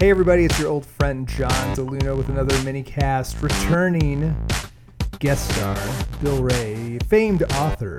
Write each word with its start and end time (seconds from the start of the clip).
Hey, 0.00 0.08
everybody, 0.08 0.46
it's 0.46 0.58
your 0.58 0.70
old 0.70 0.86
friend 0.86 1.28
John 1.28 1.50
DeLuno 1.76 2.16
with 2.16 2.30
another 2.30 2.58
mini 2.62 2.82
cast. 2.82 3.42
Returning 3.42 4.34
guest 5.18 5.54
star, 5.54 5.76
Bill 6.22 6.42
Ray, 6.42 6.98
famed 7.00 7.42
author. 7.52 7.98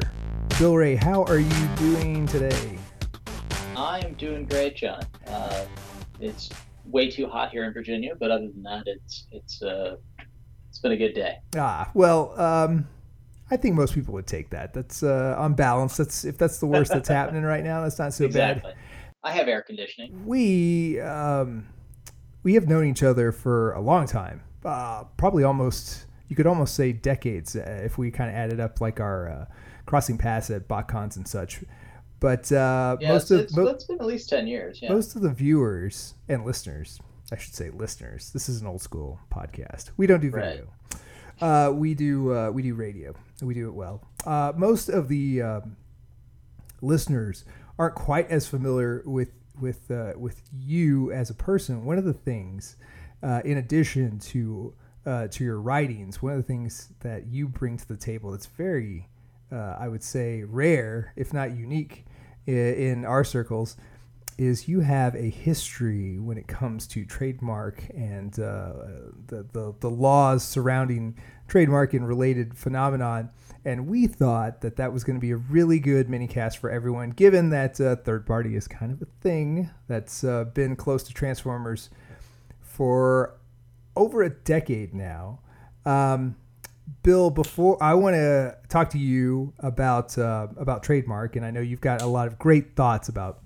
Bill 0.57 0.75
Ray, 0.75 0.95
how 0.95 1.23
are 1.25 1.37
you 1.37 1.67
doing 1.75 2.25
today? 2.25 2.79
I'm 3.77 4.15
doing 4.15 4.47
great, 4.47 4.77
John. 4.77 5.03
Uh, 5.27 5.65
it's 6.19 6.49
way 6.85 7.11
too 7.11 7.27
hot 7.27 7.51
here 7.51 7.65
in 7.65 7.71
Virginia, 7.71 8.15
but 8.19 8.31
other 8.31 8.47
than 8.47 8.63
that, 8.63 8.81
it's 8.87 9.27
it's 9.31 9.61
uh, 9.61 9.97
it's 10.69 10.79
been 10.79 10.93
a 10.93 10.97
good 10.97 11.13
day. 11.13 11.35
Ah, 11.55 11.91
well, 11.93 12.33
um, 12.41 12.87
I 13.51 13.57
think 13.57 13.75
most 13.75 13.93
people 13.93 14.15
would 14.15 14.25
take 14.25 14.49
that. 14.49 14.73
That's 14.73 15.03
uh, 15.03 15.35
on 15.37 15.53
balance. 15.53 15.97
That's 15.97 16.25
if 16.25 16.39
that's 16.39 16.57
the 16.57 16.65
worst 16.65 16.91
that's 16.91 17.09
happening 17.09 17.43
right 17.43 17.63
now. 17.63 17.83
That's 17.83 17.99
not 17.99 18.11
so 18.11 18.25
bad. 18.27 18.57
exactly. 18.57 18.71
bad. 18.71 18.79
I 19.23 19.33
have 19.33 19.47
air 19.47 19.61
conditioning. 19.61 20.25
We 20.25 20.99
um, 20.99 21.67
we 22.43 22.53
have 22.55 22.67
known 22.67 22.85
each 22.85 23.03
other 23.03 23.31
for 23.31 23.73
a 23.73 23.81
long 23.81 24.05
time. 24.07 24.41
Uh, 24.65 25.03
probably 25.17 25.43
almost 25.43 26.05
you 26.27 26.35
could 26.35 26.47
almost 26.47 26.75
say 26.75 26.93
decades 26.93 27.55
uh, 27.55 27.81
if 27.83 27.97
we 27.97 28.09
kind 28.11 28.29
of 28.29 28.35
added 28.35 28.59
up 28.59 28.79
like 28.79 28.99
our 28.99 29.29
uh, 29.29 29.45
crossing 29.85 30.17
paths 30.17 30.49
at 30.49 30.67
BotCons 30.67 31.17
and 31.17 31.27
such. 31.27 31.61
But 32.19 32.51
uh, 32.51 32.97
Yeah, 33.01 33.09
most 33.13 33.31
of 33.31 33.55
mo- 33.55 33.67
it's 33.67 33.83
been 33.85 33.99
at 33.99 34.05
least 34.05 34.29
ten 34.29 34.47
years. 34.47 34.79
Yeah. 34.81 34.93
most 34.93 35.15
of 35.15 35.21
the 35.23 35.29
viewers 35.31 36.13
and 36.29 36.45
listeners, 36.45 36.99
I 37.31 37.37
should 37.37 37.53
say 37.55 37.69
listeners. 37.71 38.31
This 38.31 38.47
is 38.49 38.61
an 38.61 38.67
old 38.67 38.81
school 38.81 39.19
podcast. 39.33 39.89
We 39.97 40.05
don't 40.07 40.21
do 40.21 40.29
Right. 40.29 40.59
video. 40.61 40.67
Uh, 41.41 41.71
we 41.73 41.95
do 41.95 42.31
uh, 42.33 42.51
we 42.51 42.61
do 42.61 42.75
radio. 42.75 43.13
We 43.41 43.55
do 43.55 43.67
it 43.67 43.73
well. 43.73 44.07
Uh, 44.25 44.53
most 44.55 44.87
of 44.89 45.07
the 45.07 45.41
um, 45.41 45.77
listeners 46.81 47.43
aren't 47.79 47.95
quite 47.95 48.29
as 48.29 48.47
familiar 48.47 49.01
with 49.05 49.29
with 49.61 49.89
uh, 49.91 50.13
with 50.17 50.41
you 50.51 51.11
as 51.11 51.29
a 51.29 51.33
person. 51.33 51.85
One 51.85 51.97
of 51.97 52.05
the 52.05 52.13
things, 52.13 52.75
uh, 53.23 53.41
in 53.45 53.57
addition 53.57 54.19
to 54.19 54.73
uh, 55.05 55.27
to 55.27 55.43
your 55.43 55.59
writings, 55.59 56.21
one 56.21 56.33
of 56.33 56.37
the 56.37 56.43
things 56.43 56.89
that 57.01 57.27
you 57.27 57.47
bring 57.47 57.77
to 57.77 57.87
the 57.87 57.97
table 57.97 58.31
that's 58.31 58.47
very, 58.47 59.07
uh, 59.51 59.75
I 59.79 59.87
would 59.87 60.03
say, 60.03 60.43
rare, 60.43 61.13
if 61.15 61.33
not 61.33 61.55
unique, 61.55 62.05
in 62.45 63.05
our 63.05 63.23
circles, 63.23 63.77
is 64.37 64.67
you 64.67 64.79
have 64.79 65.15
a 65.15 65.29
history 65.29 66.17
when 66.19 66.37
it 66.37 66.47
comes 66.47 66.87
to 66.87 67.05
trademark 67.05 67.83
and 67.93 68.39
uh, 68.39 68.73
the, 69.27 69.45
the 69.53 69.73
the 69.79 69.89
laws 69.89 70.43
surrounding 70.43 71.15
trademark 71.47 71.93
and 71.93 72.07
related 72.07 72.57
phenomenon. 72.57 73.29
And 73.63 73.87
we 73.87 74.07
thought 74.07 74.61
that 74.61 74.77
that 74.77 74.91
was 74.91 75.03
going 75.03 75.17
to 75.17 75.21
be 75.21 75.31
a 75.31 75.37
really 75.37 75.79
good 75.79 76.09
mini 76.09 76.27
cast 76.27 76.57
for 76.57 76.69
everyone, 76.71 77.11
given 77.11 77.51
that 77.51 77.79
uh, 77.79 77.95
third 77.97 78.25
party 78.25 78.55
is 78.55 78.67
kind 78.67 78.91
of 78.91 79.01
a 79.01 79.07
thing 79.21 79.69
that's 79.87 80.23
uh, 80.23 80.45
been 80.45 80.75
close 80.75 81.03
to 81.03 81.13
Transformers 81.13 81.89
for 82.59 83.37
over 83.95 84.23
a 84.23 84.29
decade 84.29 84.93
now. 84.93 85.39
Um, 85.85 86.35
Bill, 87.03 87.29
before 87.29 87.81
I 87.81 87.93
want 87.93 88.15
to 88.15 88.57
talk 88.67 88.89
to 88.91 88.97
you 88.97 89.53
about 89.59 90.17
uh, 90.17 90.47
about 90.57 90.83
trademark, 90.83 91.35
and 91.35 91.45
I 91.45 91.51
know 91.51 91.61
you've 91.61 91.81
got 91.81 92.01
a 92.01 92.07
lot 92.07 92.27
of 92.27 92.37
great 92.37 92.75
thoughts 92.75 93.09
about 93.09 93.39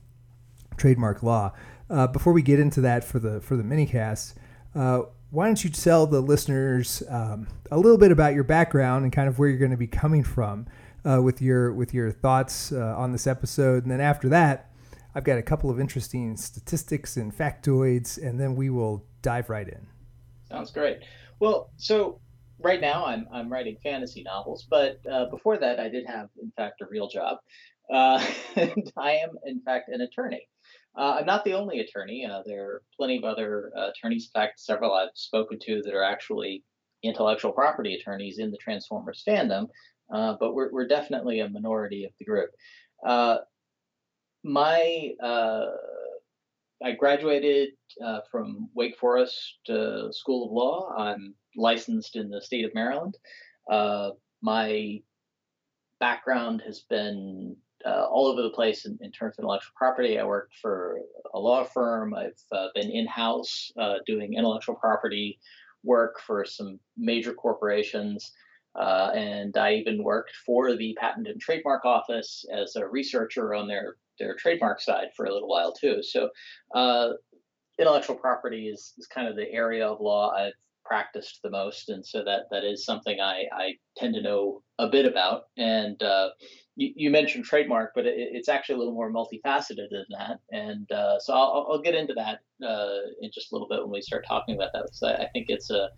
trademark 0.77 1.23
law. 1.23 1.53
Uh, 1.89 2.07
before 2.07 2.33
we 2.33 2.41
get 2.41 2.59
into 2.59 2.81
that 2.81 3.03
for 3.03 3.19
the 3.19 3.41
for 3.41 3.55
the 3.55 3.63
minicast, 3.63 4.33
uh, 4.73 5.03
why 5.29 5.47
don't 5.47 5.63
you 5.63 5.69
tell 5.69 6.07
the 6.07 6.21
listeners 6.21 7.03
um, 7.09 7.47
a 7.71 7.77
little 7.77 7.97
bit 7.97 8.11
about 8.11 8.33
your 8.33 8.43
background 8.43 9.03
and 9.03 9.13
kind 9.13 9.27
of 9.27 9.39
where 9.39 9.49
you're 9.49 9.59
going 9.59 9.71
to 9.71 9.77
be 9.77 9.87
coming 9.87 10.23
from 10.23 10.67
uh, 11.03 11.21
with 11.21 11.41
your 11.41 11.73
with 11.73 11.93
your 11.93 12.11
thoughts 12.11 12.71
uh, 12.71 12.95
on 12.97 13.11
this 13.11 13.27
episode, 13.27 13.83
and 13.83 13.91
then 13.91 14.01
after 14.01 14.29
that, 14.29 14.71
I've 15.13 15.23
got 15.23 15.37
a 15.37 15.43
couple 15.43 15.69
of 15.69 15.79
interesting 15.79 16.35
statistics 16.37 17.17
and 17.17 17.35
factoids, 17.35 18.21
and 18.21 18.39
then 18.39 18.55
we 18.55 18.69
will 18.69 19.05
dive 19.21 19.49
right 19.49 19.67
in. 19.67 19.87
Sounds 20.49 20.71
great. 20.71 20.99
Well, 21.39 21.69
so 21.77 22.19
right 22.59 22.81
now 22.81 23.05
I'm 23.05 23.27
I'm 23.31 23.51
writing 23.51 23.77
fantasy 23.83 24.23
novels, 24.23 24.65
but 24.69 24.99
uh, 25.09 25.25
before 25.25 25.57
that 25.57 25.79
I 25.79 25.89
did 25.89 26.05
have, 26.05 26.29
in 26.41 26.51
fact, 26.55 26.81
a 26.81 26.85
real 26.89 27.07
job. 27.07 27.37
Uh, 27.91 28.25
I 28.97 29.11
am, 29.11 29.37
in 29.45 29.61
fact, 29.61 29.89
an 29.89 30.01
attorney. 30.01 30.47
Uh, 30.97 31.17
I'm 31.19 31.25
not 31.25 31.43
the 31.43 31.53
only 31.53 31.79
attorney. 31.79 32.25
Uh, 32.25 32.41
there 32.45 32.63
are 32.63 32.81
plenty 32.95 33.17
of 33.17 33.23
other 33.23 33.71
uh, 33.77 33.89
attorneys. 33.89 34.29
In 34.33 34.39
fact, 34.39 34.59
several 34.59 34.93
I've 34.93 35.09
spoken 35.13 35.59
to 35.63 35.81
that 35.83 35.93
are 35.93 36.03
actually 36.03 36.63
intellectual 37.03 37.51
property 37.51 37.95
attorneys 37.95 38.39
in 38.39 38.51
the 38.51 38.57
Transformers 38.57 39.23
fandom. 39.27 39.67
Uh, 40.13 40.35
but 40.39 40.53
we're 40.53 40.71
we're 40.71 40.87
definitely 40.87 41.39
a 41.39 41.49
minority 41.49 42.05
of 42.05 42.11
the 42.19 42.25
group. 42.25 42.51
Uh, 43.05 43.37
my 44.43 45.11
uh, 45.21 45.65
I 46.83 46.91
graduated 46.91 47.69
from 48.31 48.69
Wake 48.75 48.97
Forest 48.97 49.57
School 50.11 50.45
of 50.45 50.51
Law. 50.51 50.93
I'm 50.95 51.33
licensed 51.57 52.15
in 52.15 52.29
the 52.29 52.41
state 52.41 52.65
of 52.65 52.75
Maryland. 52.75 53.17
My 54.41 55.01
background 55.99 56.61
has 56.65 56.81
been 56.81 57.55
uh, 57.85 58.05
all 58.09 58.27
over 58.27 58.41
the 58.41 58.49
place 58.49 58.85
in, 58.85 58.97
in 59.01 59.11
terms 59.11 59.35
of 59.37 59.43
intellectual 59.43 59.73
property. 59.75 60.17
I 60.19 60.25
worked 60.25 60.55
for 60.61 60.99
a 61.33 61.39
law 61.39 61.63
firm. 61.63 62.13
I've 62.13 62.41
uh, 62.51 62.67
been 62.73 62.89
in 62.89 63.07
house 63.07 63.71
uh, 63.79 63.95
doing 64.05 64.33
intellectual 64.33 64.75
property 64.75 65.39
work 65.83 66.19
for 66.25 66.45
some 66.45 66.79
major 66.97 67.33
corporations. 67.33 68.31
Uh, 68.77 69.11
and 69.15 69.55
I 69.55 69.75
even 69.75 70.03
worked 70.03 70.31
for 70.45 70.75
the 70.75 70.95
Patent 70.99 71.27
and 71.27 71.39
Trademark 71.39 71.85
Office 71.85 72.43
as 72.51 72.75
a 72.75 72.87
researcher 72.87 73.53
on 73.53 73.67
their, 73.67 73.95
their 74.19 74.35
trademark 74.35 74.81
side 74.81 75.07
for 75.15 75.25
a 75.25 75.33
little 75.33 75.47
while 75.47 75.71
too. 75.71 76.01
So, 76.03 76.29
uh, 76.73 77.11
intellectual 77.79 78.15
property 78.15 78.67
is, 78.67 78.93
is 78.97 79.07
kind 79.07 79.27
of 79.27 79.35
the 79.35 79.49
area 79.51 79.87
of 79.87 80.01
law 80.01 80.31
I've 80.31 80.53
practiced 80.85 81.39
the 81.43 81.49
most, 81.49 81.89
and 81.89 82.05
so 82.05 82.23
that 82.23 82.43
that 82.51 82.63
is 82.63 82.85
something 82.85 83.19
I, 83.19 83.45
I 83.51 83.73
tend 83.97 84.13
to 84.15 84.21
know 84.21 84.61
a 84.79 84.87
bit 84.87 85.05
about. 85.05 85.43
And 85.57 86.01
uh, 86.01 86.29
you, 86.75 86.93
you 86.95 87.09
mentioned 87.09 87.45
trademark, 87.45 87.91
but 87.95 88.05
it, 88.05 88.13
it's 88.17 88.49
actually 88.49 88.75
a 88.75 88.77
little 88.79 88.93
more 88.93 89.11
multifaceted 89.11 89.89
than 89.91 90.05
that. 90.17 90.39
And 90.51 90.89
uh, 90.91 91.19
so 91.19 91.33
I'll, 91.33 91.67
I'll 91.69 91.81
get 91.81 91.95
into 91.95 92.13
that 92.13 92.39
uh, 92.65 92.99
in 93.21 93.31
just 93.33 93.51
a 93.51 93.55
little 93.55 93.67
bit 93.67 93.81
when 93.81 93.91
we 93.91 94.01
start 94.01 94.25
talking 94.27 94.55
about 94.55 94.71
that. 94.73 94.89
So 94.93 95.07
I 95.07 95.27
think 95.33 95.47
it's 95.49 95.69
a 95.69 95.89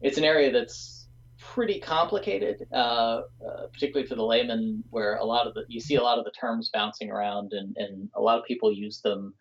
it's 0.00 0.18
an 0.18 0.24
area 0.24 0.50
that's 0.50 1.08
pretty 1.38 1.80
complicated, 1.80 2.66
uh, 2.72 3.22
uh, 3.46 3.66
particularly 3.72 4.06
for 4.06 4.14
the 4.14 4.24
layman, 4.24 4.82
where 4.90 5.16
a 5.16 5.24
lot 5.24 5.46
of 5.46 5.54
the 5.54 5.64
you 5.68 5.80
see 5.80 5.96
a 5.96 6.02
lot 6.02 6.18
of 6.18 6.24
the 6.24 6.30
terms 6.30 6.70
bouncing 6.72 7.10
around, 7.10 7.52
and 7.52 7.76
and 7.76 8.08
a 8.14 8.20
lot 8.20 8.38
of 8.38 8.44
people 8.44 8.72
use 8.72 9.00
them 9.00 9.34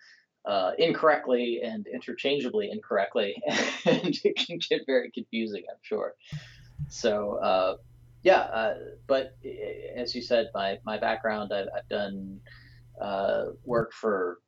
uh, 0.45 0.71
incorrectly 0.77 1.61
and 1.63 1.87
interchangeably 1.87 2.69
incorrectly, 2.71 3.41
and 3.85 4.15
it 4.23 4.35
can 4.35 4.59
get 4.69 4.81
very 4.85 5.11
confusing, 5.11 5.63
I'm 5.69 5.77
sure. 5.81 6.15
So, 6.89 7.35
uh, 7.37 7.75
yeah, 8.23 8.39
uh, 8.41 8.75
but 9.07 9.35
uh, 9.45 9.49
as 9.99 10.15
you 10.15 10.21
said, 10.21 10.49
my, 10.53 10.77
my 10.85 10.97
background, 10.97 11.51
I've, 11.53 11.67
I've 11.75 11.87
done 11.89 12.39
uh, 12.99 13.45
work 13.65 13.93
for 13.93 14.39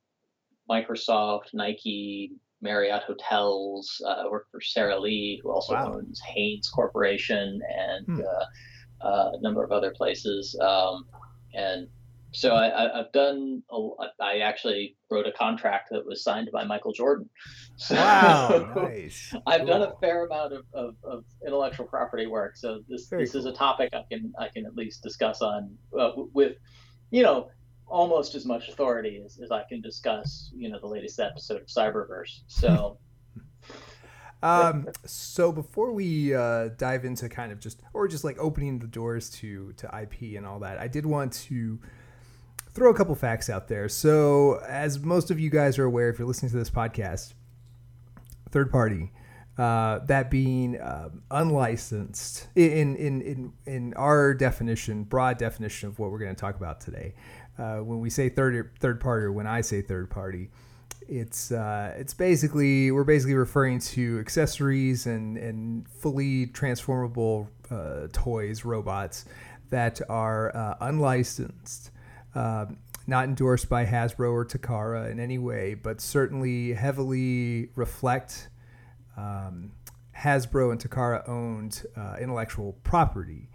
Microsoft, 0.70 1.54
Nike, 1.54 2.32
Marriott 2.62 3.04
Hotels. 3.04 4.02
Uh, 4.06 4.24
I 4.26 4.28
worked 4.30 4.52
for 4.52 4.62
Sara 4.62 5.00
Lee, 5.00 5.40
who 5.44 5.52
also 5.52 5.74
Wow. 5.74 5.94
owns 5.96 6.20
Hanes 6.22 6.70
Corporation 6.70 7.62
and 7.76 8.06
Hmm. 8.06 8.22
uh, 8.22 9.06
uh, 9.06 9.32
a 9.34 9.42
number 9.42 9.64
of 9.64 9.72
other 9.74 9.92
places. 9.92 10.58
Um, 10.62 11.06
and 11.54 11.88
so 12.34 12.56
I, 12.56 12.68
I, 12.68 13.00
I've 13.00 13.12
done. 13.12 13.64
A, 13.72 13.90
I 14.20 14.40
actually 14.40 14.96
wrote 15.10 15.28
a 15.28 15.32
contract 15.32 15.90
that 15.92 16.06
was 16.06 16.24
signed 16.24 16.50
by 16.52 16.64
Michael 16.64 16.92
Jordan. 16.92 17.30
So 17.78 17.96
Wow, 17.96 18.74
nice. 18.76 19.34
I've 19.46 19.68
done 19.68 19.84
a 19.84 19.94
fair 20.02 20.26
amount 20.26 20.54
of, 20.54 20.66
of, 20.74 20.96
of 21.04 21.24
intellectual 21.46 21.86
property 21.86 22.28
work. 22.28 22.58
So 22.58 22.82
this 22.90 23.08
Very 23.08 23.24
this 23.26 23.36
is 23.36 23.46
a 23.46 23.54
topic 23.54 23.94
I 23.94 24.04
can 24.12 24.34
I 24.40 24.50
can 24.50 24.66
at 24.66 24.76
least 24.76 25.04
discuss 25.04 25.42
on 25.42 25.78
uh, 25.98 26.12
with, 26.34 26.58
you 27.12 27.24
know, 27.24 27.50
almost 27.88 28.34
as 28.36 28.46
much 28.46 28.70
authority 28.70 29.22
as, 29.24 29.40
as 29.40 29.52
I 29.52 29.64
can 29.70 29.82
discuss, 29.82 30.52
you 30.56 30.70
know, 30.70 30.80
the 30.80 30.88
latest 30.88 31.20
episode 31.20 31.62
of 31.62 31.68
Cyberverse. 31.68 32.42
So 32.48 32.98
Um, 34.44 34.90
so 35.06 35.54
before 35.54 35.94
we 35.94 36.36
uh, 36.36 36.68
dive 36.78 37.06
into 37.06 37.30
kind 37.30 37.54
of 37.54 37.62
just 37.62 37.80
or 37.94 38.10
just 38.10 38.26
like 38.26 38.38
opening 38.38 38.78
the 38.78 38.88
doors 38.88 39.30
to 39.30 39.72
to 39.78 39.88
IP 40.02 40.36
and 40.36 40.46
all 40.46 40.60
that, 40.60 40.80
I 40.80 40.90
did 40.90 41.06
want 41.06 41.32
to 41.34 41.80
throw 42.74 42.90
a 42.92 42.94
couple 42.94 43.16
facts 43.16 43.50
out 43.50 43.68
there. 43.68 43.88
So 43.90 44.62
as 44.68 45.00
most 45.00 45.32
of 45.32 45.40
you 45.40 45.50
guys 45.50 45.78
are 45.80 45.86
aware, 45.86 46.10
if 46.10 46.20
you're 46.20 46.28
listening 46.28 46.52
to 46.52 46.58
this 46.58 46.70
podcast, 46.70 47.34
third 48.52 48.72
party, 48.72 49.12
uh, 49.58 50.00
that 50.06 50.32
being 50.32 50.82
um, 50.82 51.22
unlicensed 51.30 52.48
in 52.56 52.96
in 52.96 53.22
in 53.22 53.54
in 53.66 53.94
our 53.94 54.34
definition, 54.34 55.04
broad 55.04 55.38
definition 55.38 55.90
of 55.90 56.00
what 56.00 56.12
we're 56.12 56.20
going 56.20 56.34
to 56.34 56.40
talk 56.40 56.56
about 56.56 56.82
today. 56.82 57.14
Uh, 57.58 57.78
when 57.78 58.00
we 58.00 58.10
say 58.10 58.30
third 58.30 58.72
third 58.80 59.00
party, 59.00 59.26
or 59.26 59.32
when 59.32 59.46
I 59.46 59.62
say 59.62 59.84
third 59.84 60.10
party, 60.10 60.50
it's 61.08 61.52
uh, 61.52 61.94
it's 61.98 62.16
basically 62.16 62.92
we're 62.92 63.04
basically 63.04 63.36
referring 63.36 63.80
to 63.80 64.20
accessories 64.20 65.06
and 65.06 65.38
and 65.38 65.88
fully 65.88 66.48
transformable 66.48 67.48
uh, 67.70 68.08
toys, 68.12 68.66
robots 68.66 69.26
that 69.70 70.02
are 70.10 70.56
uh, 70.56 70.76
unlicensed. 70.82 71.92
Um, 72.36 72.78
not 73.06 73.26
endorsed 73.26 73.70
by 73.70 73.86
Hasbro 73.86 74.32
or 74.32 74.46
Takara 74.46 75.12
in 75.12 75.20
any 75.20 75.38
way, 75.38 75.74
but 75.74 76.00
certainly 76.00 76.74
heavily 76.74 77.70
reflect 77.76 78.50
um, 79.18 79.72
Hasbro 80.18 80.72
and 80.72 80.80
Takara 80.80 81.28
owned 81.28 81.86
uh, 81.98 82.16
intellectual 82.20 82.78
property. 82.84 83.50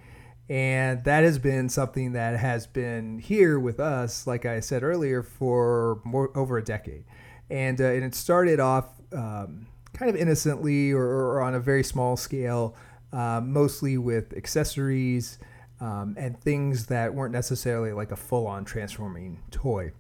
And 0.51 1.05
that 1.05 1.25
has 1.25 1.39
been 1.39 1.69
something 1.69 2.13
that 2.13 2.39
has 2.39 2.67
been 2.67 3.19
here 3.19 3.59
with 3.59 3.81
us, 3.81 4.27
like 4.27 4.47
I 4.47 4.61
said 4.61 4.83
earlier, 4.83 5.23
for 5.23 6.01
more 6.05 6.37
over 6.37 6.57
a 6.59 6.65
decade. 6.65 7.05
And, 7.51 7.81
uh, 7.81 7.85
and 7.85 8.05
it 8.05 8.15
started 8.15 8.61
off 8.61 8.87
um, 9.13 9.67
kind 9.93 10.11
of 10.11 10.17
innocently 10.17 10.93
or, 10.93 11.05
or, 11.05 11.43
on 11.43 11.55
a 11.55 11.61
very 11.61 11.83
small 11.83 12.17
scale, 12.17 12.77
uh, 13.13 13.41
mostly 13.43 13.97
with 13.99 14.35
accessories 14.37 15.39
um, 15.81 16.15
and 16.19 16.41
things 16.41 16.87
that 16.87 17.15
weren't 17.15 17.33
necessarily 17.33 17.93
like 17.93 18.11
a 18.11 18.17
full 18.17 18.47
on 18.47 18.65
transforming 18.65 19.41
toy. 19.51 19.93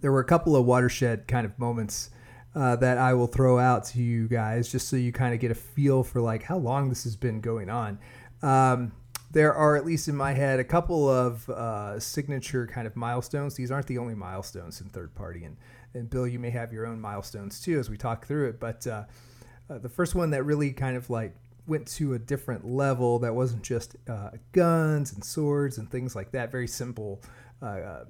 There 0.00 0.12
were 0.12 0.20
a 0.20 0.24
couple 0.24 0.56
of 0.56 0.64
watershed 0.64 1.26
kind 1.26 1.44
of 1.44 1.58
moments 1.58 2.10
uh, 2.54 2.76
that 2.76 2.98
I 2.98 3.14
will 3.14 3.26
throw 3.26 3.58
out 3.58 3.84
to 3.86 4.02
you 4.02 4.28
guys 4.28 4.70
just 4.70 4.88
so 4.88 4.96
you 4.96 5.12
kind 5.12 5.34
of 5.34 5.40
get 5.40 5.50
a 5.50 5.54
feel 5.54 6.02
for 6.02 6.20
like 6.20 6.42
how 6.42 6.56
long 6.56 6.88
this 6.88 7.04
has 7.04 7.16
been 7.16 7.40
going 7.40 7.68
on. 7.70 7.98
Um, 8.42 8.92
there 9.30 9.52
are, 9.52 9.76
at 9.76 9.84
least 9.84 10.08
in 10.08 10.16
my 10.16 10.32
head, 10.32 10.58
a 10.58 10.64
couple 10.64 11.08
of 11.08 11.48
uh, 11.50 12.00
signature 12.00 12.66
kind 12.66 12.86
of 12.86 12.96
milestones. 12.96 13.54
These 13.54 13.70
aren't 13.70 13.86
the 13.86 13.98
only 13.98 14.14
milestones 14.14 14.80
in 14.80 14.88
third 14.88 15.14
party. 15.14 15.44
And, 15.44 15.56
and 15.92 16.08
Bill, 16.08 16.26
you 16.26 16.38
may 16.38 16.50
have 16.50 16.72
your 16.72 16.86
own 16.86 17.00
milestones 17.00 17.60
too 17.60 17.78
as 17.78 17.90
we 17.90 17.98
talk 17.98 18.26
through 18.26 18.48
it. 18.48 18.60
But 18.60 18.86
uh, 18.86 19.04
uh, 19.68 19.78
the 19.78 19.88
first 19.88 20.14
one 20.14 20.30
that 20.30 20.44
really 20.44 20.72
kind 20.72 20.96
of 20.96 21.10
like 21.10 21.34
went 21.68 21.86
to 21.86 22.14
a 22.14 22.18
different 22.18 22.66
level 22.66 23.18
that 23.20 23.34
wasn't 23.34 23.62
just 23.62 23.96
uh, 24.08 24.30
guns 24.52 25.12
and 25.12 25.22
swords 25.22 25.78
and 25.78 25.90
things 25.90 26.16
like 26.16 26.32
that, 26.32 26.50
very 26.50 26.68
simple 26.68 27.20
uh, 27.62 28.04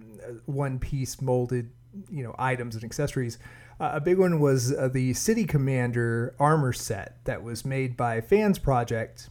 one 0.47 0.79
piece 0.79 1.21
molded 1.21 1.71
you 2.11 2.23
know 2.23 2.35
items 2.39 2.75
and 2.75 2.85
accessories. 2.85 3.39
Uh, 3.81 3.93
a 3.95 4.01
big 4.01 4.19
one 4.19 4.41
was 4.41 4.73
uh, 4.73 4.89
the 4.89 5.15
City 5.15 5.45
Commander 5.45 6.35
armor 6.39 6.73
set 6.73 7.25
that 7.25 7.43
was 7.43 7.65
made 7.65 7.97
by 7.97 8.21
Fans 8.21 8.59
Project, 8.59 9.29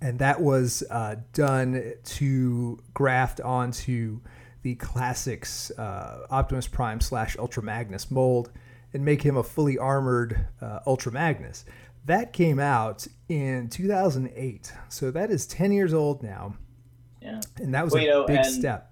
and 0.00 0.18
that 0.18 0.40
was 0.40 0.82
uh, 0.90 1.16
done 1.32 1.92
to 2.04 2.78
graft 2.94 3.40
onto 3.40 4.20
the 4.62 4.74
classics 4.76 5.70
uh, 5.72 6.26
Optimus 6.30 6.66
Prime 6.66 7.00
slash 7.00 7.36
Ultra 7.38 7.62
Magnus 7.62 8.10
mold 8.10 8.50
and 8.94 9.04
make 9.04 9.22
him 9.22 9.36
a 9.36 9.42
fully 9.42 9.78
armored 9.78 10.46
uh, 10.62 10.80
Ultra 10.86 11.12
Magnus. 11.12 11.64
That 12.04 12.32
came 12.32 12.58
out 12.58 13.06
in 13.28 13.68
2008, 13.68 14.72
so 14.88 15.10
that 15.10 15.30
is 15.30 15.46
10 15.46 15.72
years 15.72 15.92
old 15.92 16.22
now. 16.22 16.54
Yeah, 17.20 17.40
and 17.56 17.74
that 17.74 17.84
was 17.84 17.92
well, 17.92 18.02
a 18.02 18.04
you 18.04 18.10
know, 18.10 18.26
big 18.26 18.44
step 18.44 18.88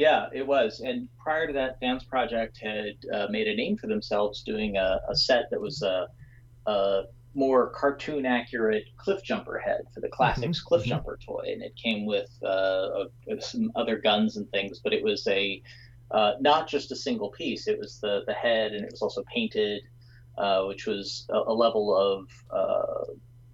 yeah, 0.00 0.28
it 0.32 0.46
was. 0.46 0.80
And 0.80 1.08
prior 1.18 1.46
to 1.46 1.52
that, 1.52 1.78
Fans 1.78 2.04
Project 2.04 2.58
had 2.58 2.94
uh, 3.12 3.26
made 3.28 3.48
a 3.48 3.54
name 3.54 3.76
for 3.76 3.86
themselves 3.86 4.42
doing 4.42 4.78
a, 4.78 4.98
a 5.08 5.14
set 5.14 5.50
that 5.50 5.60
was 5.60 5.82
a, 5.82 6.08
a, 6.66 7.02
more 7.34 7.70
cartoon 7.70 8.26
accurate 8.26 8.82
Cliffjumper 8.98 9.62
head 9.62 9.82
for 9.94 10.00
the 10.00 10.08
classics 10.08 10.58
mm-hmm. 10.58 10.66
cliff 10.66 10.82
mm-hmm. 10.82 10.88
jumper 10.88 11.16
toy. 11.24 11.44
And 11.52 11.62
it 11.62 11.76
came 11.76 12.04
with 12.04 12.28
uh, 12.42 13.04
some 13.38 13.70
other 13.76 13.98
guns 13.98 14.36
and 14.36 14.50
things, 14.50 14.80
but 14.82 14.92
it 14.92 15.04
was 15.04 15.24
a 15.28 15.62
uh, 16.10 16.32
not 16.40 16.66
just 16.66 16.90
a 16.90 16.96
single 16.96 17.28
piece. 17.28 17.68
It 17.68 17.78
was 17.78 18.00
the, 18.00 18.22
the 18.26 18.32
head 18.32 18.72
and 18.72 18.84
it 18.84 18.90
was 18.90 19.02
also 19.02 19.22
painted, 19.32 19.82
uh, 20.40 20.64
which 20.64 20.86
was 20.86 21.26
a, 21.28 21.36
a 21.36 21.52
level 21.52 21.94
of 21.94 22.28
uh, 22.50 23.12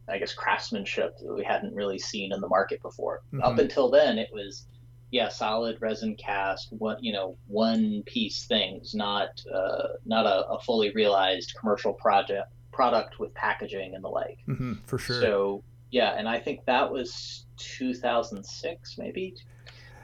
I 0.08 0.18
guess 0.18 0.32
craftsmanship 0.32 1.18
that 1.18 1.34
we 1.34 1.42
hadn't 1.42 1.74
really 1.74 1.98
seen 1.98 2.32
in 2.32 2.40
the 2.40 2.48
market 2.48 2.80
before. 2.80 3.22
Mm-hmm. 3.32 3.42
Up 3.42 3.58
until 3.58 3.90
then, 3.90 4.18
it 4.18 4.30
was 4.32 4.66
yeah, 5.10 5.28
solid 5.28 5.80
resin 5.80 6.14
cast, 6.16 6.68
what 6.72 7.02
you 7.02 7.12
know, 7.12 7.36
one 7.48 8.02
piece 8.06 8.44
things, 8.46 8.94
not 8.94 9.28
uh, 9.52 9.88
not 10.04 10.26
a, 10.26 10.46
a, 10.48 10.60
fully 10.60 10.92
realized 10.92 11.54
commercial 11.58 11.92
project 11.92 12.52
product 12.72 13.18
with 13.18 13.34
packaging 13.34 13.94
and 13.94 14.04
the 14.04 14.08
like. 14.08 14.38
Mm-hmm, 14.48 14.74
for 14.84 14.98
sure. 14.98 15.20
So 15.20 15.64
yeah, 15.90 16.14
and 16.16 16.28
I 16.28 16.38
think 16.38 16.64
that 16.66 16.90
was 16.90 17.46
2006 17.56 18.98
maybe 18.98 19.34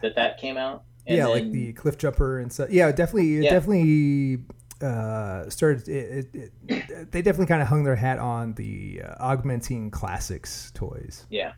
that 0.01 0.17
that 0.17 0.39
came 0.39 0.57
out. 0.57 0.85
And 1.07 1.17
yeah, 1.17 1.25
then, 1.25 1.33
like 1.33 1.53
the 1.53 1.73
Cliffjumper 1.75 2.41
and 2.41 2.53
stuff. 2.53 2.71
Yeah, 2.71 2.91
definitely, 2.93 3.45
yeah. 3.45 3.51
definitely 3.51 4.45
uh, 4.83 5.49
started. 5.49 5.89
It, 5.89 6.29
it, 6.35 6.53
it, 6.69 7.13
they 7.13 7.23
definitely 7.23 7.47
kind 7.47 7.63
of 7.63 7.69
hung 7.69 7.85
their 7.85 7.97
hat 7.97 8.19
on 8.19 8.55
the 8.55 9.03
uh, 9.05 9.15
augmenting 9.21 9.91
classics 9.91 10.71
toys. 10.75 11.27
Yeah. 11.31 11.53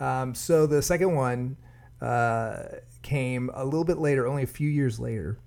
Um, 0.00 0.34
so 0.34 0.66
the 0.66 0.82
second 0.82 1.14
one 1.14 1.56
uh, 2.00 2.64
came 3.02 3.50
a 3.54 3.64
little 3.64 3.84
bit 3.84 3.98
later, 3.98 4.26
only 4.26 4.42
a 4.42 4.48
few 4.48 4.68
years 4.68 4.98
later. 4.98 5.38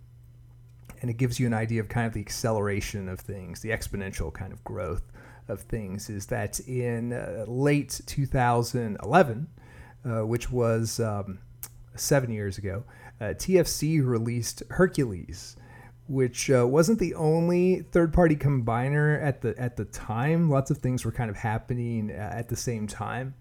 And 1.01 1.09
it 1.09 1.17
gives 1.17 1.39
you 1.39 1.45
an 1.45 1.53
idea 1.53 1.81
of 1.81 1.89
kind 1.89 2.07
of 2.07 2.13
the 2.13 2.21
acceleration 2.21 3.09
of 3.09 3.19
things, 3.19 3.59
the 3.59 3.69
exponential 3.69 4.33
kind 4.33 4.53
of 4.53 4.63
growth 4.63 5.11
of 5.47 5.61
things. 5.61 6.09
Is 6.09 6.27
that 6.27 6.59
in 6.61 7.13
uh, 7.13 7.45
late 7.47 8.01
2011, 8.05 9.47
uh, 10.05 10.25
which 10.25 10.51
was 10.51 10.99
um, 10.99 11.39
seven 11.95 12.31
years 12.31 12.57
ago, 12.57 12.85
uh, 13.19 13.25
TFC 13.25 14.03
released 14.05 14.63
Hercules 14.69 15.57
which 16.07 16.51
uh, 16.51 16.67
wasn't 16.67 16.99
the 16.99 17.15
only 17.15 17.81
third-party 17.91 18.35
combiner 18.35 19.21
at 19.21 19.41
the 19.41 19.55
at 19.57 19.75
the 19.75 19.85
time. 19.85 20.49
Lots 20.49 20.71
of 20.71 20.77
things 20.77 21.03
were 21.03 21.11
kind 21.11 21.29
of 21.29 21.37
happening 21.37 22.11
uh, 22.11 22.31
at 22.33 22.49
the 22.49 22.55
same 22.55 22.87
time. 22.87 23.33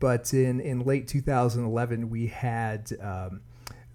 But 0.00 0.32
in, 0.32 0.60
in 0.60 0.80
late 0.80 1.08
2011, 1.08 2.08
we 2.08 2.28
had 2.28 2.92
um, 3.00 3.40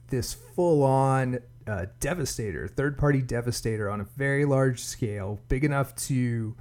this 0.09 0.33
full 0.33 0.83
on 0.83 1.39
uh, 1.65 1.85
Devastator, 1.99 2.67
third 2.67 2.97
party 2.97 3.21
Devastator 3.21 3.89
on 3.89 4.01
a 4.01 4.03
very 4.03 4.45
large 4.45 4.83
scale, 4.83 5.39
big 5.47 5.63
enough 5.63 5.95
to 5.95 6.55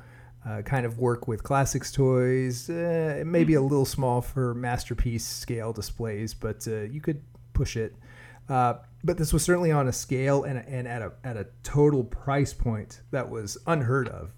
uh, 0.46 0.62
kind 0.62 0.86
of 0.86 0.98
work 0.98 1.28
with 1.28 1.42
classics 1.42 1.90
toys. 1.92 2.70
Uh, 2.70 3.22
maybe 3.26 3.54
a 3.54 3.60
hmm. 3.60 3.66
little 3.66 3.84
small 3.84 4.20
for 4.20 4.54
masterpiece 4.54 5.26
scale 5.26 5.72
displays, 5.72 6.34
but 6.34 6.66
uh, 6.68 6.82
you 6.82 7.00
could 7.00 7.22
push 7.52 7.76
it. 7.76 7.94
Uh, 8.48 8.74
but 9.04 9.18
this 9.18 9.32
was 9.32 9.42
certainly 9.42 9.72
on 9.72 9.88
a 9.88 9.92
scale 9.92 10.44
and, 10.44 10.58
and 10.58 10.86
at 10.86 11.02
a 11.02 11.12
at 11.24 11.36
a 11.36 11.46
total 11.62 12.04
price 12.04 12.52
point 12.52 13.00
that 13.10 13.28
was 13.28 13.58
unheard 13.66 14.08
of. 14.08 14.32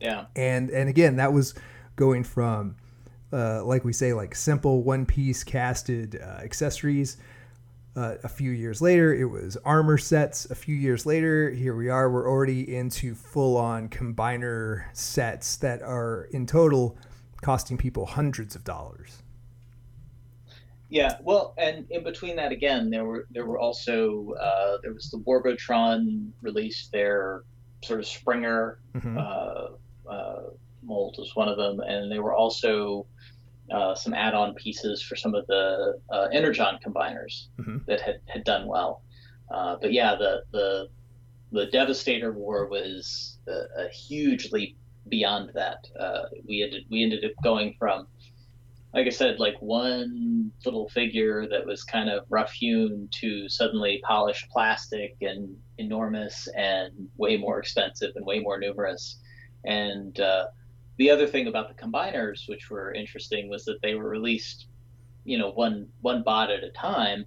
Yeah. 0.00 0.26
And 0.34 0.70
and 0.70 0.88
again, 0.88 1.16
that 1.16 1.32
was 1.32 1.54
going 1.96 2.24
from 2.24 2.76
uh, 3.32 3.64
like 3.64 3.84
we 3.84 3.92
say, 3.92 4.12
like 4.12 4.34
simple 4.34 4.82
one 4.82 5.06
piece 5.06 5.42
casted 5.44 6.20
uh, 6.22 6.40
accessories. 6.42 7.16
Uh, 7.94 8.16
a 8.24 8.28
few 8.28 8.50
years 8.50 8.80
later, 8.80 9.14
it 9.14 9.26
was 9.26 9.56
armor 9.64 9.98
sets. 9.98 10.50
A 10.50 10.54
few 10.54 10.74
years 10.74 11.04
later, 11.04 11.50
here 11.50 11.76
we 11.76 11.90
are. 11.90 12.10
We're 12.10 12.28
already 12.28 12.74
into 12.74 13.14
full 13.14 13.56
on 13.56 13.88
combiner 13.88 14.84
sets 14.94 15.56
that 15.56 15.82
are 15.82 16.28
in 16.32 16.46
total 16.46 16.96
costing 17.42 17.76
people 17.76 18.06
hundreds 18.06 18.54
of 18.54 18.64
dollars. 18.64 19.21
Yeah, 20.92 21.16
well, 21.22 21.54
and 21.56 21.86
in 21.88 22.04
between 22.04 22.36
that, 22.36 22.52
again, 22.52 22.90
there 22.90 23.06
were 23.06 23.26
there 23.30 23.46
were 23.46 23.58
also 23.58 24.34
uh, 24.38 24.76
there 24.82 24.92
was 24.92 25.10
the 25.10 25.16
Warbotron 25.20 26.28
released 26.42 26.92
their 26.92 27.44
sort 27.82 27.98
of 27.98 28.06
Springer 28.06 28.78
mm-hmm. 28.94 29.16
uh, 29.16 30.12
uh, 30.12 30.42
mold 30.82 31.14
was 31.18 31.34
one 31.34 31.48
of 31.48 31.56
them, 31.56 31.80
and 31.80 32.12
they 32.12 32.18
were 32.18 32.34
also 32.34 33.06
uh, 33.72 33.94
some 33.94 34.12
add-on 34.12 34.52
pieces 34.52 35.00
for 35.00 35.16
some 35.16 35.34
of 35.34 35.46
the 35.46 35.98
uh, 36.10 36.28
Energon 36.30 36.78
combiners 36.86 37.46
mm-hmm. 37.58 37.78
that 37.86 38.02
had, 38.02 38.20
had 38.26 38.44
done 38.44 38.66
well. 38.66 39.02
Uh, 39.50 39.76
but 39.80 39.94
yeah, 39.94 40.14
the 40.14 40.42
the 40.52 40.88
the 41.52 41.66
Devastator 41.72 42.32
War 42.32 42.66
was 42.66 43.38
a, 43.48 43.84
a 43.84 43.88
huge 43.88 44.52
leap 44.52 44.76
beyond 45.08 45.52
that. 45.54 45.86
Uh, 45.98 46.24
we 46.46 46.62
ended 46.62 46.84
we 46.90 47.02
ended 47.02 47.24
up 47.24 47.32
going 47.42 47.76
from, 47.78 48.08
like 48.94 49.06
I 49.06 49.10
said, 49.10 49.38
like 49.38 49.56
one 49.60 50.52
little 50.64 50.88
figure 50.90 51.48
that 51.48 51.64
was 51.64 51.82
kind 51.82 52.10
of 52.10 52.26
rough 52.28 52.52
hewn 52.52 53.08
to 53.12 53.48
suddenly 53.48 54.02
polished 54.04 54.50
plastic 54.50 55.16
and 55.22 55.56
enormous 55.78 56.46
and 56.56 57.08
way 57.16 57.38
more 57.38 57.58
expensive 57.58 58.12
and 58.16 58.26
way 58.26 58.40
more 58.40 58.58
numerous. 58.58 59.18
And 59.64 60.18
uh, 60.20 60.46
the 60.98 61.10
other 61.10 61.26
thing 61.26 61.46
about 61.46 61.68
the 61.68 61.82
combiners, 61.82 62.48
which 62.48 62.68
were 62.68 62.92
interesting, 62.92 63.48
was 63.48 63.64
that 63.64 63.80
they 63.82 63.94
were 63.94 64.08
released, 64.08 64.66
you 65.24 65.38
know, 65.38 65.52
one 65.52 65.88
one 66.02 66.22
bot 66.22 66.50
at 66.50 66.62
a 66.62 66.70
time, 66.70 67.24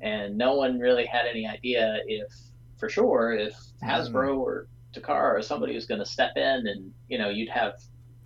and 0.00 0.38
no 0.38 0.54
one 0.54 0.78
really 0.78 1.06
had 1.06 1.26
any 1.26 1.46
idea 1.46 1.98
if, 2.06 2.32
for 2.78 2.88
sure, 2.88 3.32
if 3.32 3.54
Hasbro 3.82 4.34
mm. 4.34 4.38
or 4.38 4.68
Takara 4.94 5.38
or 5.38 5.42
somebody 5.42 5.74
was 5.74 5.86
going 5.86 5.98
to 6.00 6.06
step 6.06 6.36
in, 6.36 6.68
and 6.68 6.92
you 7.08 7.18
know, 7.18 7.30
you'd 7.30 7.48
have 7.48 7.74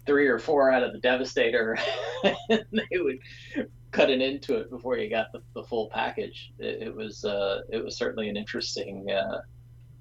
three 0.09 0.27
or 0.27 0.39
four 0.39 0.73
out 0.73 0.83
of 0.83 0.93
the 0.93 0.99
Devastator, 0.99 1.79
and 2.25 2.65
they 2.73 2.99
would 2.99 3.19
cut 3.93 4.11
it 4.11 4.21
into 4.21 4.57
it 4.57 4.71
before 4.71 4.97
you 4.97 5.09
got 5.09 5.31
the, 5.33 5.43
the 5.55 5.63
full 5.63 5.89
package. 5.91 6.53
It, 6.59 6.83
it 6.83 6.95
was 6.95 7.25
uh, 7.25 7.61
it 7.71 7.85
was 7.85 7.97
certainly 7.97 8.29
an 8.29 8.37
interesting 8.37 9.09
uh, 9.11 9.43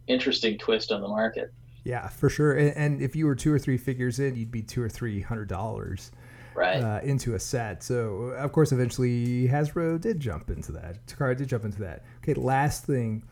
interesting 0.07 0.57
twist 0.57 0.91
on 0.91 1.01
the 1.01 1.07
market. 1.07 1.53
Yeah, 1.83 2.07
for 2.07 2.29
sure. 2.29 2.53
And, 2.57 2.75
and, 2.75 3.01
if 3.01 3.15
you 3.15 3.27
were 3.27 3.35
two 3.35 3.53
or 3.53 3.59
three 3.59 3.77
figures 3.77 4.19
in, 4.19 4.35
you'd 4.35 4.51
be 4.51 4.61
two 4.61 4.81
or 4.81 4.89
three 4.89 5.21
hundred 5.21 5.49
dollars. 5.49 6.11
right. 6.55 6.81
uh, 6.81 6.99
into 7.03 7.35
a 7.35 7.39
set. 7.39 7.83
So 7.83 8.33
of 8.37 8.51
course, 8.53 8.71
eventually 8.71 9.47
Hasbro 9.47 10.01
did 10.01 10.19
jump 10.19 10.49
into 10.49 10.71
that. 10.71 11.05
Takara 11.05 11.37
did 11.37 11.49
jump 11.49 11.65
into 11.65 11.79
that. 11.81 12.03
Okay, 12.23 12.33
last 12.33 12.85
thing. 12.85 13.23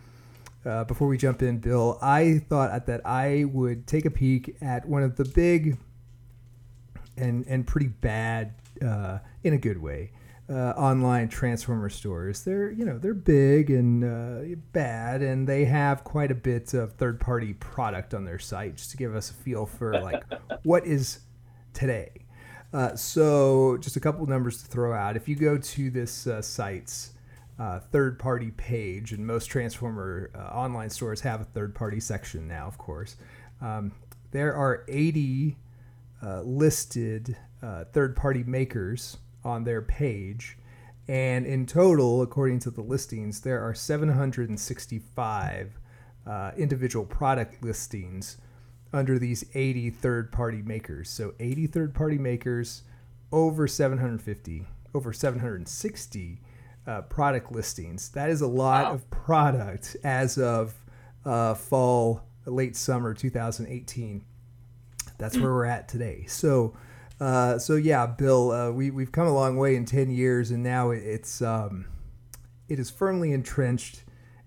Uh, 0.65 0.83
before 0.83 1.07
we 1.07 1.15
jump 1.15 1.43
in, 1.43 1.59
Bill, 1.59 1.99
I 2.01 2.41
thought 2.49 2.87
that 2.87 3.05
I 3.05 3.45
would 3.53 3.85
take 3.85 4.05
a 4.05 4.09
peek 4.09 4.55
at 4.61 4.83
one 4.87 5.03
of 5.03 5.15
the 5.15 5.23
big 5.23 5.77
and 7.17 7.45
and 7.47 7.65
pretty 7.65 7.87
bad, 7.87 8.53
uh, 8.85 9.19
in 9.43 9.53
a 9.53 9.57
good 9.57 9.81
way, 9.81 10.11
uh, 10.49 10.73
online 10.77 11.27
transformer 11.27 11.89
stores. 11.89 12.43
They're 12.43 12.71
you 12.71 12.85
know 12.85 12.97
they're 12.97 13.13
big 13.13 13.69
and 13.69 14.03
uh, 14.03 14.55
bad, 14.73 15.21
and 15.21 15.47
they 15.47 15.65
have 15.65 16.03
quite 16.03 16.31
a 16.31 16.35
bit 16.35 16.73
of 16.73 16.93
third 16.93 17.19
party 17.19 17.53
product 17.53 18.13
on 18.13 18.25
their 18.25 18.39
site 18.39 18.77
just 18.77 18.91
to 18.91 18.97
give 18.97 19.15
us 19.15 19.31
a 19.31 19.33
feel 19.33 19.65
for 19.65 19.99
like 20.01 20.23
what 20.63 20.85
is 20.85 21.19
today. 21.73 22.09
Uh, 22.73 22.95
so 22.95 23.77
just 23.77 23.95
a 23.95 23.99
couple 23.99 24.25
numbers 24.25 24.61
to 24.61 24.67
throw 24.67 24.93
out. 24.93 25.15
If 25.15 25.29
you 25.29 25.35
go 25.35 25.57
to 25.57 25.89
this 25.89 26.27
uh, 26.27 26.41
site's 26.41 27.13
uh, 27.57 27.79
third 27.79 28.19
party 28.19 28.51
page, 28.51 29.13
and 29.13 29.25
most 29.25 29.45
transformer 29.45 30.29
uh, 30.35 30.53
online 30.53 30.89
stores 30.89 31.21
have 31.21 31.41
a 31.41 31.45
third 31.45 31.73
party 31.73 31.99
section 31.99 32.47
now, 32.47 32.67
of 32.67 32.77
course. 32.77 33.15
Um, 33.61 33.93
there 34.31 34.53
are 34.53 34.83
80 34.89 35.55
uh, 36.23 36.41
listed 36.41 37.37
uh, 37.61 37.85
third 37.85 38.15
party 38.15 38.43
makers 38.43 39.17
on 39.43 39.63
their 39.63 39.81
page. 39.81 40.57
And 41.07 41.45
in 41.45 41.65
total, 41.67 42.21
according 42.21 42.59
to 42.61 42.71
the 42.71 42.81
listings, 42.81 43.41
there 43.41 43.61
are 43.61 43.75
765 43.75 45.79
uh, 46.25 46.51
individual 46.57 47.05
product 47.05 47.63
listings 47.63 48.37
under 48.91 49.19
these 49.19 49.45
80 49.53 49.91
third 49.91 50.31
party 50.31 50.61
makers. 50.61 51.09
So 51.09 51.33
80 51.39 51.67
third 51.67 51.93
party 51.93 52.17
makers, 52.17 52.83
over 53.31 53.67
750, 53.67 54.65
over 54.93 55.13
760 55.13 56.41
uh, 56.87 57.01
product 57.03 57.51
listings. 57.51 58.09
That 58.09 58.29
is 58.29 58.41
a 58.41 58.47
lot 58.47 58.85
Wow. 58.85 58.93
of 58.93 59.09
product 59.09 59.97
as 60.03 60.37
of 60.37 60.73
uh, 61.25 61.55
fall, 61.55 62.21
late 62.45 62.75
summer 62.75 63.13
2018. 63.13 64.23
That's 65.17 65.37
where 65.37 65.51
we're 65.51 65.65
at 65.65 65.87
today. 65.87 66.25
So, 66.27 66.75
uh, 67.19 67.57
so 67.59 67.75
yeah, 67.75 68.05
Bill, 68.05 68.51
uh, 68.51 68.71
we 68.71 68.91
we've 68.91 69.11
come 69.11 69.27
a 69.27 69.33
long 69.33 69.57
way 69.57 69.75
in 69.75 69.85
10 69.85 70.09
years, 70.09 70.51
and 70.51 70.63
now 70.63 70.91
it, 70.91 71.03
it's 71.03 71.41
um, 71.41 71.85
it 72.67 72.79
is 72.79 72.89
firmly 72.89 73.31
entrenched. 73.31 74.03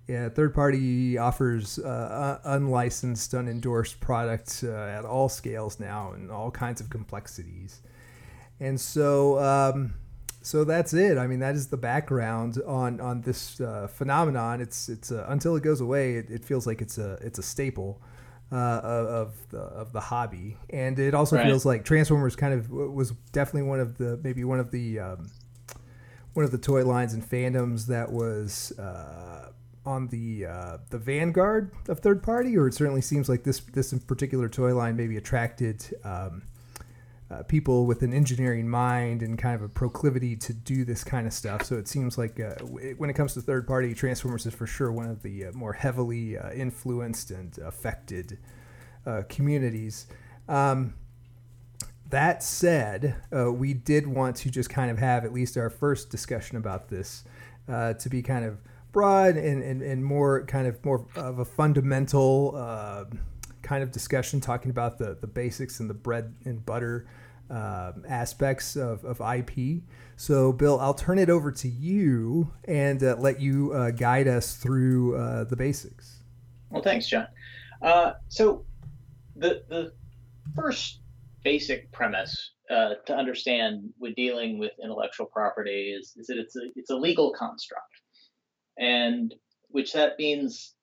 Yeah, 0.07 0.31
third 0.31 0.55
party 0.55 1.19
offers 1.19 1.79
uh, 1.79 2.41
unlicensed, 2.45 3.33
unendorsed 3.33 4.01
products 4.01 4.65
uh, 4.65 4.95
at 4.99 5.05
all 5.05 5.29
scales 5.29 5.79
now 5.79 6.13
and 6.13 6.31
all 6.31 6.51
kinds 6.51 6.81
of 6.81 6.89
complexities. 6.89 7.83
And 8.59 8.81
so, 8.81 9.39
um, 9.39 9.95
so 10.41 10.65
that's 10.65 10.95
it. 10.95 11.19
I 11.19 11.27
mean, 11.27 11.41
that 11.41 11.55
is 11.55 11.69
the 11.69 11.77
background 11.77 12.59
on 12.67 13.01
on 13.01 13.21
this 13.21 13.61
uh, 13.61 13.87
phenomenon. 13.87 14.61
It's 14.61 14.89
it's 14.89 15.13
uh, 15.13 15.27
until 15.29 15.57
it 15.57 15.63
goes 15.63 15.81
away, 15.81 16.17
it, 16.17 16.31
it 16.31 16.45
feels 16.45 16.67
like 16.67 16.81
it's 16.81 16.97
a 16.97 17.19
it's 17.21 17.39
a 17.39 17.43
staple 17.43 18.01
uh, 18.51 18.57
of 18.57 19.07
of 19.07 19.49
the, 19.51 19.59
of 19.59 19.93
the 19.93 20.01
hobby, 20.01 20.57
and 20.71 20.99
it 20.99 21.15
also 21.15 21.37
Right. 21.37 21.47
feels 21.47 21.67
like 21.67 21.85
Transformers 21.85 22.35
kind 22.37 22.55
of 22.55 22.71
was 22.71 23.11
definitely 23.33 23.69
one 23.69 23.81
of 23.81 23.99
the 23.99 24.19
maybe 24.23 24.45
one 24.45 24.59
of 24.61 24.71
the 24.71 24.99
um, 25.01 25.31
one 26.35 26.45
of 26.45 26.51
the 26.51 26.59
toy 26.59 26.85
lines 26.85 27.15
and 27.15 27.23
fandoms 27.29 27.87
that 27.87 28.11
was 28.13 28.73
uh, 28.79 29.51
on 29.85 30.09
the 30.09 30.47
uh, 30.47 30.79
the 30.91 30.99
vanguard 30.99 31.73
of 31.89 32.01
third 32.01 32.23
party, 32.23 32.57
or 32.57 32.67
it 32.69 32.75
certainly 32.75 33.01
seems 33.03 33.29
like 33.29 33.43
this 33.45 33.61
this 33.61 33.93
in 33.93 34.01
particular 34.01 34.49
toy 34.49 34.75
line 34.75 34.97
maybe 34.97 35.17
attracted 35.17 35.85
um, 36.05 36.43
uh, 37.31 37.43
people 37.43 37.85
with 37.85 38.03
an 38.03 38.13
engineering 38.13 38.69
mind 38.69 39.23
and 39.23 39.39
kind 39.39 39.55
of 39.55 39.63
a 39.63 39.69
proclivity 39.69 40.35
to 40.35 40.53
do 40.53 40.85
this 40.85 41.05
kind 41.05 41.27
of 41.27 41.33
stuff. 41.33 41.63
So 41.65 41.77
it 41.77 41.87
seems 41.87 42.17
like 42.17 42.41
uh, 42.41 42.55
when 42.65 43.11
it 43.11 43.15
comes 43.15 43.35
to 43.35 43.43
third 43.43 43.67
party, 43.67 43.93
Transformers 43.93 44.47
is 44.47 44.55
for 44.55 44.67
sure 44.67 44.91
one 44.91 45.11
of 45.11 45.23
the 45.23 45.47
uh, 45.47 45.53
more 45.53 45.75
heavily 45.75 46.39
uh, 46.39 46.53
influenced 46.53 47.31
and 47.31 47.57
affected 47.59 48.39
uh, 49.05 49.23
communities. 49.29 50.07
Um, 50.49 50.95
that 52.09 52.43
said, 52.43 53.17
uh, 53.37 53.53
we 53.53 53.75
did 53.75 54.07
want 54.07 54.37
to 54.37 54.51
just 54.51 54.71
kind 54.71 54.91
of 54.91 54.97
have 54.97 55.27
at 55.27 55.33
least 55.33 55.59
our 55.59 55.69
first 55.69 56.09
discussion 56.09 56.57
about 56.57 56.89
this 56.89 57.25
to 57.67 58.09
be 58.09 58.23
kind 58.23 58.47
of 58.47 58.57
broad 58.93 59.37
and, 59.37 59.63
and, 59.63 59.83
and 59.83 60.03
more 60.03 60.47
kind 60.47 60.67
of 60.67 60.83
more 60.87 61.05
of 61.15 61.39
a 61.39 61.45
fundamental 61.45 62.53
kind 63.61 63.83
of 63.83 63.93
discussion, 63.93 64.41
talking 64.41 64.71
about 64.71 64.97
the, 64.97 65.19
the 65.21 65.27
basics 65.27 65.81
and 65.81 65.91
the 65.91 65.95
bread 65.95 66.35
and 66.47 66.65
butter 66.65 67.07
um 67.51 68.05
aspects 68.09 68.77
of, 68.77 69.05
of 69.05 69.21
IP. 69.21 69.83
So, 70.17 70.53
Bill, 70.53 70.81
I'll 70.81 70.95
turn 70.95 71.19
it 71.19 71.31
over 71.31 71.53
to 71.53 71.69
you 71.69 72.53
and 72.65 73.03
uh, 73.03 73.17
let 73.19 73.41
you 73.41 73.73
uh, 73.73 73.91
guide 73.93 74.27
us 74.27 74.57
through 74.57 75.17
uh, 75.17 75.45
the 75.45 75.57
basics. 75.57 76.23
Well, 76.71 76.83
thanks, 76.83 77.07
John. 77.07 77.29
Uh, 77.81 78.13
so, 78.29 78.65
the 79.37 79.63
the 79.69 79.93
first 80.57 81.01
basic 81.45 81.91
premise 81.93 82.53
uh, 82.69 82.95
to 83.07 83.15
understand 83.15 83.91
when 83.99 84.13
dealing 84.15 84.59
with 84.59 84.73
intellectual 84.83 85.27
property 85.27 85.95
is, 85.97 86.15
is 86.17 86.27
that 86.27 86.37
it's 86.37 86.57
a 86.57 86.63
it's 86.75 86.91
a 86.91 86.97
legal 86.97 87.33
construct, 87.33 88.03
and 88.79 89.35
which 89.71 89.93
that 89.93 90.19
means 90.19 90.75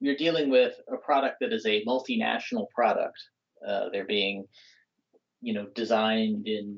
you're 0.00 0.16
dealing 0.16 0.50
with 0.50 0.74
a 0.92 0.96
product 0.96 1.38
that 1.40 1.52
is 1.52 1.66
a 1.66 1.84
multinational 1.84 2.68
product. 2.74 3.18
Uh, 3.66 3.88
they're 3.90 4.06
being, 4.06 4.44
you 5.46 5.54
know, 5.54 5.66
designed 5.76 6.48
in. 6.48 6.76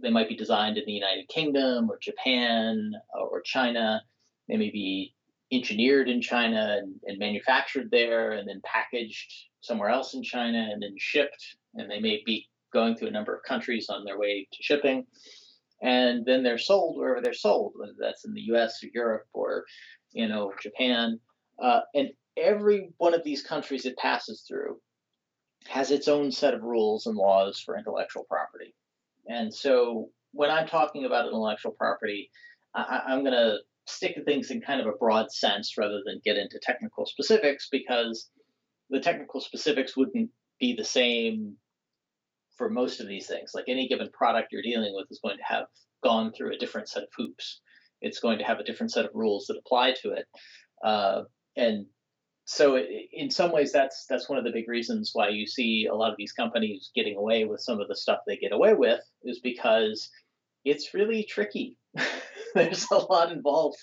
They 0.00 0.10
might 0.10 0.28
be 0.28 0.36
designed 0.36 0.78
in 0.78 0.84
the 0.86 0.92
United 0.92 1.28
Kingdom 1.28 1.90
or 1.90 1.98
Japan 2.00 2.92
or 3.12 3.40
China. 3.40 4.00
They 4.48 4.56
may 4.56 4.70
be 4.70 5.14
engineered 5.50 6.08
in 6.08 6.20
China 6.20 6.78
and, 6.78 6.94
and 7.04 7.18
manufactured 7.18 7.90
there 7.90 8.32
and 8.32 8.48
then 8.48 8.60
packaged 8.64 9.32
somewhere 9.62 9.88
else 9.88 10.14
in 10.14 10.22
China 10.22 10.68
and 10.70 10.80
then 10.80 10.94
shipped. 10.96 11.56
And 11.74 11.90
they 11.90 11.98
may 11.98 12.22
be 12.24 12.48
going 12.72 12.94
through 12.94 13.08
a 13.08 13.12
number 13.18 13.34
of 13.34 13.42
countries 13.42 13.88
on 13.88 14.04
their 14.04 14.18
way 14.18 14.46
to 14.52 14.62
shipping. 14.62 15.04
And 15.82 16.24
then 16.24 16.44
they're 16.44 16.58
sold 16.58 16.96
wherever 16.96 17.20
they're 17.20 17.34
sold, 17.34 17.72
whether 17.76 17.96
that's 17.98 18.24
in 18.24 18.32
the 18.32 18.42
US 18.52 18.80
or 18.84 18.90
Europe 18.94 19.26
or, 19.32 19.64
you 20.12 20.28
know, 20.28 20.52
Japan. 20.62 21.18
Uh, 21.60 21.80
and 21.96 22.10
every 22.36 22.90
one 22.98 23.14
of 23.14 23.24
these 23.24 23.42
countries 23.42 23.86
it 23.86 23.96
passes 23.96 24.44
through 24.46 24.76
has 25.68 25.90
its 25.90 26.08
own 26.08 26.30
set 26.30 26.54
of 26.54 26.62
rules 26.62 27.06
and 27.06 27.16
laws 27.16 27.60
for 27.60 27.76
intellectual 27.76 28.24
property. 28.24 28.74
And 29.26 29.52
so 29.52 30.10
when 30.32 30.50
I'm 30.50 30.66
talking 30.66 31.04
about 31.04 31.26
intellectual 31.26 31.72
property, 31.72 32.30
I, 32.74 33.02
I'm 33.06 33.20
going 33.20 33.32
to 33.34 33.58
stick 33.86 34.14
to 34.16 34.24
things 34.24 34.50
in 34.50 34.60
kind 34.60 34.80
of 34.80 34.86
a 34.86 34.92
broad 34.98 35.30
sense 35.30 35.76
rather 35.78 36.00
than 36.04 36.20
get 36.24 36.36
into 36.36 36.58
technical 36.62 37.06
specifics 37.06 37.68
because 37.70 38.30
the 38.90 39.00
technical 39.00 39.40
specifics 39.40 39.96
wouldn't 39.96 40.30
be 40.60 40.74
the 40.74 40.84
same 40.84 41.56
for 42.56 42.68
most 42.70 43.00
of 43.00 43.08
these 43.08 43.26
things. 43.26 43.52
Like 43.54 43.64
any 43.68 43.88
given 43.88 44.10
product 44.12 44.52
you're 44.52 44.62
dealing 44.62 44.94
with 44.94 45.06
is 45.10 45.20
going 45.22 45.36
to 45.36 45.54
have 45.54 45.66
gone 46.02 46.32
through 46.32 46.54
a 46.54 46.58
different 46.58 46.88
set 46.88 47.02
of 47.02 47.08
hoops. 47.16 47.60
It's 48.00 48.20
going 48.20 48.38
to 48.38 48.44
have 48.44 48.58
a 48.58 48.64
different 48.64 48.92
set 48.92 49.04
of 49.04 49.10
rules 49.14 49.46
that 49.46 49.58
apply 49.58 49.94
to 50.02 50.12
it. 50.12 50.26
Uh, 50.84 51.22
and 51.56 51.86
so 52.46 52.78
in 52.78 53.30
some 53.30 53.52
ways 53.52 53.72
that's 53.72 54.06
that's 54.06 54.28
one 54.28 54.38
of 54.38 54.44
the 54.44 54.52
big 54.52 54.68
reasons 54.68 55.10
why 55.14 55.28
you 55.28 55.46
see 55.46 55.86
a 55.90 55.94
lot 55.94 56.10
of 56.10 56.16
these 56.18 56.32
companies 56.32 56.90
getting 56.94 57.16
away 57.16 57.44
with 57.44 57.60
some 57.60 57.80
of 57.80 57.88
the 57.88 57.96
stuff 57.96 58.20
they 58.26 58.36
get 58.36 58.52
away 58.52 58.74
with 58.74 59.00
is 59.22 59.40
because 59.40 60.10
it's 60.64 60.94
really 60.94 61.24
tricky. 61.24 61.78
There's 62.54 62.86
a 62.90 62.96
lot 62.96 63.32
involved 63.32 63.78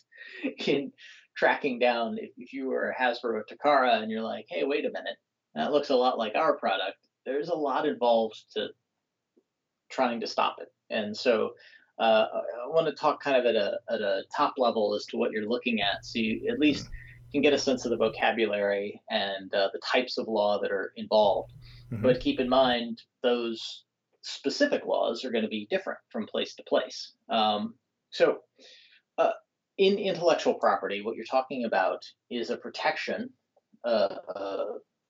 in 0.66 0.92
tracking 1.36 1.80
down 1.80 2.18
if, 2.20 2.32
if 2.38 2.54
you 2.54 2.68
were 2.68 2.90
a 2.90 2.96
hasbro 2.96 3.34
or 3.34 3.46
takara 3.46 4.02
and 4.02 4.12
you're 4.12 4.22
like 4.22 4.46
hey 4.50 4.64
wait 4.64 4.86
a 4.86 4.92
minute. 4.92 5.18
That 5.56 5.72
looks 5.72 5.90
a 5.90 5.96
lot 5.96 6.18
like 6.18 6.36
our 6.36 6.58
product. 6.58 6.98
There's 7.26 7.50
a 7.50 7.56
lot 7.56 7.88
involved 7.88 8.42
to 8.56 8.70
trying 9.90 10.22
to 10.22 10.28
stop 10.28 10.58
it. 10.62 10.70
And 10.90 11.16
so 11.18 11.52
uh, 12.00 12.26
I 12.64 12.68
want 12.68 12.88
to 12.88 12.94
talk 12.94 13.22
kind 13.22 13.38
of 13.38 13.46
at 13.46 13.56
a, 13.56 13.78
at 13.90 14.02
a 14.02 14.24
top 14.36 14.54
level 14.58 14.96
as 14.96 15.06
to 15.08 15.18
what 15.18 15.32
you're 15.32 15.48
looking 15.48 15.82
at 15.82 16.06
so 16.06 16.20
you 16.20 16.50
at 16.50 16.58
least 16.58 16.90
can 17.32 17.42
get 17.42 17.54
a 17.54 17.58
sense 17.58 17.86
of 17.86 17.92
the 17.92 17.98
vocabulary 17.98 19.02
and 19.10 19.54
uh, 19.54 19.70
the 19.74 19.80
types 19.80 20.18
of 20.18 20.28
law 20.28 20.60
that 20.62 20.72
are 20.72 20.94
involved. 20.96 21.54
Mhm. 21.92 22.02
But 22.02 22.20
keep 22.20 22.40
in 22.40 22.50
mind, 22.50 23.02
those 23.24 23.86
specific 24.22 24.86
laws 24.86 25.26
are 25.26 25.32
going 25.32 25.44
to 25.44 25.50
be 25.50 25.68
different 25.70 26.00
from 26.10 26.28
place 26.28 26.56
to 26.56 26.64
place. 26.64 27.14
Um, 27.30 27.76
so, 28.12 28.44
uh, 29.18 29.32
in 29.78 29.98
intellectual 29.98 30.54
property, 30.56 31.02
what 31.02 31.16
you're 31.16 31.26
talking 31.26 31.66
about 31.66 32.04
is 32.30 32.50
a 32.50 32.58
protection, 32.58 33.30
uh, 33.84 34.16
uh, 34.36 34.66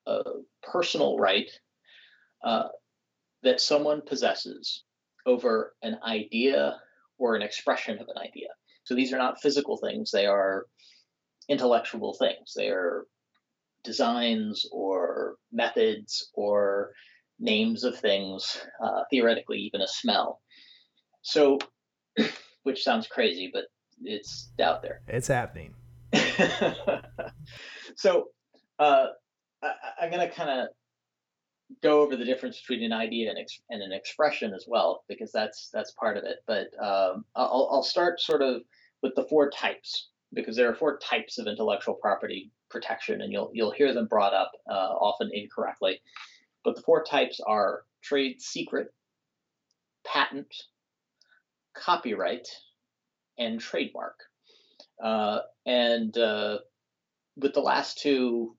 a 0.06 0.24
personal 0.63 1.18
right 1.18 1.50
uh, 2.44 2.70
that 3.44 3.60
someone 3.60 4.01
possesses 4.01 4.84
over 5.25 5.75
an 5.82 6.00
idea 6.04 6.80
or 7.18 7.36
an 7.36 7.42
expression 7.42 8.00
of 8.00 8.08
an 8.08 8.18
idea. 8.18 8.48
So 8.84 8.96
these 8.96 9.13
are 9.13 9.18
not 9.18 9.42
physical 9.42 9.78
things, 9.78 10.10
they 10.12 10.25
are 10.25 10.66
intellectual 11.50 12.13
things. 12.13 12.53
They 12.55 12.69
are 12.69 13.05
designs 13.83 14.67
or 14.71 15.36
methods 15.51 16.29
or 16.33 16.91
names 17.39 17.83
of 17.83 17.98
things, 17.98 18.62
uh, 18.83 19.03
theoretically, 19.10 19.57
even 19.60 19.81
a 19.81 19.88
smell. 19.88 20.41
So, 21.24 21.60
which 22.63 22.83
sounds 22.83 23.07
crazy, 23.07 23.50
but 23.53 23.65
it's 24.03 24.51
out 24.62 24.81
there. 24.81 25.01
It's 25.07 25.27
happening. 25.27 25.74
so, 27.95 28.25
uh, 28.79 29.07
I, 29.63 30.05
am 30.05 30.12
going 30.12 30.27
to 30.27 30.33
kind 30.33 30.50
of 30.50 30.67
go 31.81 32.01
over 32.01 32.15
the 32.15 32.25
difference 32.25 32.60
between 32.60 32.83
an 32.83 32.93
idea 32.93 33.29
and, 33.29 33.39
ex- 33.39 33.62
and, 33.69 33.81
an 33.81 33.91
expression 33.91 34.53
as 34.53 34.65
well, 34.67 35.03
because 35.07 35.31
that's 35.31 35.69
that's 35.71 35.91
part 35.91 36.17
of 36.17 36.24
it. 36.24 36.38
But 36.48 36.67
um, 36.83 37.25
I'll, 37.36 37.69
I'll 37.71 37.83
start 37.83 38.19
sort 38.19 38.41
of 38.41 38.62
with 39.01 39.15
the 39.15 39.24
four 39.24 39.50
types, 39.50 40.10
because 40.34 40.56
there 40.56 40.70
are 40.70 40.76
four 40.76 40.98
types 40.98 41.38
of 41.38 41.48
intellectual 41.48 41.96
property 41.96 42.52
protection, 42.70 43.22
and 43.22 43.32
you'll 43.32 43.52
you'll 43.54 43.72
hear 43.72 43.94
them 43.94 44.08
brought 44.08 44.34
up 44.34 44.52
uh, 44.70 44.74
often 44.74 45.30
incorrectly. 45.34 46.02
But 46.64 46.76
the 46.76 46.82
four 46.82 47.04
types 47.04 47.40
are 47.46 47.84
trade 48.02 48.42
secret, 48.42 48.94
patent, 50.06 50.54
copyright, 51.76 52.48
and 53.38 53.60
trademark. 53.60 54.16
Uh, 55.04 55.40
and 55.66 56.16
uh, 56.18 56.60
with 57.38 57.54
the 57.54 57.62
last 57.62 58.00
two 58.00 58.56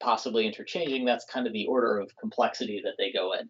possibly 0.00 0.46
interchanging, 0.46 1.04
that's 1.04 1.24
kind 1.24 1.46
of 1.46 1.52
the 1.52 1.66
order 1.66 1.98
of 1.98 2.16
complexity 2.20 2.80
that 2.84 2.94
they 2.98 3.12
go 3.12 3.32
in. 3.32 3.48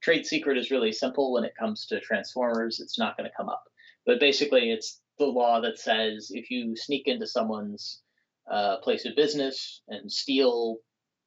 Trade 0.00 0.26
secret 0.26 0.56
is 0.56 0.70
really 0.70 0.92
simple 0.92 1.32
when 1.32 1.44
it 1.44 1.54
comes 1.58 1.86
to 1.86 2.00
transformers, 2.00 2.78
it's 2.80 2.98
not 2.98 3.16
going 3.16 3.28
to 3.28 3.36
come 3.36 3.48
up. 3.48 3.64
But 4.06 4.20
basically, 4.20 4.70
it's 4.70 5.00
the 5.18 5.26
law 5.26 5.60
that 5.60 5.78
says 5.78 6.30
if 6.30 6.50
you 6.50 6.76
sneak 6.76 7.06
into 7.06 7.26
someone's 7.26 8.02
uh, 8.50 8.78
place 8.78 9.04
of 9.04 9.16
business 9.16 9.82
and 9.88 10.10
steal 10.10 10.78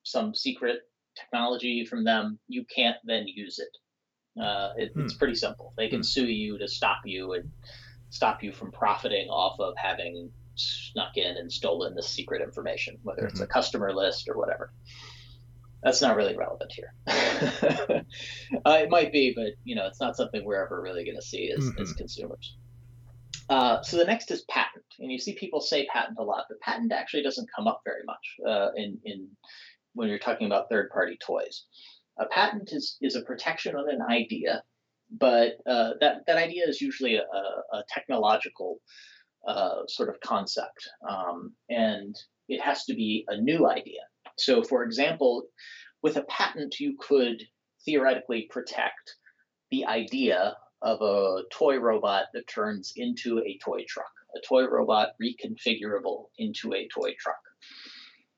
some 0.03 0.33
secret 0.33 0.79
technology 1.15 1.85
from 1.85 2.03
them, 2.03 2.39
you 2.47 2.65
can't 2.73 2.97
then 3.03 3.27
use 3.27 3.59
it. 3.59 4.41
Uh, 4.41 4.71
it 4.77 4.91
hmm. 4.93 5.01
It's 5.01 5.13
pretty 5.13 5.35
simple. 5.35 5.73
They 5.77 5.89
can 5.89 5.99
hmm. 5.99 6.03
sue 6.03 6.27
you 6.27 6.57
to 6.57 6.67
stop 6.67 6.99
you 7.05 7.33
and 7.33 7.49
stop 8.09 8.43
you 8.43 8.51
from 8.51 8.71
profiting 8.71 9.29
off 9.29 9.59
of 9.59 9.73
having 9.77 10.31
snuck 10.55 11.17
in 11.17 11.37
and 11.37 11.51
stolen 11.51 11.95
the 11.95 12.03
secret 12.03 12.41
information, 12.41 12.97
whether 13.03 13.25
it's 13.25 13.39
a 13.39 13.43
mm-hmm. 13.43 13.51
customer 13.51 13.93
list 13.93 14.27
or 14.29 14.37
whatever. 14.37 14.73
That's 15.81 16.01
not 16.01 16.15
really 16.15 16.35
relevant 16.35 16.71
here. 16.71 16.93
uh, 17.07 18.77
it 18.81 18.89
might 18.89 19.11
be, 19.11 19.33
but 19.35 19.53
you 19.63 19.75
know, 19.75 19.87
it's 19.87 19.99
not 19.99 20.15
something 20.15 20.43
we're 20.45 20.63
ever 20.63 20.81
really 20.81 21.03
going 21.03 21.15
to 21.15 21.21
see 21.21 21.51
as, 21.51 21.63
mm-hmm. 21.63 21.81
as 21.81 21.93
consumers. 21.93 22.57
Uh, 23.49 23.81
so 23.81 23.97
the 23.97 24.05
next 24.05 24.31
is 24.31 24.45
patent, 24.49 24.85
and 24.99 25.11
you 25.11 25.19
see 25.19 25.35
people 25.35 25.59
say 25.59 25.85
patent 25.87 26.17
a 26.19 26.23
lot, 26.23 26.45
but 26.49 26.59
patent 26.61 26.91
actually 26.91 27.23
doesn't 27.23 27.49
come 27.53 27.67
up 27.67 27.81
very 27.85 28.03
much 28.05 28.35
uh, 28.47 28.69
in 28.75 28.97
in 29.03 29.27
when 29.93 30.07
you're 30.07 30.19
talking 30.19 30.47
about 30.47 30.69
third-party 30.69 31.17
toys. 31.25 31.65
A 32.17 32.27
patent 32.27 32.69
is 32.71 32.97
is 33.01 33.15
a 33.15 33.23
protection 33.23 33.75
on 33.75 33.89
an 33.89 34.01
idea, 34.01 34.63
but 35.09 35.53
uh, 35.67 35.91
that 35.99 36.21
that 36.27 36.37
idea 36.37 36.67
is 36.67 36.81
usually 36.81 37.15
a, 37.15 37.23
a 37.77 37.83
technological 37.89 38.77
uh, 39.47 39.81
sort 39.87 40.09
of 40.09 40.19
concept, 40.21 40.87
um, 41.09 41.53
and 41.69 42.15
it 42.47 42.61
has 42.61 42.85
to 42.85 42.93
be 42.93 43.25
a 43.27 43.37
new 43.37 43.67
idea. 43.67 44.01
So, 44.37 44.63
for 44.63 44.83
example, 44.83 45.43
with 46.03 46.15
a 46.17 46.23
patent, 46.23 46.79
you 46.79 46.95
could 46.99 47.41
theoretically 47.85 48.47
protect 48.49 49.15
the 49.71 49.85
idea 49.85 50.55
of 50.81 51.01
a 51.01 51.43
toy 51.51 51.77
robot 51.77 52.25
that 52.33 52.47
turns 52.47 52.93
into 52.95 53.39
a 53.39 53.59
toy 53.63 53.83
truck, 53.87 54.11
a 54.35 54.39
toy 54.47 54.65
robot 54.67 55.09
reconfigurable 55.21 56.25
into 56.37 56.73
a 56.73 56.87
toy 56.87 57.13
truck. 57.19 57.41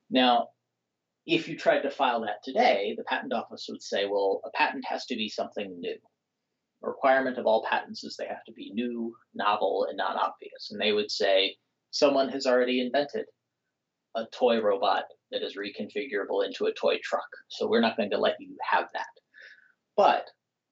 Now, 0.09 0.49
if 1.25 1.47
you 1.47 1.57
tried 1.57 1.81
to 1.81 1.91
file 1.91 2.21
that 2.21 2.43
today, 2.43 2.95
the 2.97 3.05
patent 3.05 3.33
office 3.33 3.67
would 3.69 3.81
say, 3.81 4.05
well, 4.05 4.41
a 4.45 4.51
patent 4.57 4.85
has 4.87 5.05
to 5.05 5.15
be 5.15 5.29
something 5.29 5.79
new 5.79 5.97
requirement 6.83 7.37
of 7.37 7.45
all 7.45 7.65
patents 7.69 8.03
is 8.03 8.15
they 8.15 8.27
have 8.27 8.43
to 8.45 8.51
be 8.51 8.71
new, 8.73 9.15
novel, 9.33 9.87
and 9.89 9.97
non 9.97 10.17
obvious. 10.17 10.69
And 10.71 10.79
they 10.79 10.91
would 10.91 11.09
say 11.09 11.55
someone 11.91 12.29
has 12.29 12.45
already 12.45 12.81
invented 12.81 13.25
a 14.15 14.25
toy 14.37 14.61
robot 14.61 15.05
that 15.31 15.41
is 15.41 15.57
reconfigurable 15.57 16.45
into 16.45 16.65
a 16.65 16.73
toy 16.73 16.97
truck. 17.03 17.27
So 17.47 17.67
we're 17.67 17.81
not 17.81 17.97
going 17.97 18.11
to 18.11 18.19
let 18.19 18.35
you 18.39 18.55
have 18.69 18.89
that. 18.93 19.07
But 19.95 20.25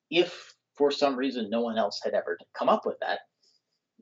if 0.10 0.54
for 0.78 0.92
some 0.92 1.16
reason 1.16 1.50
no 1.50 1.62
one 1.62 1.78
else 1.78 2.00
had 2.04 2.14
ever 2.14 2.38
come 2.58 2.70
up 2.70 2.86
with 2.86 2.98
that, 3.02 3.20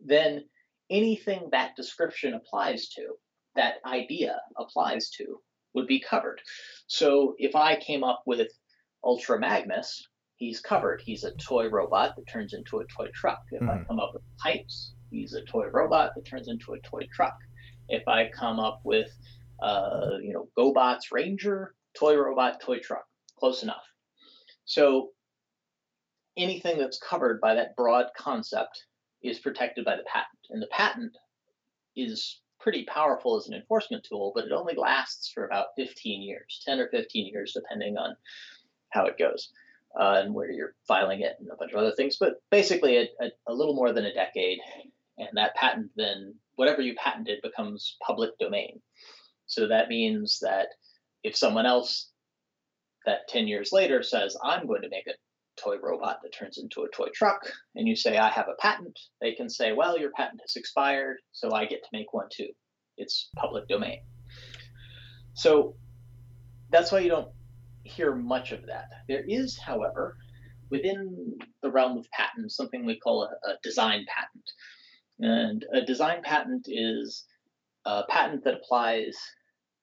then 0.04 0.44
anything 0.90 1.50
that 1.52 1.76
description 1.76 2.34
applies 2.34 2.90
to, 2.90 3.16
that 3.56 3.76
idea 3.86 4.40
applies 4.58 5.10
to, 5.10 5.40
would 5.74 5.88
be 5.88 6.00
covered. 6.00 6.42
So 6.88 7.36
if 7.38 7.56
I 7.56 7.76
came 7.76 8.04
up 8.04 8.24
with 8.26 8.48
Ultra 9.04 9.40
Magnus, 9.40 10.08
he's 10.38 10.62
covered. 10.62 11.02
He's 11.06 11.24
a 11.24 11.34
toy 11.36 11.70
robot 11.70 12.16
that 12.16 12.32
turns 12.32 12.54
into 12.54 12.80
a 12.80 12.86
toy 12.86 13.10
truck. 13.14 13.40
If 13.52 13.62
mm-hmm. 13.62 13.70
I 13.70 13.84
come 13.86 14.00
up 14.00 14.12
with 14.14 14.24
pipes, 14.42 14.94
he's 15.12 15.34
a 15.34 15.44
toy 15.44 15.68
robot 15.72 16.12
that 16.16 16.26
turns 16.26 16.48
into 16.48 16.74
a 16.74 16.80
toy 16.80 17.08
truck. 17.14 17.36
If 17.90 18.08
I 18.08 18.30
come 18.30 18.60
up 18.60 18.82
with, 18.84 19.10
uh, 19.62 20.18
you 20.22 20.34
know, 20.34 20.48
GoBots 20.58 21.12
Ranger, 21.12 21.74
toy 21.98 22.16
robot, 22.16 22.62
toy 22.62 22.80
truck, 22.80 23.06
close 23.38 23.64
enough. 23.64 23.84
So 24.66 25.10
anything 26.38 26.78
that's 26.78 27.00
covered 27.00 27.42
by 27.42 27.56
that 27.56 27.76
broad 27.76 28.08
concept 28.18 28.86
is 29.22 29.40
protected 29.40 29.86
by 29.86 29.96
the 29.96 30.04
patent. 30.04 30.40
And 30.50 30.62
the 30.62 30.68
patent 30.68 31.18
is 31.96 32.40
pretty 32.60 32.86
powerful 32.86 33.38
as 33.38 33.48
an 33.48 33.54
enforcement 33.54 34.06
tool, 34.08 34.32
but 34.36 34.46
it 34.46 34.52
only 34.52 34.76
lasts 34.76 35.32
for 35.34 35.46
about 35.46 35.68
15 35.78 36.22
years, 36.22 36.62
10 36.66 36.80
or 36.80 36.90
15 36.90 37.28
years, 37.28 37.54
depending 37.54 37.98
on 37.98 38.16
how 38.90 39.06
it 39.06 39.18
goes 39.18 39.52
uh, 39.98 40.22
and 40.24 40.34
where 40.34 40.52
you're 40.52 40.76
filing 40.88 41.22
it 41.22 41.36
and 41.40 41.50
a 41.50 41.56
bunch 41.56 41.72
of 41.72 41.80
other 41.80 41.94
things. 41.94 42.18
But 42.20 42.42
basically, 42.52 42.98
a, 42.98 43.10
a, 43.22 43.30
a, 43.48 43.54
little 43.54 43.76
more 43.76 43.94
than 43.94 44.06
a 44.06 44.14
decade, 44.14 44.60
and 45.18 45.30
that 45.34 45.56
patent 45.56 45.92
then 45.96 46.36
whatever 46.56 46.82
you 46.82 46.96
patented 46.96 47.42
becomes 47.42 47.98
public 48.06 48.38
domain. 48.40 48.82
So 49.48 49.68
that 49.68 49.90
means 49.90 50.40
that 50.42 50.68
if 51.24 51.36
someone 51.36 51.66
else 51.66 52.10
that 53.06 53.28
10 53.30 53.48
years 53.48 53.72
later 53.72 54.04
says, 54.04 54.38
I'm 54.44 54.68
going 54.68 54.82
to 54.82 54.90
make 54.90 55.08
a 55.08 55.14
toy 55.62 55.78
robot 55.82 56.20
that 56.24 56.34
turns 56.34 56.58
into 56.58 56.84
a 56.84 56.90
toy 56.90 57.08
truck, 57.14 57.52
and 57.76 57.88
you 57.88 57.96
say, 57.96 58.18
I 58.18 58.30
have 58.30 58.48
a 58.48 58.62
patent, 58.62 58.98
they 59.22 59.34
can 59.34 59.50
say, 59.50 59.74
Well, 59.74 60.00
your 60.00 60.12
patent 60.12 60.42
has 60.42 60.56
expired, 60.56 61.18
so 61.32 61.52
I 61.52 61.66
get 61.66 61.84
to 61.84 61.90
make 61.94 62.14
one 62.14 62.28
too. 62.32 62.50
It's 62.98 63.30
public 63.36 63.68
domain. 63.68 64.02
So 65.34 65.76
that's 66.70 66.92
why 66.92 67.00
you 67.00 67.10
don't 67.10 67.32
hear 67.84 68.14
much 68.16 68.52
of 68.52 68.66
that. 68.68 68.90
There 69.08 69.24
is, 69.28 69.58
however, 69.58 70.18
within 70.70 71.38
the 71.62 71.72
realm 71.72 71.98
of 71.98 72.10
patents, 72.12 72.56
something 72.56 72.86
we 72.86 73.00
call 73.00 73.24
a, 73.24 73.50
a 73.50 73.56
design 73.64 74.06
patent. 74.08 74.52
And 75.20 75.66
a 75.74 75.86
design 75.86 76.22
patent 76.24 76.68
is 76.68 77.26
a 77.86 78.04
patent 78.08 78.44
that 78.44 78.56
applies 78.56 79.18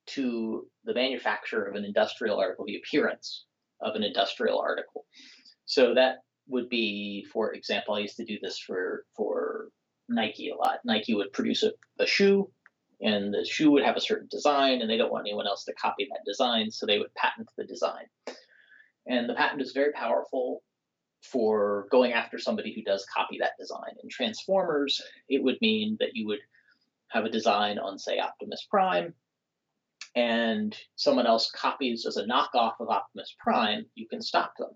to 0.06 0.66
the 0.84 0.94
manufacture 0.94 1.64
of 1.64 1.74
an 1.74 1.84
industrial 1.84 2.38
article, 2.38 2.64
the 2.66 2.76
appearance 2.76 3.44
of 3.80 3.94
an 3.94 4.02
industrial 4.02 4.58
article. 4.58 5.04
So 5.66 5.94
that 5.94 6.18
would 6.48 6.68
be, 6.68 7.26
for 7.33 7.52
example, 7.52 7.94
I 7.94 8.00
used 8.00 8.16
to 8.16 8.24
do 8.24 8.38
this 8.40 8.59
for 8.59 9.05
for 9.16 9.68
Nike 10.09 10.50
a 10.50 10.57
lot. 10.57 10.79
Nike 10.85 11.14
would 11.14 11.33
produce 11.33 11.62
a, 11.64 11.72
a 11.98 12.07
shoe 12.07 12.50
and 13.00 13.35
the 13.35 13.44
shoe 13.44 13.72
would 13.72 13.85
have 13.85 13.96
a 13.96 14.00
certain 14.00 14.29
design 14.31 14.81
and 14.81 14.88
they 14.88 14.96
don't 14.96 15.12
want 15.12 15.26
anyone 15.26 15.46
else 15.46 15.64
to 15.64 15.74
copy 15.74 16.07
that 16.11 16.24
design 16.24 16.70
so 16.70 16.87
they 16.87 16.98
would 16.98 17.12
patent 17.14 17.48
the 17.57 17.64
design. 17.64 18.07
And 19.07 19.29
the 19.29 19.35
patent 19.35 19.61
is 19.61 19.72
very 19.72 19.92
powerful 19.92 20.62
for 21.20 21.88
going 21.90 22.12
after 22.12 22.38
somebody 22.38 22.72
who 22.72 22.83
does 22.83 23.05
copy 23.12 23.38
that 23.38 23.59
design. 23.59 23.96
In 24.02 24.09
transformers 24.09 25.02
it 25.29 25.42
would 25.42 25.59
mean 25.61 25.96
that 25.98 26.14
you 26.14 26.26
would 26.29 26.40
have 27.09 27.24
a 27.24 27.31
design 27.31 27.79
on 27.79 27.98
say 27.98 28.18
optimus 28.18 28.66
prime 28.70 29.14
and 30.14 30.76
someone 30.94 31.26
else 31.26 31.50
copies 31.50 32.07
as 32.07 32.16
a 32.16 32.24
knockoff 32.24 32.74
of 32.81 32.88
optimus 32.88 33.35
prime 33.38 33.87
you 33.94 34.09
can 34.09 34.20
stop 34.20 34.57
them 34.57 34.70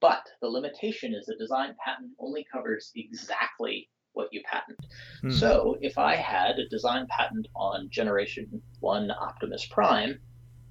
but 0.00 0.26
the 0.40 0.48
limitation 0.48 1.14
is 1.14 1.26
the 1.26 1.36
design 1.36 1.74
patent 1.84 2.12
only 2.18 2.46
covers 2.50 2.92
exactly 2.94 3.88
what 4.12 4.32
you 4.32 4.42
patent. 4.50 4.78
Hmm. 5.20 5.30
So 5.30 5.76
if 5.80 5.98
I 5.98 6.16
had 6.16 6.58
a 6.58 6.68
design 6.68 7.06
patent 7.08 7.46
on 7.54 7.88
Generation 7.90 8.62
1 8.80 9.10
Optimus 9.10 9.66
Prime, 9.66 10.18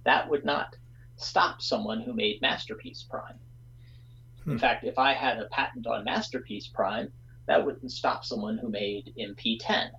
that 0.03 0.29
would 0.29 0.45
not 0.45 0.75
stop 1.17 1.61
someone 1.61 2.01
who 2.01 2.13
made 2.13 2.41
Masterpiece 2.41 3.03
Prime. 3.03 3.39
Hmm. 4.43 4.51
In 4.51 4.59
fact, 4.59 4.83
if 4.83 4.97
I 4.99 5.13
had 5.13 5.39
a 5.39 5.45
patent 5.45 5.87
on 5.87 6.03
Masterpiece 6.03 6.67
Prime, 6.67 7.11
that 7.47 7.63
wouldn't 7.63 7.91
stop 7.91 8.25
someone 8.25 8.57
who 8.57 8.69
made 8.69 9.13
MP10 9.19 9.91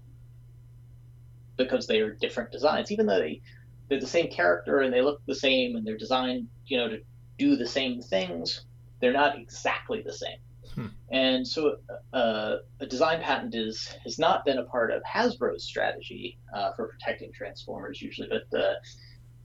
because 1.56 1.86
they 1.86 2.00
are 2.00 2.12
different 2.12 2.50
designs, 2.50 2.92
even 2.92 3.06
though 3.06 3.18
they, 3.18 3.40
they're 3.88 4.00
the 4.00 4.06
same 4.06 4.30
character 4.30 4.80
and 4.80 4.92
they 4.92 5.00
look 5.00 5.24
the 5.26 5.34
same 5.34 5.76
and 5.76 5.86
they're 5.86 5.96
designed, 5.96 6.48
you 6.66 6.76
know, 6.76 6.88
to 6.88 7.00
do 7.38 7.56
the 7.56 7.66
same 7.66 8.02
things. 8.02 8.64
They're 9.00 9.12
not 9.12 9.38
exactly 9.38 10.02
the 10.02 10.12
same. 10.12 10.38
Hmm. 10.74 10.86
And 11.10 11.46
so 11.46 11.76
uh, 12.12 12.56
a 12.80 12.86
design 12.86 13.22
patent 13.22 13.54
is 13.54 13.94
has 14.04 14.18
not 14.18 14.44
been 14.44 14.58
a 14.58 14.64
part 14.64 14.90
of 14.90 15.02
Hasbro's 15.04 15.64
strategy 15.64 16.38
uh, 16.54 16.72
for 16.72 16.88
protecting 16.88 17.32
Transformers 17.32 18.02
usually, 18.02 18.28
but 18.28 18.76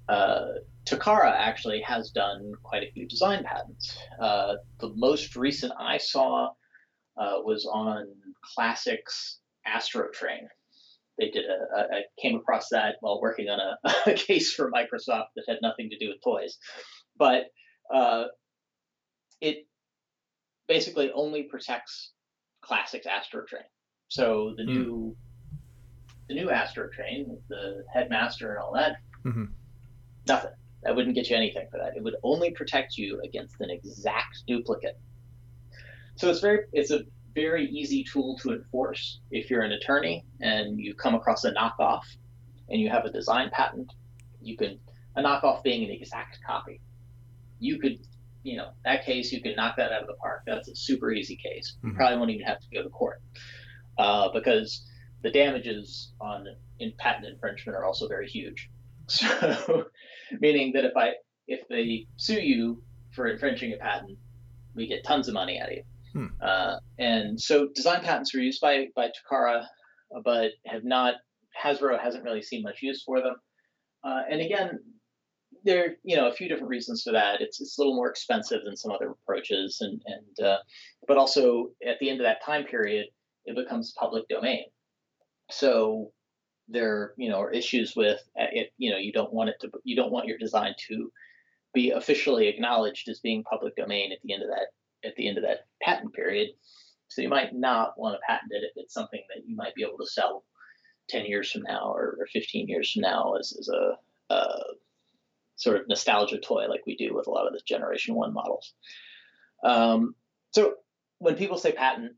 uh, 0.10 0.54
Takara 0.86 1.32
actually 1.32 1.82
has 1.82 2.12
done 2.12 2.52
quite 2.64 2.84
a 2.84 2.92
few 2.92 3.08
design 3.08 3.44
patents. 3.44 3.98
Uh, 4.20 4.56
the 4.80 4.92
most 4.96 5.36
recent 5.36 5.72
I 5.80 5.98
saw 5.98 6.50
uh, 7.18 7.38
was 7.44 7.66
on 7.66 8.08
Classics 8.56 9.40
Astrotrain. 9.68 10.48
They 11.20 11.30
did 11.30 11.46
a, 11.46 11.78
a, 11.78 11.98
I 11.98 12.02
came 12.20 12.36
across 12.36 12.70
that 12.70 12.96
while 13.02 13.22
working 13.22 13.48
on 13.48 13.60
a, 13.60 13.78
a, 14.10 14.14
case 14.14 14.54
for 14.54 14.72
Microsoft 14.72 15.28
that 15.36 15.46
had 15.48 15.60
nothing 15.62 15.90
to 15.92 15.98
do 15.98 16.10
with 16.10 16.24
toys, 16.24 16.58
but 17.18 17.46
uh, 17.94 18.26
it 19.42 19.68
basically 20.68 21.12
only 21.14 21.44
protects 21.44 22.12
Classics 22.62 23.08
Astrotrain. 23.08 23.66
So 24.08 24.54
the 24.56 24.64
mm. 24.64 24.68
new 24.68 25.18
the 26.28 26.36
new 26.36 26.48
Astrotrain, 26.48 27.38
the 27.50 27.84
headmaster 27.94 28.54
and 28.54 28.60
all 28.64 28.74
that, 28.74 28.98
mm-hmm. 29.26 29.46
nothing. 30.28 30.52
That 30.84 30.96
wouldn't 30.96 31.14
get 31.14 31.30
you 31.30 31.36
anything 31.36 31.68
for 31.70 31.78
that. 31.78 31.96
It 31.96 32.04
would 32.04 32.16
only 32.24 32.52
protect 32.52 32.98
you 32.98 33.22
against 33.24 33.60
an 33.60 33.70
exact 33.70 34.44
duplicate. 34.48 34.98
So 36.16 36.30
it's 36.30 36.40
very 36.40 36.66
it's 36.74 36.92
a 36.92 37.02
very 37.36 37.68
easy 37.68 38.04
tool 38.04 38.38
to 38.40 38.52
enforce 38.52 39.20
if 39.32 39.50
you're 39.50 39.62
an 39.62 39.72
attorney 39.74 40.26
and 40.42 40.80
you 40.80 40.94
come 40.94 41.16
across 41.16 41.44
a 41.46 41.54
knockoff 41.54 42.04
and 42.70 42.80
you 42.82 42.90
have 42.90 43.06
a 43.06 43.12
design 43.12 43.50
patent. 43.52 43.92
You 44.42 44.58
can 44.58 44.80
a 45.16 45.22
knockoff 45.22 45.64
being 45.64 45.84
an 45.84 45.92
exact 45.92 46.40
copy. 46.46 46.80
You 47.60 47.80
could, 47.80 48.00
you 48.44 48.58
know, 48.58 48.70
that 48.84 49.06
case 49.06 49.32
you 49.32 49.42
can 49.42 49.56
knock 49.56 49.76
that 49.78 49.92
out 49.92 50.02
of 50.02 50.08
the 50.08 50.16
park. 50.16 50.44
That's 50.46 50.68
a 50.68 50.76
super 50.76 51.12
easy 51.12 51.38
case. 51.38 51.78
Mm-hmm. 51.84 51.96
probably 51.96 52.18
won't 52.18 52.32
even 52.32 52.46
have 52.46 52.60
to 52.60 52.68
go 52.74 52.84
to 52.84 52.90
court 52.90 53.22
uh, 53.98 54.30
because 54.34 54.86
the 55.22 55.32
damages 55.32 56.12
on 56.20 56.46
in 56.80 56.94
patent 56.98 57.28
infringement 57.28 57.78
are 57.78 57.86
also 57.86 58.08
very 58.08 58.28
huge. 58.28 58.70
So, 59.08 59.86
meaning 60.40 60.72
that 60.74 60.86
if 60.86 60.96
I 60.96 61.14
if 61.48 61.68
they 61.68 62.08
sue 62.16 62.40
you 62.40 62.82
for 63.14 63.28
infringing 63.28 63.74
a 63.74 63.78
patent, 63.78 64.18
we 64.74 64.88
get 64.88 65.04
tons 65.04 65.28
of 65.28 65.34
money 65.34 65.60
out 65.60 65.68
of 65.68 65.76
you. 65.76 65.84
Hmm. 66.14 66.28
Uh, 66.42 66.76
and 66.98 67.42
so 67.42 67.68
design 67.76 68.04
patents 68.04 68.34
were 68.34 68.40
used 68.40 68.62
by 68.62 68.88
by 68.96 69.08
Takara, 69.10 69.66
but 70.24 70.52
have 70.66 70.86
not 70.86 71.16
Hasbro 71.62 72.00
hasn't 72.00 72.24
really 72.24 72.42
seen 72.42 72.64
much 72.64 72.82
use 72.82 73.04
for 73.04 73.20
them. 73.20 73.36
Uh, 74.04 74.22
and 74.30 74.42
again, 74.42 74.80
there 75.64 75.84
are 75.84 75.96
you 76.04 76.16
know 76.16 76.28
a 76.28 76.34
few 76.34 76.48
different 76.48 76.70
reasons 76.70 77.04
for 77.04 77.12
that. 77.12 77.42
It's 77.42 77.62
it's 77.62 77.78
a 77.78 77.82
little 77.82 77.96
more 77.96 78.10
expensive 78.10 78.64
than 78.64 78.76
some 78.76 78.92
other 78.92 79.12
approaches, 79.12 79.80
and 79.82 80.02
and 80.06 80.46
uh, 80.46 80.58
but 81.08 81.18
also 81.18 81.70
at 81.86 82.00
the 82.00 82.10
end 82.10 82.20
of 82.20 82.26
that 82.26 82.44
time 82.44 82.64
period, 82.66 83.08
it 83.46 83.56
becomes 83.56 83.94
public 83.98 84.28
domain. 84.28 84.66
So 85.50 86.12
there 86.68 87.14
you 87.18 87.30
know 87.30 87.42
are 87.42 87.52
issues 87.52 87.96
with 87.96 88.20
uh, 88.40 88.48
it. 88.52 88.74
You 88.78 88.92
know 88.92 88.98
you 88.98 89.12
don't 89.12 89.34
want 89.34 89.50
it 89.50 89.56
to 89.62 89.72
you 89.84 89.96
don't 89.96 90.12
want 90.12 90.28
your 90.28 90.38
design 90.38 90.74
to 90.88 91.12
be 91.74 91.92
officially 91.92 92.48
acknowledged 92.48 93.08
as 93.08 93.20
being 93.20 93.44
public 93.44 93.76
domain 93.76 94.12
at 94.12 94.20
the 94.24 94.34
end 94.34 94.44
of 94.44 94.50
that 94.50 94.68
at 95.08 95.16
the 95.16 95.28
end 95.28 95.38
of 95.38 95.44
that 95.44 95.68
patent 95.82 96.14
period. 96.14 96.50
So 97.08 97.22
you 97.22 97.30
might 97.30 97.54
not 97.54 98.00
want 98.00 98.16
to 98.16 98.20
patent 98.28 98.52
it 98.54 98.64
if 98.64 98.72
it's 98.76 98.94
something 98.94 99.22
that 99.34 99.46
you 99.46 99.56
might 99.56 99.76
be 99.76 99.84
able 99.84 99.98
to 99.98 100.08
sell 100.08 100.46
10 101.10 101.26
years 101.26 101.52
from 101.52 101.64
now 101.64 101.92
or, 101.92 102.18
or 102.20 102.28
15 102.32 102.68
years 102.68 102.92
from 102.92 103.02
now 103.02 103.34
as, 103.34 103.54
as 103.60 103.68
a, 103.68 104.34
a, 104.34 104.60
sort 105.62 105.80
of 105.80 105.88
nostalgia 105.88 106.40
toy 106.40 106.66
like 106.68 106.82
we 106.88 106.96
do 106.96 107.14
with 107.14 107.28
a 107.28 107.30
lot 107.30 107.46
of 107.46 107.54
the 107.54 107.62
generation 107.68 108.16
one 108.16 108.34
models. 108.34 108.74
Um, 109.64 110.16
so 110.50 110.74
when 111.20 111.36
people 111.36 111.58
say 111.58 111.72
patent, 111.72 112.14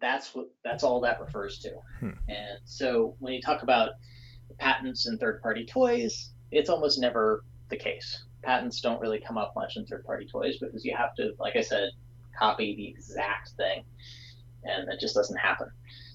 that's 0.00 0.34
what 0.34 0.46
that's 0.64 0.82
all 0.82 1.02
that 1.02 1.20
refers 1.20 1.58
to. 1.58 1.72
Hmm. 1.98 2.10
And 2.28 2.58
so 2.64 3.16
when 3.18 3.34
you 3.34 3.42
talk 3.42 3.62
about 3.62 3.90
patents 4.58 5.06
and 5.06 5.20
third 5.20 5.42
party 5.42 5.66
toys, 5.66 6.30
it's 6.50 6.70
almost 6.70 6.98
never 6.98 7.44
the 7.68 7.76
case. 7.76 8.24
Patents 8.42 8.80
don't 8.80 9.00
really 9.00 9.20
come 9.20 9.36
up 9.36 9.52
much 9.54 9.76
in 9.76 9.84
third 9.84 10.04
party 10.04 10.26
toys 10.26 10.56
because 10.58 10.82
you 10.82 10.96
have 10.96 11.14
to, 11.16 11.32
like 11.38 11.56
I 11.56 11.60
said, 11.60 11.90
copy 12.38 12.74
the 12.74 12.88
exact 12.88 13.50
thing, 13.58 13.84
and 14.64 14.88
that 14.88 15.00
just 15.00 15.14
doesn't 15.14 15.36
happen. 15.36 15.68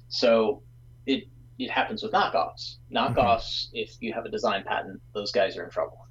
So 0.07 0.63
it 1.05 1.25
it 1.59 1.69
happens 1.69 2.01
with 2.01 2.11
knockoffs. 2.11 2.77
Knockoffs, 2.91 3.67
mm-hmm. 3.67 3.75
if 3.75 3.97
you 3.99 4.13
have 4.13 4.25
a 4.25 4.31
design 4.31 4.63
patent, 4.65 4.99
those 5.13 5.31
guys 5.31 5.57
are 5.57 5.65
in 5.65 5.69
trouble. 5.69 6.04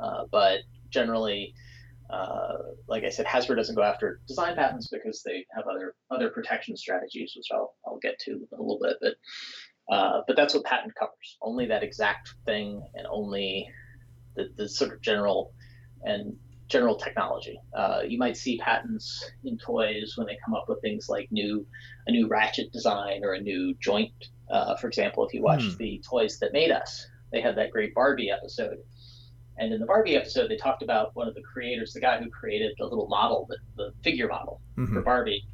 Uh, 0.00 0.24
but 0.30 0.60
generally, 0.90 1.54
uh, 2.08 2.58
like 2.88 3.04
I 3.04 3.10
said, 3.10 3.26
Hasbro 3.26 3.56
doesn't 3.56 3.74
go 3.74 3.82
after 3.82 4.20
design 4.26 4.56
patents 4.56 4.88
because 4.88 5.22
they 5.22 5.46
have 5.54 5.66
other 5.66 5.94
other 6.10 6.30
protection 6.30 6.76
strategies, 6.76 7.34
which 7.36 7.46
I'll 7.52 7.74
I'll 7.86 7.98
get 7.98 8.18
to 8.20 8.32
in 8.32 8.58
a 8.58 8.62
little 8.62 8.80
bit. 8.82 8.96
But 9.00 9.94
uh, 9.94 10.22
but 10.26 10.36
that's 10.36 10.54
what 10.54 10.64
patent 10.64 10.94
covers. 10.94 11.36
Only 11.42 11.66
that 11.66 11.82
exact 11.82 12.34
thing, 12.44 12.82
and 12.94 13.06
only 13.08 13.68
the, 14.34 14.48
the 14.56 14.68
sort 14.68 14.92
of 14.92 15.00
general 15.02 15.52
and 16.02 16.36
general 16.70 16.96
technology. 16.96 17.60
Uh, 17.76 18.02
you 18.06 18.16
might 18.16 18.36
see 18.36 18.56
patents 18.58 19.28
in 19.44 19.58
toys 19.58 20.14
when 20.16 20.26
they 20.26 20.38
come 20.44 20.54
up 20.54 20.66
with 20.68 20.80
things 20.80 21.08
like 21.08 21.28
new 21.30 21.66
a 22.06 22.12
new 22.12 22.28
ratchet 22.28 22.72
design 22.72 23.20
or 23.24 23.34
a 23.34 23.40
new 23.40 23.74
joint. 23.80 24.12
Uh, 24.50 24.76
for 24.76 24.86
example, 24.86 25.26
if 25.26 25.34
you 25.34 25.42
watch 25.42 25.62
mm. 25.62 25.76
the 25.76 26.02
Toys 26.08 26.38
That 26.38 26.52
Made 26.52 26.70
Us, 26.70 27.06
they 27.30 27.40
had 27.40 27.56
that 27.56 27.70
great 27.70 27.94
Barbie 27.94 28.30
episode. 28.30 28.78
And 29.60 29.72
in 29.72 29.80
the 29.80 29.86
Barbie 29.86 30.16
episode, 30.16 30.50
they 30.50 30.56
talked 30.56 30.82
about 30.82 31.14
one 31.14 31.28
of 31.28 31.34
the 31.34 31.42
creators, 31.42 31.92
the 31.92 32.00
guy 32.00 32.18
who 32.18 32.30
created 32.30 32.72
the 32.78 32.86
little 32.86 33.08
model, 33.08 33.46
the, 33.48 33.58
the 33.76 33.92
figure 34.02 34.26
model 34.26 34.60
mm-hmm. 34.76 34.94
for 34.94 35.02
Barbie, 35.02 35.44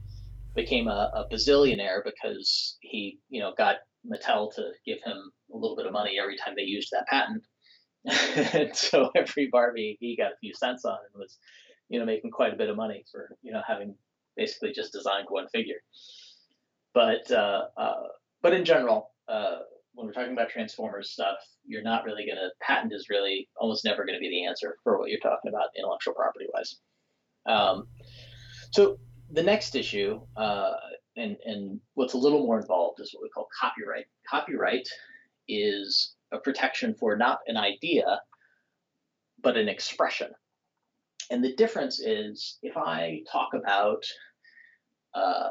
became 0.54 0.88
a, 0.88 1.10
a 1.12 1.34
bazillionaire 1.34 2.02
because 2.04 2.78
he, 2.80 3.18
you 3.28 3.40
know, 3.40 3.52
got 3.58 3.76
Mattel 4.10 4.54
to 4.54 4.70
give 4.86 4.98
him 5.04 5.30
a 5.52 5.56
little 5.56 5.76
bit 5.76 5.86
of 5.86 5.92
money 5.92 6.18
every 6.18 6.36
time 6.38 6.54
they 6.56 6.62
used 6.62 6.88
that 6.92 7.06
patent 7.08 7.42
and 8.06 8.74
so 8.76 9.10
every 9.14 9.48
Barbie 9.50 9.96
he 10.00 10.16
got 10.16 10.32
a 10.32 10.36
few 10.40 10.54
cents 10.54 10.84
on 10.84 10.98
and 11.12 11.20
was, 11.20 11.38
you 11.88 11.98
know, 11.98 12.04
making 12.04 12.30
quite 12.30 12.52
a 12.52 12.56
bit 12.56 12.70
of 12.70 12.76
money 12.76 13.04
for 13.10 13.30
you 13.42 13.52
know 13.52 13.62
having 13.66 13.94
basically 14.36 14.72
just 14.72 14.92
designed 14.92 15.26
one 15.28 15.48
figure. 15.48 15.82
But 16.94 17.30
uh, 17.30 17.66
uh, 17.76 18.02
but 18.42 18.54
in 18.54 18.64
general, 18.64 19.10
uh, 19.28 19.58
when 19.96 20.06
we're 20.06 20.12
talking 20.12 20.35
about 20.35 20.50
Transformers 20.50 21.11
stuff, 21.11 21.38
you're 21.64 21.82
not 21.82 22.04
really 22.04 22.26
going 22.26 22.37
to 22.37 22.50
patent 22.61 22.92
is 22.92 23.09
really 23.09 23.48
almost 23.56 23.85
never 23.85 24.04
going 24.04 24.14
to 24.14 24.20
be 24.20 24.28
the 24.28 24.44
answer 24.44 24.76
for 24.85 24.98
what 24.98 25.09
you're 25.09 25.18
talking 25.18 25.48
about 25.48 25.70
intellectual 25.76 26.14
property 26.14 26.46
wise. 26.52 26.76
Um, 27.46 27.88
so 28.72 28.98
the 29.30 29.42
next 29.42 29.74
issue, 29.74 30.20
uh, 30.37 30.74
and 31.16 31.38
and 31.46 31.80
what's 31.94 32.12
a 32.12 32.18
little 32.18 32.46
more 32.46 32.61
involved 32.61 33.00
is 33.00 33.12
what 33.14 33.22
we 33.22 33.30
call 33.30 33.48
copyright. 33.59 34.04
Copyright 34.28 34.87
is 35.48 36.14
a 36.30 36.38
protection 36.38 36.94
for 36.94 37.16
not 37.16 37.38
an 37.46 37.56
idea, 37.56 38.20
but 39.42 39.56
an 39.56 39.68
expression. 39.68 40.30
And 41.30 41.42
the 41.42 41.54
difference 41.54 42.00
is 42.00 42.59
if 42.62 42.76
I 42.76 43.22
talk 43.32 43.54
about, 43.54 44.04
uh, 45.16 45.48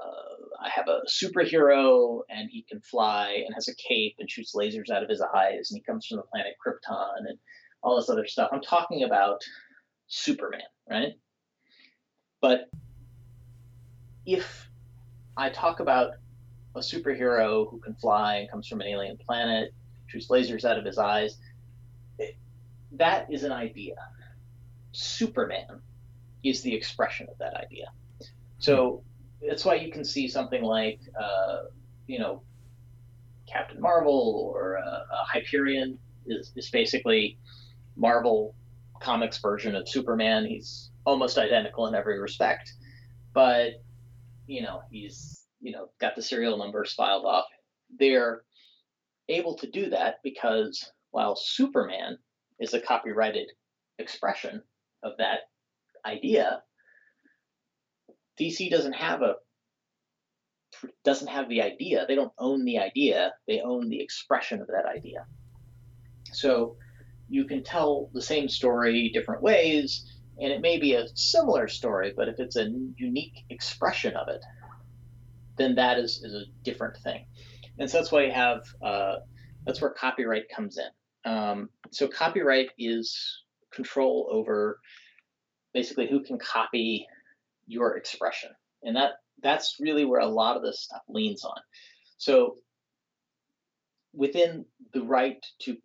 I 0.61 0.69
have 0.69 0.87
a 0.87 1.01
superhero 1.09 2.21
and 2.29 2.49
he 2.49 2.61
can 2.61 2.81
fly 2.81 3.43
and 3.45 3.53
has 3.55 3.67
a 3.67 3.75
cape 3.75 4.15
and 4.19 4.29
shoots 4.29 4.53
lasers 4.55 4.89
out 4.89 5.03
of 5.03 5.09
his 5.09 5.21
eyes 5.21 5.71
and 5.71 5.77
he 5.77 5.81
comes 5.81 6.05
from 6.05 6.17
the 6.17 6.23
planet 6.23 6.53
Krypton 6.65 7.27
and 7.27 7.37
all 7.81 7.95
this 7.95 8.09
other 8.09 8.27
stuff. 8.27 8.49
I'm 8.51 8.61
talking 8.61 9.03
about 9.03 9.41
Superman, 10.07 10.61
right? 10.89 11.13
But 12.41 12.69
if 14.25 14.69
I 15.35 15.49
talk 15.49 15.79
about 15.79 16.11
a 16.75 16.79
superhero 16.79 17.69
who 17.69 17.79
can 17.79 17.95
fly 17.95 18.35
and 18.35 18.51
comes 18.51 18.67
from 18.67 18.81
an 18.81 18.87
alien 18.87 19.17
planet 19.17 19.73
shoots 20.07 20.27
lasers 20.27 20.65
out 20.65 20.77
of 20.77 20.85
his 20.85 20.97
eyes. 20.97 21.37
that 22.91 23.31
is 23.31 23.43
an 23.43 23.51
idea. 23.51 23.95
Superman 24.91 25.81
is 26.43 26.61
the 26.61 26.73
expression 26.73 27.27
of 27.29 27.37
that 27.39 27.55
idea. 27.55 27.87
So 28.59 29.03
that's 29.47 29.65
why 29.65 29.75
you 29.75 29.91
can 29.91 30.03
see 30.03 30.27
something 30.27 30.63
like, 30.63 30.99
uh, 31.19 31.63
you 32.07 32.19
know, 32.19 32.41
Captain 33.47 33.79
Marvel 33.79 34.51
or 34.53 34.77
uh, 34.77 35.03
Hyperion 35.25 35.97
is, 36.25 36.51
is 36.55 36.69
basically 36.69 37.37
Marvel 37.95 38.55
comics 39.01 39.37
version 39.37 39.75
of 39.75 39.87
Superman. 39.87 40.45
He's 40.45 40.91
almost 41.05 41.37
identical 41.37 41.87
in 41.87 41.95
every 41.95 42.19
respect, 42.19 42.73
but 43.33 43.83
you 44.47 44.61
know 44.61 44.81
he's 44.89 45.45
you 45.61 45.71
know 45.71 45.89
got 45.99 46.15
the 46.15 46.21
serial 46.21 46.57
numbers 46.57 46.93
filed 46.93 47.25
off. 47.25 47.45
They're 47.99 48.41
able 49.29 49.55
to 49.57 49.69
do 49.69 49.89
that 49.91 50.15
because 50.23 50.91
while 51.11 51.35
Superman 51.35 52.17
is 52.59 52.73
a 52.73 52.79
copyrighted 52.79 53.47
expression 53.99 54.61
of 55.03 55.13
that 55.17 55.39
idea, 56.05 56.61
DC 58.39 58.69
doesn't 58.69 58.93
have 58.93 59.21
a 59.21 59.35
doesn't 61.03 61.27
have 61.27 61.47
the 61.47 61.61
idea. 61.61 62.05
They 62.07 62.15
don't 62.15 62.33
own 62.37 62.65
the 62.65 62.79
idea. 62.79 63.33
They 63.47 63.61
own 63.61 63.89
the 63.89 64.01
expression 64.01 64.61
of 64.61 64.67
that 64.67 64.85
idea. 64.85 65.25
So 66.33 66.75
you 67.29 67.45
can 67.45 67.63
tell 67.63 68.09
the 68.13 68.21
same 68.21 68.49
story 68.49 69.09
different 69.13 69.41
ways, 69.41 70.05
and 70.39 70.51
it 70.51 70.61
may 70.61 70.77
be 70.77 70.95
a 70.95 71.07
similar 71.15 71.67
story, 71.67 72.13
but 72.15 72.27
if 72.27 72.39
it's 72.39 72.57
a 72.57 72.69
unique 72.97 73.45
expression 73.49 74.15
of 74.15 74.27
it, 74.27 74.43
then 75.57 75.75
that 75.75 75.97
is, 75.97 76.21
is 76.23 76.33
a 76.33 76.43
different 76.63 76.97
thing 76.97 77.25
and 77.77 77.89
so 77.89 77.97
that's 77.97 78.11
why 78.11 78.25
you 78.25 78.31
have 78.31 78.63
uh, 78.81 79.15
that's 79.65 79.81
where 79.81 79.91
copyright 79.91 80.49
comes 80.49 80.77
in. 80.77 81.31
Um, 81.31 81.69
so 81.91 82.07
copyright 82.07 82.69
is 82.77 83.43
control 83.71 84.29
over 84.31 84.79
basically 85.73 86.07
who 86.07 86.21
can 86.21 86.37
copy 86.37 87.07
your 87.67 87.97
expression, 87.97 88.51
and 88.83 88.95
that 88.95 89.13
that's 89.41 89.77
really 89.79 90.05
where 90.05 90.21
a 90.21 90.27
lot 90.27 90.55
of 90.55 90.63
this 90.63 90.81
stuff 90.81 91.01
leans 91.09 91.43
on. 91.43 91.57
So 92.17 92.57
within 94.13 94.65
the 94.93 95.03
right 95.03 95.45
to 95.59 95.77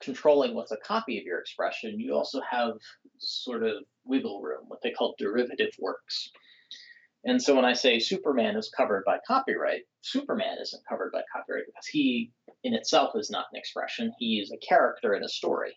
controlling 0.00 0.54
what's 0.54 0.72
a 0.72 0.76
copy 0.76 1.18
of 1.18 1.24
your 1.24 1.38
expression, 1.38 2.00
you 2.00 2.14
also 2.14 2.40
have 2.48 2.72
sort 3.18 3.62
of 3.62 3.84
wiggle 4.04 4.42
room, 4.42 4.64
what 4.66 4.80
they 4.82 4.90
call 4.90 5.14
derivative 5.18 5.70
works. 5.78 6.30
And 7.24 7.42
so 7.42 7.56
when 7.56 7.64
I 7.64 7.72
say 7.72 7.98
Superman 7.98 8.56
is 8.56 8.70
covered 8.76 9.04
by 9.04 9.18
copyright, 9.26 9.82
Superman 10.02 10.58
isn't 10.60 10.86
covered 10.88 11.10
by 11.12 11.22
copyright 11.32 11.64
because 11.66 11.86
he 11.86 12.30
in 12.62 12.74
itself 12.74 13.16
is 13.16 13.30
not 13.30 13.46
an 13.52 13.58
expression. 13.58 14.12
He 14.18 14.38
is 14.38 14.52
a 14.52 14.58
character 14.58 15.14
in 15.14 15.24
a 15.24 15.28
story. 15.28 15.76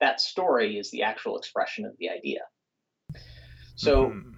That 0.00 0.20
story 0.20 0.78
is 0.78 0.90
the 0.90 1.04
actual 1.04 1.38
expression 1.38 1.86
of 1.86 1.92
the 1.98 2.10
idea. 2.10 2.40
So 3.76 4.06
mm-hmm. 4.06 4.30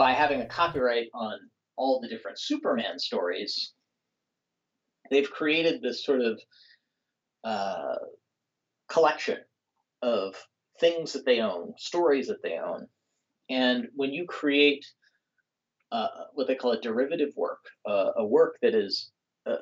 By 0.00 0.14
having 0.14 0.40
a 0.40 0.46
copyright 0.46 1.08
on 1.12 1.38
all 1.76 2.00
the 2.00 2.08
different 2.08 2.40
Superman 2.40 2.98
stories, 2.98 3.74
they've 5.10 5.30
created 5.30 5.82
this 5.82 6.06
sort 6.06 6.22
of 6.22 6.40
uh, 7.44 7.96
collection 8.88 9.36
of 10.00 10.34
things 10.80 11.12
that 11.12 11.26
they 11.26 11.40
own, 11.40 11.74
stories 11.76 12.28
that 12.28 12.42
they 12.42 12.56
own. 12.56 12.86
And 13.50 13.88
when 13.94 14.10
you 14.10 14.24
create 14.26 14.86
uh, 15.92 16.08
what 16.32 16.46
they 16.46 16.54
call 16.54 16.72
a 16.72 16.80
derivative 16.80 17.34
work, 17.36 17.60
uh, 17.86 18.12
a 18.16 18.24
work 18.24 18.56
that 18.62 18.74
is 18.74 19.10
uh, 19.46 19.56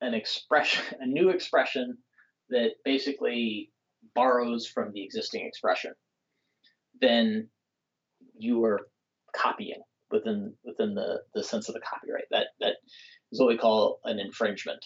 an 0.00 0.14
expression, 0.14 0.84
a 1.00 1.06
new 1.06 1.30
expression 1.30 1.98
that 2.50 2.74
basically 2.84 3.72
borrows 4.14 4.64
from 4.64 4.92
the 4.92 5.02
existing 5.02 5.44
expression, 5.44 5.92
then 7.00 7.48
you 8.38 8.62
are 8.62 8.86
copying 9.42 9.80
within 10.10 10.54
within 10.64 10.94
the, 10.94 11.22
the 11.34 11.42
sense 11.42 11.68
of 11.68 11.74
the 11.74 11.80
copyright. 11.80 12.24
That 12.30 12.48
that 12.60 12.76
is 13.30 13.40
what 13.40 13.48
we 13.48 13.58
call 13.58 14.00
an 14.04 14.18
infringement. 14.18 14.84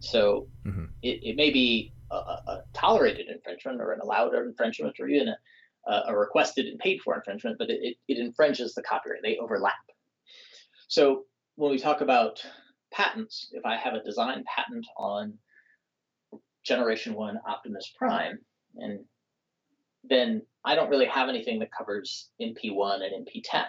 So 0.00 0.48
mm-hmm. 0.66 0.86
it, 1.02 1.20
it 1.22 1.36
may 1.36 1.50
be 1.50 1.92
a, 2.10 2.14
a, 2.14 2.64
tolerated 2.74 3.28
infringement 3.28 3.80
or 3.80 3.92
an 3.92 4.00
allowed 4.00 4.34
infringement 4.34 4.96
or 4.98 5.08
even 5.08 5.28
a, 5.86 6.00
a 6.08 6.16
requested 6.16 6.66
and 6.66 6.78
paid 6.78 7.00
for 7.00 7.14
infringement, 7.14 7.56
but 7.58 7.70
it, 7.70 7.80
it, 7.82 7.96
it 8.08 8.18
infringes 8.18 8.74
the 8.74 8.82
copyright. 8.82 9.20
They 9.22 9.36
overlap. 9.38 9.74
So 10.88 11.24
when 11.54 11.70
we 11.70 11.78
talk 11.78 12.00
about 12.00 12.44
patents, 12.92 13.48
if 13.52 13.64
I 13.64 13.76
have 13.76 13.94
a 13.94 14.02
design 14.02 14.44
patent 14.54 14.86
on 14.96 15.34
generation 16.64 17.14
one 17.14 17.38
Optimus 17.48 17.92
Prime, 17.96 18.38
and 18.76 19.04
then 20.04 20.42
I 20.64 20.74
don't 20.74 20.90
really 20.90 21.06
have 21.06 21.28
anything 21.28 21.58
that 21.60 21.70
covers 21.76 22.30
MP1 22.40 23.00
and 23.02 23.26
MP10, 23.26 23.64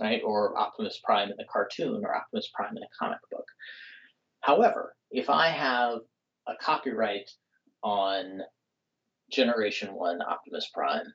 right? 0.00 0.22
Or 0.24 0.58
Optimus 0.58 1.00
Prime 1.04 1.30
in 1.30 1.36
the 1.36 1.44
cartoon 1.50 2.02
or 2.04 2.16
Optimus 2.16 2.50
Prime 2.54 2.76
in 2.76 2.82
a 2.82 2.88
comic 2.98 3.18
book. 3.30 3.46
However, 4.40 4.94
if 5.10 5.30
I 5.30 5.48
have 5.48 5.98
a 6.46 6.54
copyright 6.60 7.28
on 7.82 8.40
generation 9.30 9.94
one 9.94 10.20
Optimus 10.22 10.70
Prime, 10.72 11.06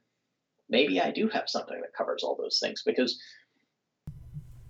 maybe 0.69 1.01
I 1.01 1.11
do 1.11 1.27
have 1.29 1.47
something 1.47 1.79
that 1.79 1.97
covers 1.97 2.23
all 2.23 2.37
those 2.39 2.59
things 2.61 2.83
because 2.85 3.19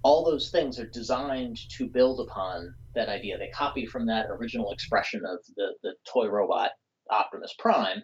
all 0.04 0.26
those 0.26 0.50
things 0.50 0.80
are 0.80 0.88
designed 0.88 1.58
to 1.78 1.88
build 1.88 2.20
upon 2.20 2.74
that 2.94 3.10
idea. 3.10 3.38
They 3.38 3.50
copy 3.54 3.86
from 3.86 4.06
that 4.08 4.28
original 4.30 4.72
expression 4.72 5.22
of 5.26 5.40
the, 5.56 5.74
the 5.82 5.94
toy 6.12 6.28
robot 6.28 6.72
Optimus 7.10 7.54
Prime, 7.58 8.04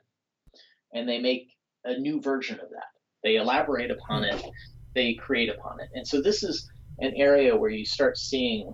and 0.94 1.08
they 1.08 1.20
make 1.20 1.48
a 1.84 1.98
new 1.98 2.22
version 2.22 2.56
of 2.60 2.70
that. 2.70 2.88
They 3.24 3.36
elaborate 3.36 3.92
upon 3.92 4.24
it, 4.24 4.42
they 4.96 5.14
create 5.14 5.50
upon 5.50 5.80
it. 5.80 5.90
And 5.94 6.08
so 6.08 6.22
this 6.22 6.44
is 6.44 6.70
an 7.00 7.14
area 7.16 7.56
where 7.56 7.70
you 7.70 7.86
start 7.86 8.18
seeing 8.18 8.74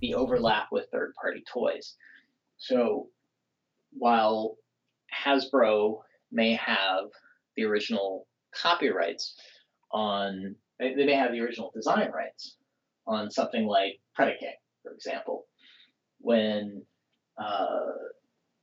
the 0.00 0.14
overlap 0.14 0.68
with 0.70 0.86
third 0.92 1.12
party 1.20 1.42
toys. 1.52 1.96
So 2.58 3.08
while 3.92 4.56
Hasbro 5.24 6.00
may 6.30 6.52
have 6.54 7.04
the 7.56 7.64
original 7.64 8.26
copyrights 8.54 9.34
on 9.92 10.56
they, 10.78 10.94
may 10.94 11.14
have 11.14 11.32
the 11.32 11.40
original 11.40 11.70
design 11.74 12.10
rights 12.12 12.56
on 13.06 13.30
something 13.30 13.66
like 13.66 13.98
Predaking, 14.18 14.52
for 14.82 14.92
example. 14.92 15.46
When 16.20 16.84
uh, 17.38 17.92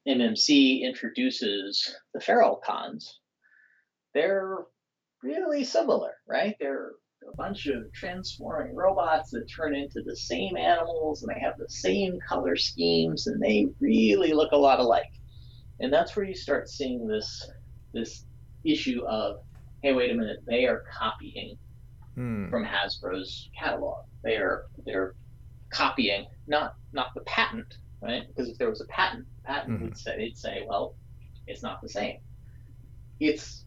MMC 0.07 0.81
introduces 0.81 1.95
the 2.13 2.19
Feralcons, 2.19 3.05
they're 4.13 4.57
really 5.23 5.63
similar, 5.63 6.11
right? 6.27 6.55
They're 6.59 6.91
a 7.31 7.35
bunch 7.35 7.67
of 7.67 7.91
transforming 7.93 8.75
robots 8.75 9.31
that 9.31 9.45
turn 9.45 9.75
into 9.75 10.01
the 10.01 10.15
same 10.15 10.57
animals 10.57 11.23
and 11.23 11.33
they 11.33 11.39
have 11.39 11.57
the 11.57 11.69
same 11.69 12.19
color 12.27 12.55
schemes 12.55 13.27
and 13.27 13.41
they 13.41 13.67
really 13.79 14.33
look 14.33 14.51
a 14.51 14.57
lot 14.57 14.79
alike. 14.79 15.11
And 15.79 15.91
that's 15.91 16.15
where 16.15 16.25
you 16.25 16.35
start 16.35 16.69
seeing 16.69 17.07
this 17.07 17.49
this 17.93 18.25
issue 18.63 19.03
of, 19.05 19.37
hey, 19.81 19.93
wait 19.93 20.11
a 20.11 20.13
minute, 20.13 20.39
they 20.47 20.65
are 20.65 20.83
copying 20.91 21.57
hmm. 22.15 22.49
from 22.49 22.65
Hasbro's 22.65 23.49
catalog. 23.57 24.05
They 24.23 24.35
are 24.35 24.65
they're 24.85 25.15
copying 25.69 26.27
not 26.47 26.75
not 26.91 27.13
the 27.15 27.21
patent, 27.21 27.77
right? 28.01 28.23
Because 28.27 28.49
if 28.49 28.57
there 28.57 28.69
was 28.69 28.81
a 28.81 28.85
patent, 28.85 29.25
patent 29.43 29.73
mm-hmm. 29.73 29.85
would 29.85 29.97
say 29.97 30.13
it'd 30.13 30.37
say, 30.37 30.65
well, 30.67 30.95
it's 31.47 31.63
not 31.63 31.81
the 31.81 31.89
same. 31.89 32.17
It's 33.19 33.65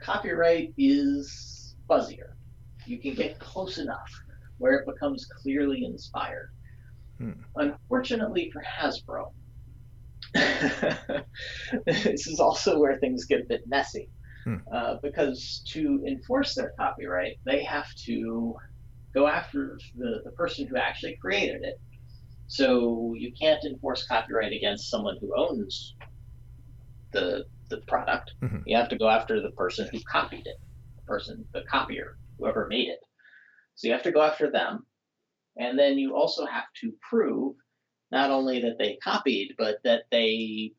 copyright 0.00 0.72
is 0.76 1.76
fuzzier. 1.88 2.34
You 2.86 2.98
can 2.98 3.14
get 3.14 3.38
close 3.38 3.78
enough 3.78 4.10
where 4.58 4.74
it 4.74 4.86
becomes 4.86 5.26
clearly 5.26 5.84
inspired. 5.84 6.50
Hmm. 7.18 7.32
Unfortunately 7.56 8.50
for 8.52 8.62
Hasbro, 8.62 9.32
this 11.84 12.26
is 12.26 12.40
also 12.40 12.78
where 12.78 12.96
things 12.98 13.24
get 13.24 13.40
a 13.40 13.44
bit 13.44 13.62
messy. 13.66 14.08
Hmm. 14.44 14.56
Uh, 14.72 14.96
because 15.02 15.62
to 15.68 16.04
enforce 16.06 16.54
their 16.54 16.72
copyright, 16.78 17.38
they 17.44 17.62
have 17.64 17.92
to 18.06 18.56
go 19.14 19.26
after 19.26 19.78
the, 19.96 20.20
the 20.24 20.30
person 20.32 20.66
who 20.66 20.76
actually 20.76 21.16
created 21.20 21.62
it. 21.62 21.80
So 22.46 23.14
you 23.16 23.32
can't 23.38 23.62
enforce 23.64 24.06
copyright 24.06 24.52
against 24.52 24.90
someone 24.90 25.18
who 25.20 25.34
owns 25.36 25.94
the 27.12 27.44
the 27.68 27.78
product. 27.88 28.32
Mm-hmm. 28.42 28.62
You 28.66 28.76
have 28.76 28.88
to 28.90 28.98
go 28.98 29.08
after 29.08 29.40
the 29.40 29.50
person 29.50 29.88
who 29.90 30.00
copied 30.10 30.46
it, 30.46 30.56
the 30.96 31.02
person, 31.06 31.44
the 31.52 31.62
copier, 31.70 32.18
whoever 32.38 32.66
made 32.68 32.88
it. 32.88 33.00
So 33.74 33.86
you 33.86 33.92
have 33.92 34.02
to 34.04 34.12
go 34.12 34.22
after 34.22 34.50
them. 34.50 34.86
And 35.56 35.78
then 35.78 35.98
you 35.98 36.16
also 36.16 36.46
have 36.46 36.66
to 36.82 36.92
prove 37.08 37.56
not 38.10 38.30
only 38.30 38.60
that 38.60 38.78
they 38.78 38.98
copied, 39.02 39.54
but 39.58 39.78
that 39.84 40.04
they 40.10 40.72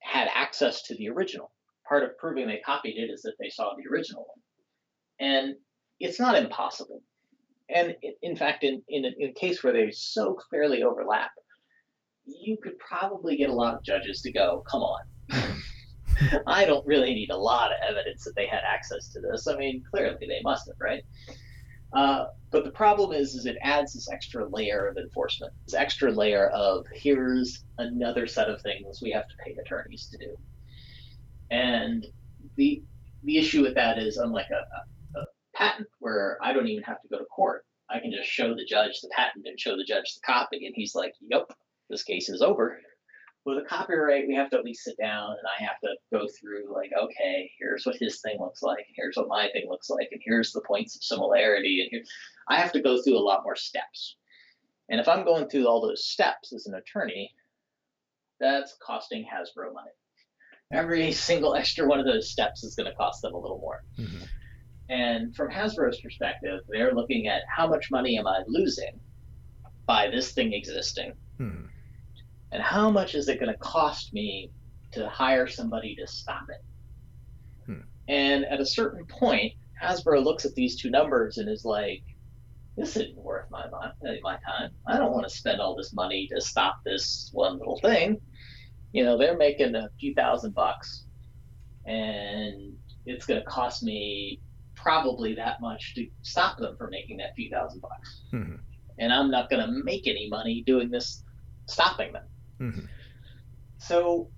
had 0.00 0.28
access 0.34 0.82
to 0.82 0.96
the 0.96 1.08
original. 1.08 1.52
Part 1.88 2.04
of 2.04 2.18
proving 2.18 2.46
they 2.46 2.60
copied 2.64 2.96
it 2.96 3.10
is 3.10 3.22
that 3.22 3.34
they 3.40 3.48
saw 3.48 3.74
the 3.74 3.88
original 3.90 4.26
one. 4.26 4.38
And 5.20 5.54
it's 6.00 6.20
not 6.20 6.36
impossible. 6.36 7.02
And 7.70 7.96
in 8.22 8.36
fact, 8.36 8.64
in, 8.64 8.82
in, 8.88 9.04
a, 9.04 9.10
in 9.18 9.30
a 9.30 9.32
case 9.32 9.62
where 9.62 9.72
they 9.72 9.90
so 9.90 10.34
clearly 10.34 10.82
overlap, 10.82 11.30
you 12.24 12.56
could 12.62 12.78
probably 12.78 13.36
get 13.36 13.50
a 13.50 13.54
lot 13.54 13.74
of 13.74 13.82
judges 13.82 14.20
to 14.22 14.32
go, 14.32 14.64
come 14.70 14.82
on. 14.82 15.00
I 16.46 16.64
don't 16.64 16.86
really 16.86 17.14
need 17.14 17.30
a 17.30 17.36
lot 17.36 17.70
of 17.72 17.78
evidence 17.88 18.24
that 18.24 18.34
they 18.36 18.46
had 18.46 18.62
access 18.66 19.08
to 19.12 19.20
this. 19.20 19.46
I 19.46 19.56
mean, 19.56 19.82
clearly 19.90 20.26
they 20.26 20.40
must 20.42 20.66
have, 20.68 20.76
right? 20.80 21.02
Uh, 21.92 22.26
but 22.50 22.64
the 22.64 22.70
problem 22.70 23.12
is, 23.12 23.34
is 23.34 23.46
it 23.46 23.56
adds 23.62 23.92
this 23.92 24.10
extra 24.10 24.46
layer 24.48 24.86
of 24.88 24.96
enforcement, 24.96 25.52
this 25.66 25.74
extra 25.74 26.10
layer 26.10 26.48
of 26.48 26.86
here's 26.92 27.64
another 27.78 28.26
set 28.26 28.48
of 28.48 28.60
things 28.62 29.00
we 29.02 29.10
have 29.10 29.28
to 29.28 29.34
pay 29.44 29.56
attorneys 29.60 30.08
to 30.08 30.18
do. 30.18 30.36
And 31.50 32.06
the 32.56 32.82
the 33.24 33.38
issue 33.38 33.62
with 33.62 33.74
that 33.74 33.98
is, 33.98 34.16
unlike 34.16 34.48
a, 34.50 35.18
a, 35.18 35.22
a 35.22 35.24
patent 35.54 35.88
where 35.98 36.38
I 36.42 36.52
don't 36.52 36.68
even 36.68 36.84
have 36.84 37.00
to 37.02 37.08
go 37.08 37.18
to 37.18 37.24
court, 37.24 37.64
I 37.90 38.00
can 38.00 38.12
just 38.12 38.30
show 38.30 38.54
the 38.54 38.64
judge 38.64 39.00
the 39.00 39.10
patent 39.14 39.46
and 39.46 39.58
show 39.58 39.76
the 39.76 39.84
judge 39.84 40.14
the 40.14 40.20
copy, 40.24 40.66
and 40.66 40.74
he's 40.74 40.94
like, 40.94 41.12
"Yep, 41.30 41.50
this 41.90 42.02
case 42.02 42.28
is 42.28 42.42
over." 42.42 42.78
With 43.48 43.64
a 43.64 43.66
copyright, 43.66 44.28
we 44.28 44.34
have 44.34 44.50
to 44.50 44.58
at 44.58 44.64
least 44.64 44.84
sit 44.84 44.96
down 44.98 45.30
and 45.30 45.46
I 45.46 45.64
have 45.64 45.80
to 45.80 45.96
go 46.12 46.26
through 46.38 46.72
like, 46.72 46.90
okay, 47.02 47.50
here's 47.58 47.86
what 47.86 47.96
his 47.96 48.20
thing 48.20 48.36
looks 48.38 48.62
like, 48.62 48.84
and 48.86 48.94
here's 48.94 49.16
what 49.16 49.28
my 49.28 49.48
thing 49.52 49.66
looks 49.68 49.88
like, 49.88 50.08
and 50.12 50.20
here's 50.22 50.52
the 50.52 50.60
points 50.60 50.94
of 50.94 51.02
similarity, 51.02 51.80
and 51.80 51.88
here, 51.90 52.02
I 52.46 52.60
have 52.60 52.72
to 52.72 52.82
go 52.82 53.00
through 53.00 53.16
a 53.16 53.24
lot 53.24 53.44
more 53.44 53.56
steps. 53.56 54.16
And 54.90 55.00
if 55.00 55.08
I'm 55.08 55.24
going 55.24 55.48
through 55.48 55.66
all 55.66 55.80
those 55.80 56.04
steps 56.04 56.52
as 56.52 56.66
an 56.66 56.74
attorney, 56.74 57.32
that's 58.38 58.76
costing 58.82 59.24
Hasbro 59.24 59.72
money. 59.72 59.90
Every 60.70 61.12
single 61.12 61.54
extra 61.56 61.86
one 61.86 62.00
of 62.00 62.06
those 62.06 62.30
steps 62.30 62.64
is 62.64 62.74
going 62.74 62.90
to 62.90 62.96
cost 62.96 63.22
them 63.22 63.34
a 63.34 63.38
little 63.38 63.58
more. 63.58 63.82
Mm-hmm. 63.98 64.24
And 64.90 65.34
from 65.34 65.50
Hasbro's 65.50 66.00
perspective, 66.00 66.60
they're 66.68 66.94
looking 66.94 67.28
at 67.28 67.42
how 67.54 67.66
much 67.66 67.90
money 67.90 68.18
am 68.18 68.26
I 68.26 68.42
losing 68.46 69.00
by 69.86 70.10
this 70.10 70.32
thing 70.32 70.52
existing. 70.52 71.14
Mm-hmm 71.40 71.66
and 72.52 72.62
how 72.62 72.90
much 72.90 73.14
is 73.14 73.28
it 73.28 73.38
going 73.38 73.52
to 73.52 73.58
cost 73.58 74.12
me 74.12 74.50
to 74.92 75.08
hire 75.08 75.46
somebody 75.46 75.94
to 75.96 76.06
stop 76.06 76.46
it. 76.48 76.64
Hmm. 77.66 77.80
And 78.08 78.44
at 78.46 78.60
a 78.60 78.66
certain 78.66 79.04
point, 79.06 79.52
Hasbro 79.82 80.24
looks 80.24 80.44
at 80.44 80.54
these 80.54 80.76
two 80.76 80.90
numbers 80.90 81.38
and 81.38 81.48
is 81.48 81.64
like, 81.64 82.02
this 82.76 82.96
isn't 82.96 83.16
worth 83.16 83.50
my, 83.50 83.66
my, 83.70 83.90
my 84.22 84.36
time. 84.36 84.70
I 84.86 84.96
don't 84.96 85.12
want 85.12 85.28
to 85.28 85.34
spend 85.34 85.60
all 85.60 85.76
this 85.76 85.92
money 85.92 86.28
to 86.32 86.40
stop 86.40 86.80
this 86.84 87.30
one 87.32 87.58
little 87.58 87.78
thing. 87.80 88.20
You 88.92 89.04
know, 89.04 89.18
they're 89.18 89.36
making 89.36 89.74
a 89.74 89.90
few 90.00 90.14
thousand 90.14 90.54
bucks 90.54 91.04
and 91.86 92.76
it's 93.04 93.26
going 93.26 93.40
to 93.40 93.46
cost 93.46 93.82
me 93.82 94.40
probably 94.74 95.34
that 95.34 95.60
much 95.60 95.94
to 95.96 96.06
stop 96.22 96.58
them 96.58 96.76
from 96.76 96.90
making 96.90 97.16
that 97.18 97.34
few 97.34 97.50
thousand 97.50 97.80
bucks. 97.80 98.22
Mm-hmm. 98.32 98.56
And 98.98 99.12
I'm 99.12 99.30
not 99.30 99.50
going 99.50 99.64
to 99.64 99.84
make 99.84 100.06
any 100.06 100.28
money 100.28 100.62
doing 100.66 100.90
this, 100.90 101.24
stopping 101.66 102.12
them. 102.12 102.24
Mm-hmm. 102.60 102.86
So 103.78 104.30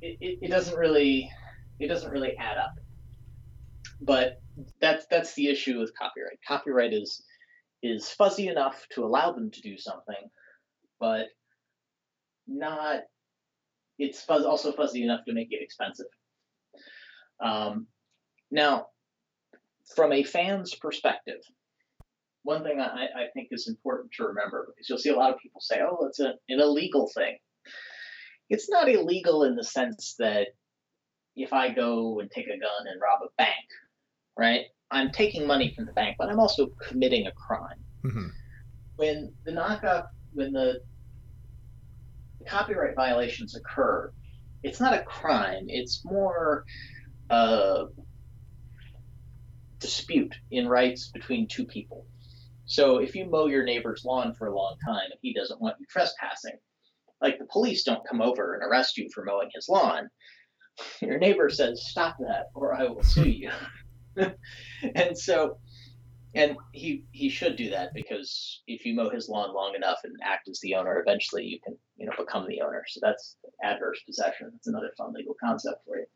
it, 0.00 0.18
it, 0.20 0.38
it 0.42 0.48
doesn't 0.48 0.76
really, 0.76 1.30
it 1.80 1.88
doesn't 1.88 2.10
really 2.10 2.36
add 2.36 2.58
up. 2.58 2.74
But 4.00 4.40
that's 4.80 5.06
that's 5.06 5.34
the 5.34 5.48
issue 5.48 5.78
with 5.78 5.92
copyright. 5.96 6.38
Copyright 6.46 6.92
is 6.92 7.22
is 7.82 8.08
fuzzy 8.08 8.48
enough 8.48 8.86
to 8.94 9.04
allow 9.04 9.32
them 9.32 9.50
to 9.50 9.60
do 9.60 9.78
something, 9.78 10.30
but 11.00 11.28
not. 12.46 13.02
It's 13.98 14.22
fuzz, 14.22 14.44
also 14.44 14.72
fuzzy 14.72 15.04
enough 15.04 15.24
to 15.26 15.32
make 15.32 15.52
it 15.52 15.62
expensive. 15.62 16.06
Um, 17.40 17.86
now, 18.50 18.86
from 19.94 20.12
a 20.12 20.24
fan's 20.24 20.74
perspective, 20.74 21.40
one 22.42 22.64
thing 22.64 22.80
I, 22.80 23.04
I, 23.04 23.26
think 23.34 23.48
is 23.50 23.68
important 23.68 24.12
to 24.14 24.24
remember 24.24 24.66
because 24.68 24.88
you'll 24.88 24.98
see 24.98 25.10
a 25.10 25.16
lot 25.16 25.32
of 25.32 25.38
people 25.38 25.60
say, 25.60 25.80
"Oh, 25.80 26.06
it's 26.06 26.20
a, 26.20 26.34
an 26.48 26.60
illegal 26.60 27.08
thing." 27.14 27.38
It's 28.52 28.68
not 28.68 28.90
illegal 28.90 29.44
in 29.44 29.56
the 29.56 29.64
sense 29.64 30.14
that 30.18 30.48
if 31.36 31.54
I 31.54 31.70
go 31.70 32.20
and 32.20 32.30
take 32.30 32.48
a 32.48 32.58
gun 32.58 32.86
and 32.86 33.00
rob 33.00 33.22
a 33.22 33.32
bank, 33.38 33.64
right? 34.36 34.66
I'm 34.90 35.10
taking 35.10 35.46
money 35.46 35.72
from 35.74 35.86
the 35.86 35.92
bank, 35.92 36.16
but 36.18 36.28
I'm 36.28 36.38
also 36.38 36.66
committing 36.66 37.26
a 37.26 37.32
crime. 37.32 37.82
Mm-hmm. 38.04 38.26
When 38.96 39.32
the 39.46 39.52
knockoff, 39.52 40.04
when 40.34 40.52
the, 40.52 40.82
the 42.40 42.44
copyright 42.44 42.94
violations 42.94 43.56
occur, 43.56 44.12
it's 44.62 44.80
not 44.80 44.92
a 44.92 45.02
crime. 45.02 45.64
It's 45.68 46.04
more 46.04 46.66
a 47.30 47.86
dispute 49.78 50.34
in 50.50 50.68
rights 50.68 51.08
between 51.08 51.48
two 51.48 51.64
people. 51.64 52.04
So 52.66 52.98
if 52.98 53.16
you 53.16 53.24
mow 53.24 53.46
your 53.46 53.64
neighbor's 53.64 54.04
lawn 54.04 54.34
for 54.34 54.48
a 54.48 54.54
long 54.54 54.76
time 54.86 55.06
and 55.10 55.18
he 55.22 55.32
doesn't 55.32 55.58
want 55.58 55.76
you 55.80 55.86
trespassing, 55.88 56.58
like 57.22 57.38
the 57.38 57.46
police 57.46 57.84
don't 57.84 58.06
come 58.08 58.20
over 58.20 58.54
and 58.54 58.62
arrest 58.62 58.98
you 58.98 59.08
for 59.14 59.24
mowing 59.24 59.48
his 59.54 59.68
lawn. 59.68 60.08
Your 61.00 61.18
neighbor 61.18 61.48
says, 61.50 61.86
"Stop 61.86 62.16
that, 62.20 62.46
or 62.54 62.74
I 62.74 62.84
will 62.84 63.02
sue 63.02 63.28
you." 63.28 63.50
and 64.94 65.16
so 65.16 65.58
and 66.34 66.56
he 66.72 67.04
he 67.12 67.28
should 67.28 67.56
do 67.56 67.70
that 67.70 67.92
because 67.94 68.62
if 68.66 68.84
you 68.86 68.94
mow 68.94 69.10
his 69.10 69.28
lawn 69.28 69.54
long 69.54 69.74
enough 69.74 69.98
and 70.04 70.14
act 70.22 70.48
as 70.48 70.60
the 70.60 70.74
owner 70.74 70.98
eventually 71.00 71.44
you 71.44 71.58
can 71.62 71.76
you 71.96 72.06
know 72.06 72.12
become 72.18 72.46
the 72.48 72.62
owner. 72.62 72.84
So 72.88 73.00
that's 73.02 73.36
adverse 73.62 74.00
possession. 74.06 74.50
That's 74.52 74.66
another 74.66 74.92
fun 74.96 75.12
legal 75.12 75.36
concept 75.42 75.84
for 75.86 75.98
you. 75.98 76.06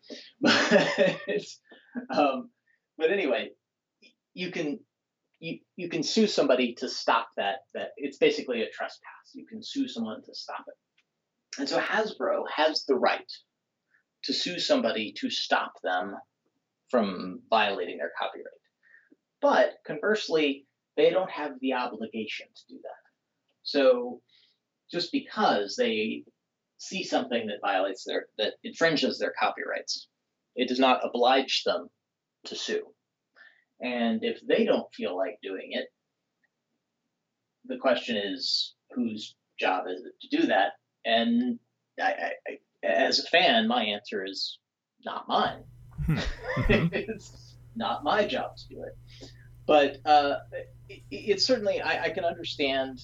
But 2.09 2.19
um, 2.19 2.51
but 2.99 3.11
anyway 3.11 3.51
you 4.37 4.51
can 4.51 4.79
you, 5.39 5.59
you 5.77 5.89
can 5.89 6.03
sue 6.03 6.27
somebody 6.27 6.75
to 6.75 6.89
stop 6.89 7.29
that 7.37 7.57
that 7.75 7.89
it's 7.97 8.19
basically 8.19 8.63
a 8.63 8.71
trespass. 8.71 9.35
You 9.35 9.47
can 9.47 9.63
sue 9.63 9.89
someone 9.89 10.23
to 10.23 10.35
stop 10.35 10.65
it 10.67 10.75
and 11.59 11.69
so 11.69 11.79
hasbro 11.79 12.45
has 12.55 12.85
the 12.85 12.95
right 12.95 13.31
to 14.25 14.33
sue 14.33 14.59
somebody 14.59 15.15
to 15.19 15.31
stop 15.31 15.73
them 15.83 16.17
from 16.91 17.41
violating 17.51 17.99
their 17.99 18.13
copyright. 18.19 18.47
But 19.41 19.75
conversely, 19.87 20.67
they 20.97 21.11
don't 21.11 21.31
have 21.31 21.53
the 21.61 21.75
obligation 21.75 22.47
to 22.55 22.75
do 22.75 22.81
that. 22.83 23.11
So 23.63 24.21
just 24.91 25.13
because 25.13 25.77
they 25.77 26.25
see 26.79 27.05
something 27.05 27.47
that 27.47 27.61
violates 27.61 28.05
their 28.05 28.27
that 28.39 28.55
infringes 28.63 29.19
their 29.19 29.35
copyrights, 29.39 30.09
it 30.55 30.69
does 30.69 30.79
not 30.79 31.05
oblige 31.05 31.63
them 31.65 31.89
to 32.47 32.57
sue. 32.57 32.83
And 33.81 34.25
if 34.25 34.41
they 34.47 34.65
don't 34.65 34.93
feel 34.95 35.17
like 35.17 35.39
doing 35.43 35.69
it, 35.73 35.89
the 37.67 37.77
question 37.77 38.17
is 38.17 38.75
whose 38.93 39.35
job 39.59 39.85
is 39.89 40.05
it 40.05 40.15
to 40.23 40.37
do 40.37 40.47
that? 40.47 40.73
And 41.07 41.59
I, 42.01 42.33
I, 42.47 42.59
as 42.87 43.21
a 43.21 43.23
fan, 43.23 43.69
my 43.69 43.85
answer 43.85 44.25
is 44.25 44.59
not 45.05 45.27
mine. 45.29 45.65
Mm-hmm. 46.57 46.89
it's 46.93 47.57
not 47.75 48.03
my 48.03 48.27
job 48.27 48.57
to 48.57 48.69
do 48.69 48.83
it. 48.83 48.97
But 49.67 49.99
uh, 50.07 50.37
it, 50.89 51.03
it's 51.11 51.45
certainly, 51.45 51.81
I, 51.81 52.05
I, 52.05 52.11
can 52.11 52.25
understand 52.25 53.03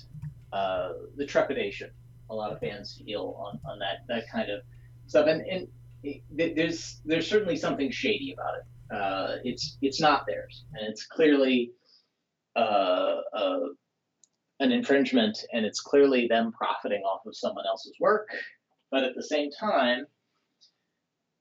uh, 0.52 0.92
the 1.16 1.26
trepidation 1.26 1.90
a 2.30 2.34
lot 2.34 2.52
of 2.52 2.60
fans 2.60 3.00
feel 3.04 3.36
on, 3.38 3.58
on 3.70 3.78
that, 3.80 4.06
that 4.08 4.30
kind 4.30 4.50
of 4.50 4.60
stuff. 5.06 5.26
And, 5.26 5.42
and 5.42 5.68
it, 6.02 6.22
there's, 6.30 7.00
there's 7.04 7.28
certainly 7.28 7.56
something 7.56 7.90
shady 7.90 8.32
about 8.32 8.54
it. 8.54 8.96
Uh, 8.96 9.36
it's, 9.44 9.76
it's 9.82 10.00
not 10.00 10.24
theirs. 10.26 10.64
And 10.74 10.88
it's 10.88 11.04
clearly 11.04 11.72
uh, 12.56 13.20
uh, 13.34 13.60
an 14.62 14.72
infringement, 14.72 15.38
and 15.52 15.66
it's 15.66 15.80
clearly 15.80 16.28
them 16.28 16.52
profiting 16.52 17.02
off 17.02 17.26
of 17.26 17.36
someone 17.36 17.66
else's 17.66 17.94
work. 18.00 18.28
But 18.90 19.04
at 19.04 19.14
the 19.16 19.22
same 19.22 19.50
time, 19.50 20.06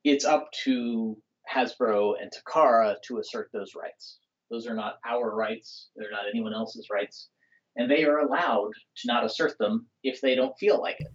it's 0.04 0.26
up 0.26 0.52
to 0.64 1.16
Hasbro 1.54 2.16
and 2.20 2.32
Takara 2.32 2.96
to 3.04 3.20
assert 3.20 3.50
those 3.54 3.76
rights. 3.76 4.18
Those 4.50 4.68
are 4.68 4.74
not 4.74 4.96
our 5.08 5.34
rights, 5.36 5.90
they're 5.96 6.12
not 6.12 6.24
anyone 6.30 6.54
else's 6.54 6.88
rights, 6.92 7.30
and 7.76 7.90
they 7.90 8.04
are 8.04 8.20
allowed 8.20 8.72
to 8.98 9.08
not 9.08 9.24
assert 9.24 9.58
them 9.60 9.86
if 10.04 10.20
they 10.20 10.36
don't 10.36 10.58
feel 10.58 10.82
like 10.82 11.00
it. 11.00 11.12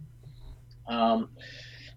Um, 0.87 1.29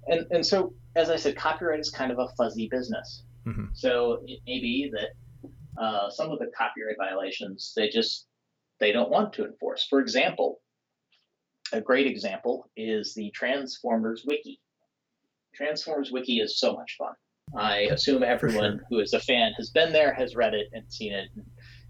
and, 0.09 0.27
and 0.33 0.45
so, 0.45 0.75
as 0.97 1.09
I 1.09 1.17
said, 1.17 1.37
copyright 1.37 1.79
is 1.79 1.91
kind 1.91 2.11
of 2.11 2.19
a 2.19 2.29
fuzzy 2.37 2.69
business. 2.69 3.23
Mm-hmm. 3.47 3.67
So 3.73 4.23
it 4.27 4.41
may 4.47 4.61
be 4.61 4.93
that 4.93 5.83
uh, 5.83 6.11
some 6.11 6.31
of 6.31 6.41
the 6.41 6.51
copyright 6.57 6.97
violations 6.99 7.73
they 7.77 7.89
just 7.89 8.27
they 8.81 8.93
don't 8.93 9.11
want 9.11 9.33
to 9.35 9.45
enforce. 9.45 9.87
For 9.89 10.01
example, 10.01 10.61
a 11.73 11.81
great 11.81 12.07
example 12.07 12.69
is 12.77 13.15
the 13.15 13.31
Transformers 13.31 14.25
Wiki. 14.27 14.61
Transformers 15.55 16.11
Wiki 16.11 16.41
is 16.41 16.59
so 16.59 16.75
much 16.75 16.97
fun. 16.99 17.15
I 17.57 17.81
assume 17.91 18.23
everyone 18.23 18.79
sure. 18.79 18.87
who 18.89 18.99
is 19.01 19.13
a 19.13 19.21
fan 19.21 19.53
has 19.57 19.71
been 19.71 19.93
there, 19.93 20.15
has 20.15 20.37
read 20.37 20.55
it, 20.55 20.69
and 20.73 20.91
seen 20.93 21.13
it, 21.13 21.29
and 21.35 21.45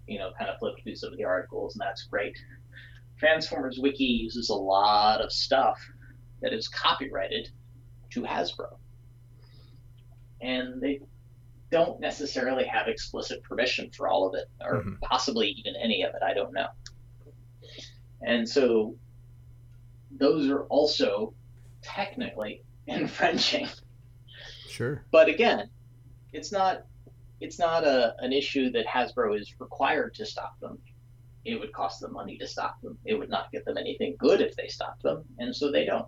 you 0.07 0.19
know, 0.19 0.31
kind 0.37 0.49
of 0.49 0.57
flipped 0.59 0.83
through 0.83 0.95
some 0.95 1.11
of 1.11 1.17
the 1.17 1.23
articles, 1.23 1.75
and 1.75 1.81
that's 1.81 2.03
great. 2.03 2.37
Transformers 3.17 3.79
Wiki 3.79 4.03
uses 4.03 4.49
a 4.49 4.55
lot 4.55 5.21
of 5.21 5.31
stuff 5.31 5.79
that 6.41 6.53
is 6.53 6.67
copyrighted 6.67 7.49
to 8.11 8.21
Hasbro, 8.21 8.77
and 10.41 10.81
they 10.81 11.01
don't 11.71 11.99
necessarily 11.99 12.65
have 12.65 12.87
explicit 12.87 13.43
permission 13.43 13.91
for 13.95 14.07
all 14.07 14.27
of 14.27 14.33
it, 14.33 14.49
or 14.59 14.79
mm-hmm. 14.79 14.93
possibly 15.03 15.49
even 15.49 15.75
any 15.81 16.03
of 16.03 16.13
it. 16.15 16.23
I 16.23 16.33
don't 16.33 16.53
know. 16.53 16.67
And 18.25 18.47
so, 18.47 18.95
those 20.11 20.49
are 20.49 20.63
also 20.63 21.33
technically 21.81 22.63
infringing 22.87 23.67
Sure. 24.71 25.03
But 25.11 25.27
again, 25.27 25.69
it's 26.31 26.51
not 26.51 26.83
it's 27.41 27.59
not 27.59 27.83
a, 27.83 28.15
an 28.19 28.31
issue 28.31 28.71
that 28.71 28.85
Hasbro 28.87 29.39
is 29.39 29.53
required 29.59 30.13
to 30.15 30.25
stop 30.25 30.59
them. 30.59 30.77
It 31.43 31.59
would 31.59 31.73
cost 31.73 31.99
them 31.99 32.13
money 32.13 32.37
to 32.37 32.47
stop 32.47 32.79
them. 32.81 32.97
It 33.03 33.15
would 33.15 33.29
not 33.29 33.51
get 33.51 33.65
them 33.65 33.77
anything 33.77 34.15
good 34.17 34.41
if 34.41 34.55
they 34.55 34.67
stopped 34.67 35.03
them, 35.03 35.23
and 35.39 35.55
so 35.55 35.71
they 35.71 35.85
don't. 35.85 36.05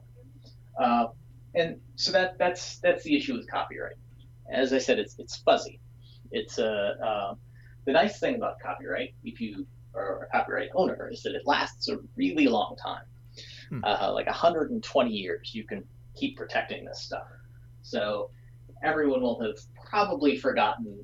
Uh, 0.80 1.08
and 1.56 1.80
so 1.96 2.12
that 2.14 2.38
that's 2.38 2.78
that's 2.80 3.04
the 3.04 3.18
issue 3.18 3.34
with 3.34 3.50
copyright. 3.50 3.98
As 4.52 4.72
I 4.74 4.78
said, 4.78 4.98
it's 4.98 5.16
it's 5.20 5.38
fuzzy. 5.38 5.80
It's 6.32 6.58
a 6.58 6.96
uh, 7.02 7.06
uh, 7.06 7.36
the 7.86 7.92
nice 7.92 8.20
thing 8.20 8.36
about 8.36 8.60
copyright, 8.62 9.14
if 9.24 9.42
you 9.42 9.68
a 9.96 10.26
copyright 10.32 10.70
owner, 10.76 11.10
is 11.12 11.24
that 11.24 11.36
it 11.36 11.44
lasts 11.46 11.90
a 11.90 11.98
really 12.16 12.48
long 12.48 12.76
time, 12.76 13.04
hmm. 13.70 13.84
uh, 13.84 14.12
like 14.14 14.26
120 14.28 15.12
years. 15.12 15.54
You 15.54 15.64
can 15.66 15.84
keep 16.16 16.38
protecting 16.38 16.86
this 16.86 17.02
stuff. 17.02 17.28
So 17.82 18.30
everyone 18.84 19.22
will 19.22 19.42
have 19.42 19.58
probably 19.90 20.38
forgotten 20.38 21.04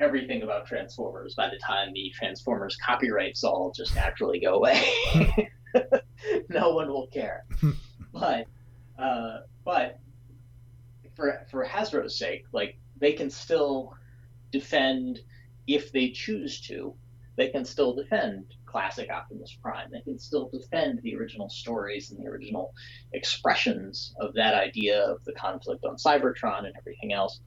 everything 0.00 0.42
about 0.42 0.66
Transformers 0.66 1.34
by 1.34 1.48
the 1.48 1.58
time 1.58 1.92
the 1.92 2.10
Transformers 2.14 2.76
copyrights 2.76 3.44
all 3.44 3.72
just 3.74 3.94
naturally 3.94 4.40
go 4.40 4.54
away. 4.54 4.82
no 6.48 6.70
one 6.70 6.88
will 6.88 7.06
care. 7.08 7.44
but 8.12 8.46
uh, 8.98 9.38
but 9.64 9.98
for 11.14 11.46
for 11.50 11.64
Hasbro's 11.64 12.18
sake, 12.18 12.44
like 12.52 12.78
they 12.98 13.12
can 13.12 13.30
still 13.30 13.94
defend 14.50 15.20
if 15.66 15.92
they 15.92 16.10
choose 16.10 16.60
to. 16.62 16.94
They 17.36 17.48
can 17.48 17.64
still 17.64 17.94
defend 17.94 18.44
classic 18.66 19.10
Optimus 19.10 19.56
Prime. 19.62 19.88
They 19.90 20.00
can 20.02 20.18
still 20.18 20.50
defend 20.52 21.00
the 21.02 21.16
original 21.16 21.48
stories 21.48 22.10
and 22.10 22.20
the 22.20 22.28
original 22.28 22.74
expressions 23.12 24.14
of 24.20 24.34
that 24.34 24.54
idea 24.54 25.02
of 25.02 25.24
the 25.24 25.32
conflict 25.32 25.84
on 25.84 25.96
Cybertron 25.96 26.66
and 26.66 26.74
everything 26.76 27.12
else. 27.12 27.40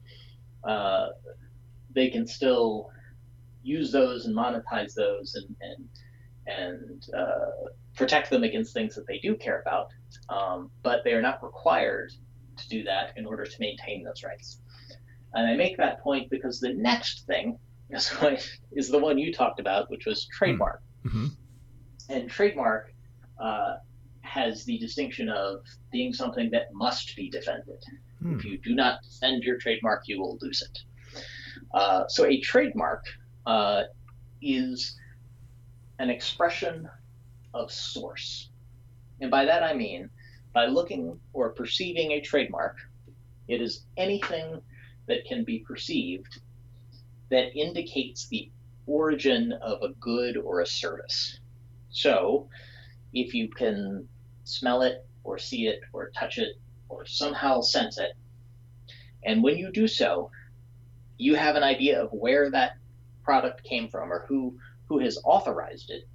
Uh, 0.64 1.08
they 1.94 2.10
can 2.10 2.26
still 2.26 2.90
use 3.62 3.92
those 3.92 4.26
and 4.26 4.36
monetize 4.36 4.94
those 4.94 5.34
and 5.34 5.56
and 5.60 5.88
and 6.46 7.06
uh, 7.16 7.70
protect 7.96 8.28
them 8.28 8.42
against 8.42 8.74
things 8.74 8.94
that 8.94 9.06
they 9.06 9.18
do 9.18 9.34
care 9.34 9.60
about, 9.60 9.88
um, 10.28 10.70
but 10.82 11.02
they 11.02 11.12
are 11.12 11.22
not 11.22 11.42
required 11.42 12.12
to 12.58 12.68
do 12.68 12.82
that 12.84 13.12
in 13.16 13.24
order 13.24 13.44
to 13.46 13.56
maintain 13.60 14.04
those 14.04 14.22
rights. 14.22 14.60
And 15.32 15.48
I 15.48 15.56
make 15.56 15.78
that 15.78 16.02
point 16.02 16.28
because 16.28 16.60
the 16.60 16.74
next 16.74 17.26
thing 17.26 17.58
is, 17.90 18.12
is 18.72 18.88
the 18.88 18.98
one 18.98 19.18
you 19.18 19.32
talked 19.32 19.60
about, 19.60 19.90
which 19.90 20.06
was 20.06 20.26
trademark. 20.26 20.80
Mm-hmm. 21.04 21.26
And 22.08 22.30
trademark 22.30 22.92
uh, 23.42 23.76
has 24.20 24.64
the 24.64 24.78
distinction 24.78 25.28
of 25.28 25.64
being 25.92 26.12
something 26.12 26.50
that 26.50 26.72
must 26.72 27.14
be 27.16 27.30
defended. 27.30 27.82
Mm. 28.22 28.38
If 28.38 28.44
you 28.44 28.58
do 28.58 28.74
not 28.74 29.02
defend 29.02 29.42
your 29.42 29.58
trademark, 29.58 30.02
you 30.06 30.20
will 30.20 30.38
lose 30.40 30.62
it. 30.62 31.22
Uh, 31.72 32.04
so 32.08 32.24
a 32.24 32.40
trademark 32.40 33.04
uh, 33.46 33.82
is 34.42 34.96
an 35.98 36.10
expression 36.10 36.88
of 37.52 37.70
source. 37.70 38.50
And 39.20 39.30
by 39.30 39.44
that 39.44 39.62
I 39.62 39.74
mean, 39.74 40.10
by 40.52 40.66
looking 40.66 41.18
or 41.32 41.50
perceiving 41.50 42.12
a 42.12 42.20
trademark, 42.20 42.76
it 43.48 43.60
is 43.60 43.84
anything 43.96 44.60
that 45.06 45.24
can 45.26 45.44
be 45.44 45.60
perceived 45.60 46.40
that 47.34 47.56
indicates 47.56 48.28
the 48.28 48.48
origin 48.86 49.52
of 49.60 49.82
a 49.82 49.88
good 50.00 50.36
or 50.36 50.60
a 50.60 50.66
service. 50.66 51.40
So, 51.90 52.48
if 53.12 53.34
you 53.34 53.48
can 53.48 54.08
smell 54.44 54.82
it 54.82 55.06
or 55.24 55.38
see 55.38 55.66
it 55.66 55.80
or 55.92 56.10
touch 56.10 56.38
it 56.38 56.56
or 56.88 57.06
somehow 57.06 57.60
sense 57.60 57.98
it, 57.98 58.12
and 59.24 59.42
when 59.42 59.56
you 59.56 59.72
do 59.72 59.88
so, 59.88 60.30
you 61.18 61.34
have 61.34 61.56
an 61.56 61.62
idea 61.64 62.02
of 62.02 62.12
where 62.12 62.50
that 62.50 62.72
product 63.22 63.64
came 63.64 63.88
from 63.88 64.12
or 64.12 64.26
who 64.28 64.56
who 64.88 64.98
has 64.98 65.18
authorized 65.24 65.90
it. 65.90 66.06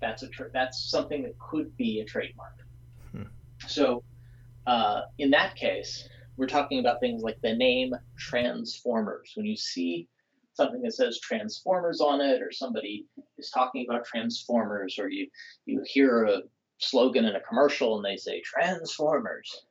That's 0.00 0.22
a 0.22 0.28
tra- 0.28 0.50
that's 0.52 0.90
something 0.90 1.22
that 1.22 1.38
could 1.38 1.74
be 1.76 2.00
a 2.00 2.04
trademark. 2.04 2.56
Hmm. 3.12 3.22
So, 3.66 4.02
uh, 4.66 5.02
in 5.18 5.30
that 5.30 5.56
case, 5.56 6.06
we're 6.36 6.48
talking 6.48 6.80
about 6.80 7.00
things 7.00 7.22
like 7.22 7.40
the 7.40 7.54
name 7.54 7.94
Transformers. 8.18 9.32
When 9.36 9.46
you 9.46 9.56
see 9.56 10.08
something 10.54 10.82
that 10.82 10.94
says 10.94 11.20
Transformers 11.20 12.00
on 12.00 12.20
it, 12.20 12.42
or 12.42 12.50
somebody 12.52 13.06
is 13.38 13.50
talking 13.50 13.86
about 13.88 14.04
Transformers, 14.04 14.98
or 14.98 15.08
you 15.08 15.28
you 15.66 15.82
hear 15.84 16.24
a 16.24 16.42
slogan 16.78 17.24
in 17.24 17.36
a 17.36 17.40
commercial 17.40 17.96
and 17.96 18.04
they 18.04 18.16
say 18.16 18.40
Transformers, 18.40 19.64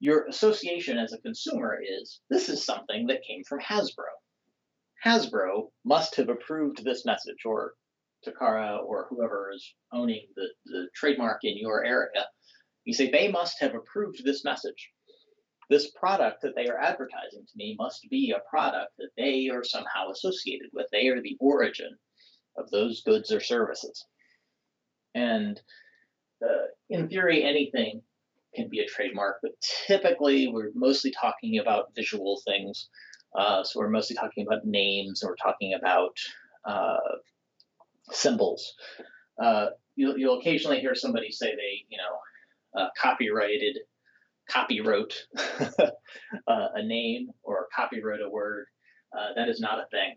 your 0.00 0.26
association 0.26 0.98
as 0.98 1.12
a 1.12 1.18
consumer 1.18 1.78
is 1.82 2.20
this 2.30 2.48
is 2.48 2.64
something 2.64 3.06
that 3.06 3.24
came 3.26 3.44
from 3.44 3.60
Hasbro. 3.60 4.12
Hasbro 5.04 5.70
must 5.84 6.16
have 6.16 6.28
approved 6.28 6.84
this 6.84 7.04
message, 7.04 7.44
or 7.44 7.74
Takara, 8.26 8.82
or 8.82 9.06
whoever 9.10 9.50
is 9.54 9.74
owning 9.92 10.26
the, 10.34 10.48
the 10.66 10.88
trademark 10.94 11.40
in 11.42 11.58
your 11.58 11.84
area. 11.84 12.26
You 12.84 12.94
say 12.94 13.10
they 13.10 13.28
must 13.28 13.60
have 13.60 13.74
approved 13.74 14.24
this 14.24 14.44
message 14.44 14.90
this 15.70 15.90
product 15.90 16.42
that 16.42 16.54
they 16.54 16.68
are 16.68 16.78
advertising 16.78 17.44
to 17.46 17.56
me 17.56 17.76
must 17.78 18.08
be 18.10 18.32
a 18.32 18.48
product 18.48 18.92
that 18.98 19.10
they 19.16 19.48
are 19.50 19.64
somehow 19.64 20.10
associated 20.10 20.70
with. 20.72 20.86
They 20.92 21.08
are 21.08 21.20
the 21.20 21.36
origin 21.40 21.96
of 22.56 22.70
those 22.70 23.02
goods 23.02 23.32
or 23.32 23.40
services. 23.40 24.04
And 25.14 25.60
uh, 26.42 26.66
in 26.90 27.08
theory, 27.08 27.44
anything 27.44 28.02
can 28.54 28.68
be 28.68 28.80
a 28.80 28.86
trademark, 28.86 29.38
but 29.42 29.52
typically 29.86 30.48
we're 30.48 30.70
mostly 30.74 31.10
talking 31.10 31.58
about 31.58 31.94
visual 31.94 32.40
things. 32.46 32.88
Uh, 33.36 33.64
so 33.64 33.80
we're 33.80 33.88
mostly 33.88 34.14
talking 34.14 34.46
about 34.46 34.64
names, 34.64 35.22
and 35.22 35.28
we're 35.28 35.36
talking 35.36 35.74
about 35.74 36.16
uh, 36.64 37.16
symbols. 38.10 38.74
Uh, 39.42 39.66
you'll, 39.96 40.16
you'll 40.16 40.38
occasionally 40.38 40.80
hear 40.80 40.94
somebody 40.94 41.32
say 41.32 41.54
they, 41.54 41.84
you 41.88 41.98
know, 41.98 42.80
uh, 42.80 42.88
copyrighted 43.00 43.78
copywrote 44.50 45.14
uh, 45.78 45.88
a 46.46 46.82
name 46.82 47.28
or 47.42 47.68
copywrote 47.76 48.24
a 48.24 48.28
word. 48.28 48.66
Uh, 49.16 49.32
that 49.36 49.48
is 49.48 49.60
not 49.60 49.78
a 49.78 49.86
thing. 49.90 50.16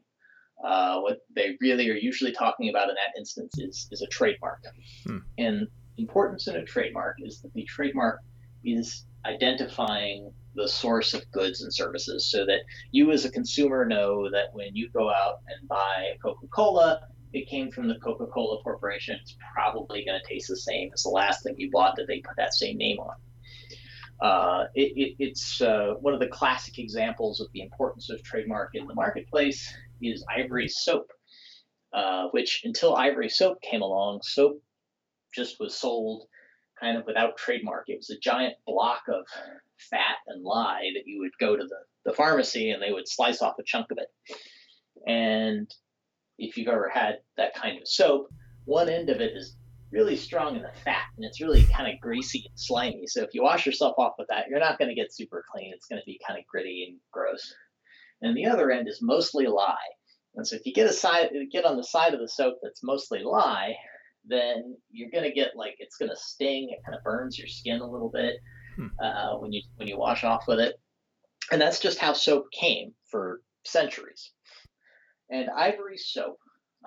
Uh, 0.63 0.99
what 1.01 1.19
they 1.35 1.55
really 1.61 1.89
are 1.89 1.95
usually 1.95 2.31
talking 2.31 2.69
about 2.69 2.89
in 2.89 2.95
that 2.95 3.17
instance 3.17 3.53
is, 3.59 3.87
is 3.91 4.01
a 4.01 4.07
trademark. 4.07 4.63
Hmm. 5.05 5.17
And 5.37 5.67
importance 5.97 6.47
in 6.47 6.55
a 6.55 6.65
trademark 6.65 7.17
is 7.23 7.41
that 7.41 7.53
the 7.53 7.63
trademark 7.65 8.21
is 8.63 9.05
identifying 9.25 10.31
the 10.55 10.67
source 10.67 11.13
of 11.13 11.29
goods 11.31 11.61
and 11.61 11.73
services 11.73 12.29
so 12.31 12.45
that 12.45 12.61
you 12.91 13.11
as 13.11 13.25
a 13.25 13.31
consumer 13.31 13.85
know 13.85 14.29
that 14.31 14.47
when 14.53 14.75
you 14.75 14.89
go 14.89 15.09
out 15.09 15.39
and 15.47 15.67
buy 15.67 16.13
Coca-Cola, 16.23 17.01
it 17.33 17.47
came 17.47 17.71
from 17.71 17.87
the 17.87 17.99
Coca-Cola 17.99 18.63
Corporation. 18.63 19.17
It's 19.21 19.35
probably 19.53 20.03
going 20.03 20.19
to 20.19 20.27
taste 20.27 20.47
the 20.47 20.57
same 20.57 20.89
as 20.93 21.03
the 21.03 21.09
last 21.09 21.43
thing 21.43 21.55
you 21.57 21.69
bought 21.71 21.95
that 21.97 22.07
they 22.07 22.19
put 22.19 22.35
that 22.37 22.53
same 22.53 22.77
name 22.77 22.99
on. 22.99 23.15
Uh, 24.21 24.65
it, 24.73 24.93
it, 24.95 25.15
it's 25.19 25.61
uh, 25.61 25.93
one 25.99 26.13
of 26.13 26.19
the 26.19 26.27
classic 26.27 26.79
examples 26.79 27.39
of 27.39 27.47
the 27.53 27.61
importance 27.61 28.09
of 28.09 28.21
trademark 28.23 28.71
in 28.73 28.87
the 28.87 28.95
marketplace 28.95 29.71
is 30.01 30.25
ivory 30.35 30.67
soap, 30.67 31.11
uh, 31.93 32.27
which 32.31 32.61
until 32.63 32.95
ivory 32.95 33.29
soap 33.29 33.61
came 33.61 33.81
along, 33.81 34.19
soap 34.23 34.61
just 35.33 35.59
was 35.59 35.75
sold 35.75 36.27
kind 36.79 36.97
of 36.97 37.05
without 37.05 37.37
trademark. 37.37 37.85
It 37.87 37.97
was 37.97 38.09
a 38.09 38.19
giant 38.19 38.55
block 38.65 39.03
of 39.07 39.25
fat 39.77 40.17
and 40.27 40.43
lye 40.43 40.89
that 40.95 41.03
you 41.05 41.19
would 41.19 41.37
go 41.39 41.55
to 41.55 41.63
the, 41.63 41.77
the 42.05 42.13
pharmacy 42.13 42.71
and 42.71 42.81
they 42.81 42.91
would 42.91 43.07
slice 43.07 43.41
off 43.41 43.59
a 43.59 43.63
chunk 43.63 43.91
of 43.91 43.99
it. 43.99 44.07
And 45.07 45.69
if 46.37 46.57
you've 46.57 46.67
ever 46.67 46.89
had 46.89 47.19
that 47.37 47.55
kind 47.55 47.79
of 47.79 47.87
soap, 47.87 48.29
one 48.65 48.89
end 48.89 49.09
of 49.09 49.21
it 49.21 49.35
is 49.35 49.55
really 49.97 50.15
strong 50.15 50.55
in 50.55 50.61
the 50.61 50.71
fat 50.85 51.05
and 51.17 51.25
it's 51.25 51.41
really 51.41 51.63
kind 51.75 51.91
of 51.91 51.99
greasy 51.99 52.45
and 52.47 52.59
slimy. 52.59 53.07
So 53.07 53.23
if 53.23 53.33
you 53.33 53.41
wash 53.41 53.65
yourself 53.65 53.95
off 53.97 54.13
with 54.19 54.27
that, 54.29 54.45
you're 54.47 54.59
not 54.59 54.77
going 54.77 54.89
to 54.89 54.95
get 54.95 55.13
super 55.13 55.43
clean. 55.51 55.71
It's 55.73 55.87
going 55.87 55.99
to 55.99 56.05
be 56.05 56.19
kind 56.25 56.39
of 56.39 56.45
gritty 56.45 56.85
and 56.87 56.99
gross. 57.11 57.53
And 58.21 58.37
the 58.37 58.45
other 58.45 58.69
end 58.69 58.87
is 58.87 58.99
mostly 59.01 59.47
lye. 59.47 59.75
And 60.35 60.47
so 60.47 60.55
if 60.55 60.65
you 60.65 60.73
get 60.73 60.89
a 60.89 60.93
side, 60.93 61.29
get 61.51 61.65
on 61.65 61.77
the 61.77 61.83
side 61.83 62.13
of 62.13 62.19
the 62.19 62.29
soap 62.29 62.59
that's 62.61 62.83
mostly 62.83 63.23
lye, 63.23 63.75
then 64.23 64.77
you're 64.91 65.09
going 65.09 65.23
to 65.23 65.33
get 65.33 65.55
like 65.55 65.75
it's 65.79 65.97
going 65.97 66.09
to 66.09 66.15
sting. 66.15 66.69
It 66.69 66.85
kind 66.85 66.95
of 66.95 67.03
burns 67.03 67.39
your 67.39 67.47
skin 67.47 67.81
a 67.81 67.89
little 67.89 68.11
bit 68.13 68.35
hmm. 68.75 68.87
uh, 69.01 69.37
when 69.39 69.51
you 69.51 69.63
when 69.77 69.87
you 69.87 69.97
wash 69.97 70.23
off 70.23 70.43
with 70.47 70.59
it. 70.59 70.75
And 71.51 71.59
that's 71.59 71.79
just 71.79 71.97
how 71.97 72.13
soap 72.13 72.45
came 72.51 72.93
for 73.09 73.41
centuries. 73.65 74.31
And 75.31 75.49
ivory 75.49 75.97
soap 75.97 76.37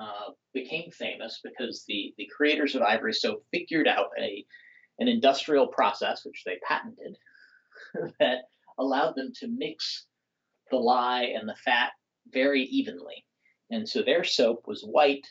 uh, 0.01 0.31
became 0.55 0.91
famous 0.91 1.41
because 1.45 1.85
the, 1.87 2.15
the 2.17 2.29
creators 2.35 2.75
of 2.75 2.83
ivory 2.83 3.13
soap 3.13 3.45
figured 3.53 3.87
out 3.87 4.07
a, 4.19 4.45
an 4.99 5.09
industrial 5.09 5.67
process, 5.67 6.25
which 6.25 6.43
they 6.45 6.57
patented, 6.67 7.17
that 8.19 8.45
allowed 8.79 9.15
them 9.15 9.31
to 9.41 9.49
mix 9.49 10.07
the 10.71 10.77
lye 10.77 11.35
and 11.39 11.47
the 11.47 11.55
fat 11.55 11.91
very 12.33 12.63
evenly. 12.63 13.27
And 13.71 13.87
so 13.87 14.03
their 14.03 14.25
soap 14.25 14.63
was 14.67 14.83
white, 14.83 15.27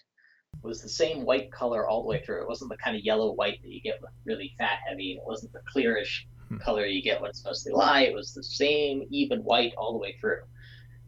was 0.63 0.82
the 0.82 0.89
same 0.89 1.26
white 1.26 1.51
color 1.51 1.88
all 1.88 2.03
the 2.03 2.07
way 2.07 2.22
through. 2.24 2.43
It 2.43 2.47
wasn't 2.47 2.70
the 2.70 2.78
kind 2.78 2.95
of 2.95 3.03
yellow 3.03 3.34
white 3.34 3.59
that 3.61 3.70
you 3.72 3.82
get 3.82 3.99
with 4.01 4.11
really 4.26 4.53
fat 4.57 4.80
heavy, 4.88 5.11
and 5.11 5.20
it 5.20 5.26
wasn't 5.26 5.51
the 5.53 5.61
clearish 5.76 6.26
hmm. 6.47 6.57
color 6.57 6.86
you 6.86 7.01
get 7.01 7.22
when 7.22 7.32
it's 7.32 7.43
mostly 7.43 7.74
lye. 7.74 8.03
It 8.03 8.13
was 8.13 8.34
the 8.34 8.43
same 8.43 9.03
even 9.09 9.39
white 9.39 9.74
all 9.78 9.93
the 9.93 9.99
way 9.99 10.15
through. 10.22 10.41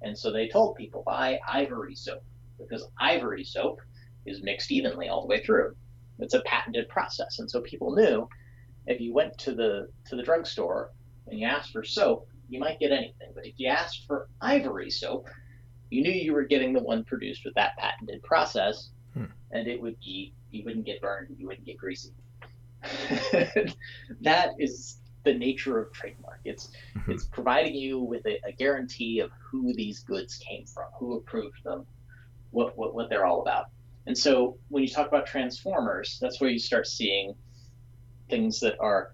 And 0.01 0.17
so 0.17 0.31
they 0.31 0.47
told 0.47 0.75
people 0.75 1.03
buy 1.05 1.39
ivory 1.47 1.93
soap 1.93 2.23
because 2.61 2.87
ivory 2.99 3.43
soap 3.43 3.79
is 4.25 4.43
mixed 4.43 4.71
evenly 4.71 5.09
all 5.09 5.21
the 5.21 5.27
way 5.27 5.43
through. 5.43 5.75
It's 6.19 6.33
a 6.33 6.41
patented 6.41 6.87
process, 6.89 7.39
and 7.39 7.49
so 7.49 7.61
people 7.61 7.95
knew 7.95 8.27
if 8.87 8.99
you 8.99 9.13
went 9.13 9.37
to 9.39 9.53
the 9.53 9.89
to 10.05 10.15
the 10.15 10.23
drugstore 10.23 10.91
and 11.27 11.39
you 11.39 11.47
asked 11.47 11.71
for 11.71 11.83
soap, 11.83 12.27
you 12.49 12.59
might 12.59 12.79
get 12.79 12.91
anything. 12.91 13.31
But 13.33 13.45
if 13.45 13.53
you 13.57 13.67
asked 13.67 14.05
for 14.05 14.27
ivory 14.41 14.89
soap, 14.89 15.27
you 15.89 16.01
knew 16.01 16.11
you 16.11 16.33
were 16.33 16.45
getting 16.45 16.73
the 16.73 16.81
one 16.81 17.03
produced 17.03 17.43
with 17.45 17.55
that 17.55 17.77
patented 17.77 18.21
process, 18.23 18.89
hmm. 19.13 19.25
and 19.51 19.67
it 19.67 19.81
would 19.81 19.99
be 19.99 20.33
you 20.51 20.63
wouldn't 20.63 20.85
get 20.85 21.01
burned, 21.01 21.35
you 21.37 21.47
wouldn't 21.47 21.65
get 21.65 21.77
greasy. 21.77 22.11
that 24.21 24.49
is 24.59 24.97
the 25.23 25.33
nature 25.33 25.79
of 25.79 25.93
trademark. 25.93 26.39
It's 26.45 26.69
mm-hmm. 26.95 27.11
it's 27.11 27.25
providing 27.25 27.75
you 27.75 27.99
with 27.99 28.25
a, 28.25 28.39
a, 28.47 28.51
guarantee 28.51 29.19
of 29.19 29.31
who 29.39 29.73
these 29.73 29.99
goods 29.99 30.37
came 30.37 30.65
from, 30.65 30.87
who 30.97 31.17
approved 31.17 31.63
them, 31.63 31.85
what, 32.51 32.77
what, 32.77 32.93
what 32.93 33.09
they're 33.09 33.25
all 33.25 33.41
about. 33.41 33.65
And 34.07 34.17
so 34.17 34.57
when 34.69 34.83
you 34.83 34.89
talk 34.89 35.07
about 35.07 35.25
transformers, 35.25 36.17
that's 36.21 36.41
where 36.41 36.49
you 36.49 36.59
start 36.59 36.87
seeing 36.87 37.35
things 38.29 38.59
that 38.61 38.79
are, 38.79 39.13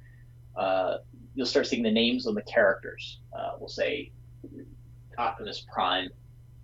uh, 0.56 0.98
you'll 1.36 1.46
start 1.46 1.68
seeing 1.68 1.84
the 1.84 1.92
names 1.92 2.26
on 2.26 2.36
the 2.36 2.42
characters. 2.44 3.20
Uh, 3.38 3.52
we'll 3.60 3.70
say 3.70 4.12
Optimus 5.18 5.66
Prime 5.72 6.10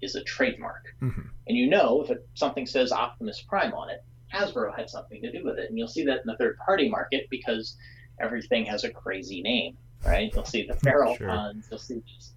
is 0.02 0.16
a 0.16 0.24
trademark. 0.24 0.96
Mm-hmm. 1.02 1.22
And 1.48 1.58
you 1.58 1.68
know 1.68 2.02
if 2.02 2.12
it, 2.12 2.28
something 2.36 2.66
says 2.66 2.92
Optimus 2.92 3.42
Prime 3.42 3.74
on 3.74 3.90
it, 3.90 4.04
Hasbro 4.34 4.76
had 4.76 4.90
something 4.90 5.22
to 5.22 5.32
do 5.32 5.44
with 5.44 5.60
it. 5.60 5.70
And 5.70 5.78
you'll 5.78 5.88
see 5.88 6.06
that 6.06 6.20
in 6.20 6.24
the 6.26 6.38
third 6.38 6.58
party 6.58 6.90
market 6.90 7.28
because 7.30 7.78
everything 8.20 8.66
has 8.66 8.84
a 8.84 8.90
crazy 8.90 9.42
name, 9.42 9.78
right? 10.06 10.32
You'll 10.34 10.46
see 10.46 10.66
the 10.66 10.76
feral 10.84 11.16
sure. 11.16 11.28
puns, 11.28 11.68
you'll 11.70 11.80
see 11.80 12.02
just, 12.08 12.34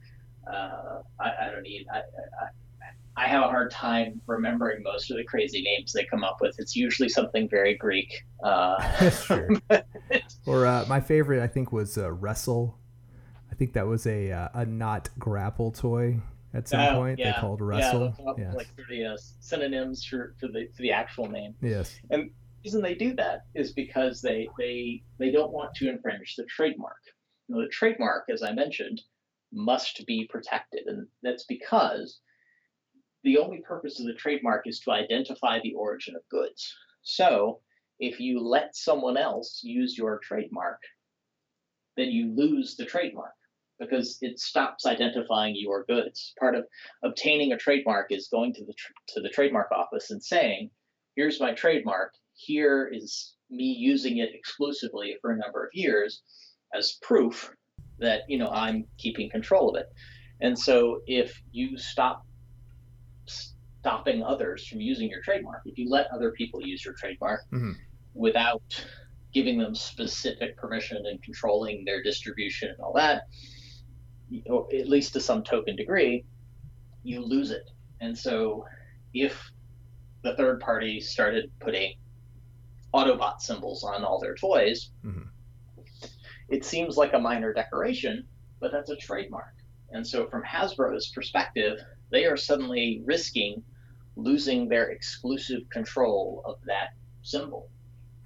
uh, 0.50 1.02
I, 1.20 1.30
I, 1.42 1.50
don't 1.52 1.62
need, 1.62 1.86
I, 1.92 1.98
I, 1.98 2.48
I 3.18 3.28
have 3.28 3.42
a 3.42 3.48
hard 3.48 3.70
time 3.70 4.20
remembering 4.26 4.82
most 4.82 5.10
of 5.10 5.16
the 5.16 5.24
crazy 5.24 5.62
names 5.62 5.92
they 5.92 6.04
come 6.04 6.22
up 6.22 6.38
with. 6.42 6.54
It's 6.58 6.76
usually 6.76 7.08
something 7.08 7.48
very 7.48 7.74
Greek. 7.74 8.24
Uh, 8.44 9.10
sure. 9.10 9.48
or 10.46 10.66
uh, 10.66 10.84
my 10.86 11.00
favorite, 11.00 11.42
I 11.42 11.46
think, 11.46 11.72
was 11.72 11.96
uh, 11.96 12.12
Wrestle. 12.12 12.78
I 13.50 13.54
think 13.54 13.72
that 13.72 13.86
was 13.86 14.06
a 14.06 14.32
uh, 14.32 14.48
a 14.52 14.66
not 14.66 15.08
grapple 15.18 15.72
toy 15.72 16.20
at 16.52 16.68
some 16.68 16.80
oh, 16.80 16.94
point. 16.94 17.18
Yeah. 17.18 17.32
They 17.32 17.40
called 17.40 17.62
Wrestle. 17.62 18.14
Yeah, 18.18 18.44
yes. 18.44 18.54
like 18.54 18.68
the 18.88 19.06
uh, 19.06 19.16
synonyms 19.40 20.04
for, 20.04 20.34
for 20.38 20.48
the 20.48 20.68
for 20.76 20.82
the 20.82 20.92
actual 20.92 21.26
name. 21.26 21.54
Yes. 21.62 21.98
And 22.10 22.24
the 22.24 22.30
reason 22.64 22.82
they 22.82 22.94
do 22.94 23.14
that 23.14 23.46
is 23.54 23.72
because 23.72 24.20
they 24.20 24.48
they 24.58 25.02
they 25.18 25.30
don't 25.30 25.52
want 25.52 25.74
to 25.76 25.88
infringe 25.88 26.34
the 26.36 26.44
trademark. 26.44 27.00
Now, 27.48 27.60
the 27.60 27.68
trademark, 27.68 28.24
as 28.28 28.42
I 28.42 28.52
mentioned, 28.52 29.00
must 29.52 30.04
be 30.06 30.28
protected, 30.30 30.86
and 30.86 31.06
that's 31.22 31.44
because 31.44 32.20
the 33.26 33.38
only 33.38 33.58
purpose 33.58 33.98
of 33.98 34.06
the 34.06 34.14
trademark 34.14 34.68
is 34.68 34.78
to 34.78 34.92
identify 34.92 35.58
the 35.58 35.74
origin 35.74 36.14
of 36.14 36.22
goods. 36.30 36.72
So 37.02 37.60
if 37.98 38.20
you 38.20 38.40
let 38.40 38.76
someone 38.76 39.16
else 39.16 39.60
use 39.64 39.98
your 39.98 40.20
trademark, 40.20 40.78
then 41.96 42.10
you 42.10 42.32
lose 42.36 42.76
the 42.76 42.86
trademark 42.86 43.34
because 43.80 44.18
it 44.20 44.38
stops 44.38 44.86
identifying 44.86 45.56
your 45.56 45.84
goods. 45.86 46.34
Part 46.38 46.54
of 46.54 46.66
obtaining 47.02 47.52
a 47.52 47.58
trademark 47.58 48.12
is 48.12 48.28
going 48.28 48.54
to 48.54 48.64
the 48.64 48.74
to 49.08 49.20
the 49.20 49.28
trademark 49.28 49.72
office 49.72 50.12
and 50.12 50.22
saying, 50.22 50.70
"Here's 51.16 51.40
my 51.40 51.52
trademark. 51.52 52.14
Here 52.34 52.86
is 52.86 53.34
me 53.50 53.64
using 53.64 54.18
it 54.18 54.34
exclusively 54.34 55.16
for 55.20 55.32
a 55.32 55.36
number 55.36 55.64
of 55.64 55.70
years 55.74 56.22
as 56.72 56.98
proof 57.02 57.52
that 57.98 58.22
you 58.28 58.38
know 58.38 58.50
I'm 58.50 58.86
keeping 58.98 59.30
control 59.30 59.70
of 59.70 59.80
it." 59.80 59.88
And 60.40 60.56
so 60.56 61.00
if 61.06 61.42
you 61.50 61.78
stop 61.78 62.25
stopping 63.86 64.20
others 64.20 64.66
from 64.66 64.80
using 64.80 65.08
your 65.08 65.22
trademark. 65.22 65.62
If 65.64 65.78
you 65.78 65.88
let 65.88 66.08
other 66.12 66.32
people 66.32 66.60
use 66.60 66.84
your 66.84 66.94
trademark 66.94 67.42
mm-hmm. 67.52 67.70
without 68.14 68.84
giving 69.32 69.58
them 69.58 69.76
specific 69.76 70.56
permission 70.56 71.06
and 71.06 71.22
controlling 71.22 71.84
their 71.84 72.02
distribution 72.02 72.70
and 72.70 72.80
all 72.80 72.92
that, 72.94 73.28
or 74.46 74.66
at 74.74 74.88
least 74.88 75.12
to 75.12 75.20
some 75.20 75.44
token 75.44 75.76
degree, 75.76 76.24
you 77.04 77.20
lose 77.20 77.52
it. 77.52 77.70
And 78.00 78.18
so 78.18 78.66
if 79.14 79.40
the 80.24 80.34
third 80.34 80.58
party 80.58 80.98
started 81.00 81.52
putting 81.60 81.94
Autobot 82.92 83.40
symbols 83.40 83.84
on 83.84 84.02
all 84.02 84.18
their 84.18 84.34
toys, 84.34 84.90
mm-hmm. 85.04 85.28
it 86.48 86.64
seems 86.64 86.96
like 86.96 87.12
a 87.12 87.20
minor 87.20 87.52
decoration, 87.52 88.26
but 88.58 88.72
that's 88.72 88.90
a 88.90 88.96
trademark. 88.96 89.54
And 89.92 90.04
so, 90.04 90.26
from 90.26 90.42
Hasbro's 90.42 91.10
perspective, 91.10 91.78
they 92.10 92.24
are 92.24 92.36
suddenly 92.36 93.02
risking 93.04 93.62
losing 94.16 94.68
their 94.68 94.90
exclusive 94.90 95.68
control 95.70 96.42
of 96.44 96.56
that 96.66 96.94
symbol, 97.22 97.68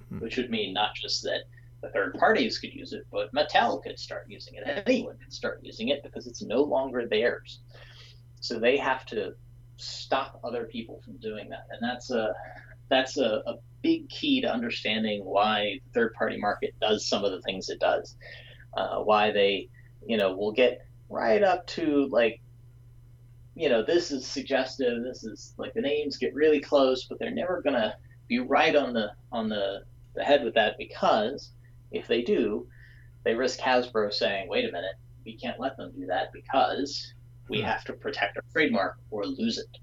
hmm. 0.09 0.21
which 0.21 0.37
would 0.37 0.51
mean 0.51 0.73
not 0.73 0.95
just 0.95 1.23
that 1.25 1.45
the 1.83 1.89
third 1.91 2.15
parties 2.15 2.59
could 2.59 2.73
use 2.73 2.93
it, 2.93 3.07
but 3.11 3.33
Mattel 3.35 3.83
could 3.83 3.99
start 3.99 4.27
using 4.29 4.55
it. 4.55 4.85
Anyone 4.87 5.17
could 5.19 5.33
start 5.33 5.61
using 5.63 5.89
it 5.89 6.03
because 6.03 6.27
it's 6.27 6.43
no 6.43 6.63
longer 6.63 7.07
theirs. 7.07 7.61
So 8.41 8.59
they 8.59 8.77
have 8.77 9.05
to 9.07 9.35
stop 9.77 10.41
other 10.45 10.65
people 10.65 11.01
from 11.05 11.17
doing 11.17 11.49
that, 11.51 11.67
and 11.71 11.81
that's 11.83 12.11
a 12.11 12.35
that's 12.89 13.17
a, 13.19 13.43
a 13.47 13.55
big 13.83 14.09
key 14.09 14.41
to 14.43 14.53
understanding 14.53 15.25
why 15.25 15.81
the 15.85 15.93
third 15.93 16.13
party 16.15 16.37
market 16.37 16.75
does 16.81 17.07
some 17.07 17.25
of 17.25 17.33
the 17.33 17.41
things 17.43 17.69
it 17.69 17.81
does. 17.81 18.17
Uh, 18.75 18.99
why 18.99 19.33
they, 19.33 19.69
you 20.07 20.17
know, 20.17 20.37
will 20.37 20.53
get 20.53 20.85
right 21.09 21.43
up 21.43 21.67
to 21.67 22.09
like 22.11 22.41
you 23.61 23.69
know, 23.69 23.83
this 23.83 24.11
is 24.11 24.27
suggestive. 24.27 25.05
This 25.05 25.23
is 25.23 25.53
like 25.59 25.75
the 25.75 25.83
names 25.83 26.17
get 26.17 26.33
really 26.33 26.61
close, 26.61 27.05
but 27.05 27.19
they're 27.19 27.31
never 27.31 27.61
gonna 27.61 27.95
be 28.27 28.39
right 28.39 28.75
on 28.75 28.95
the 28.95 29.13
on 29.33 29.51
the, 29.51 29.83
the 30.15 30.25
head 30.25 30.43
with 30.43 30.55
that 30.55 30.79
because 30.79 31.53
if 31.93 32.09
they 32.09 32.23
do, 32.23 32.67
they 33.23 33.35
risk 33.35 33.59
Hasbro 33.59 34.15
saying, 34.15 34.49
"Wait 34.49 34.67
a 34.67 34.73
minute, 34.73 34.95
we 35.27 35.37
can't 35.37 35.61
let 35.61 35.77
them 35.77 35.93
do 35.95 36.07
that 36.07 36.33
because 36.33 37.13
we 37.51 37.59
hmm. 37.59 37.67
have 37.67 37.85
to 37.85 37.93
protect 37.93 38.39
our 38.39 38.45
trademark 38.51 38.97
or 39.11 39.27
lose 39.27 39.59
it." 39.59 39.77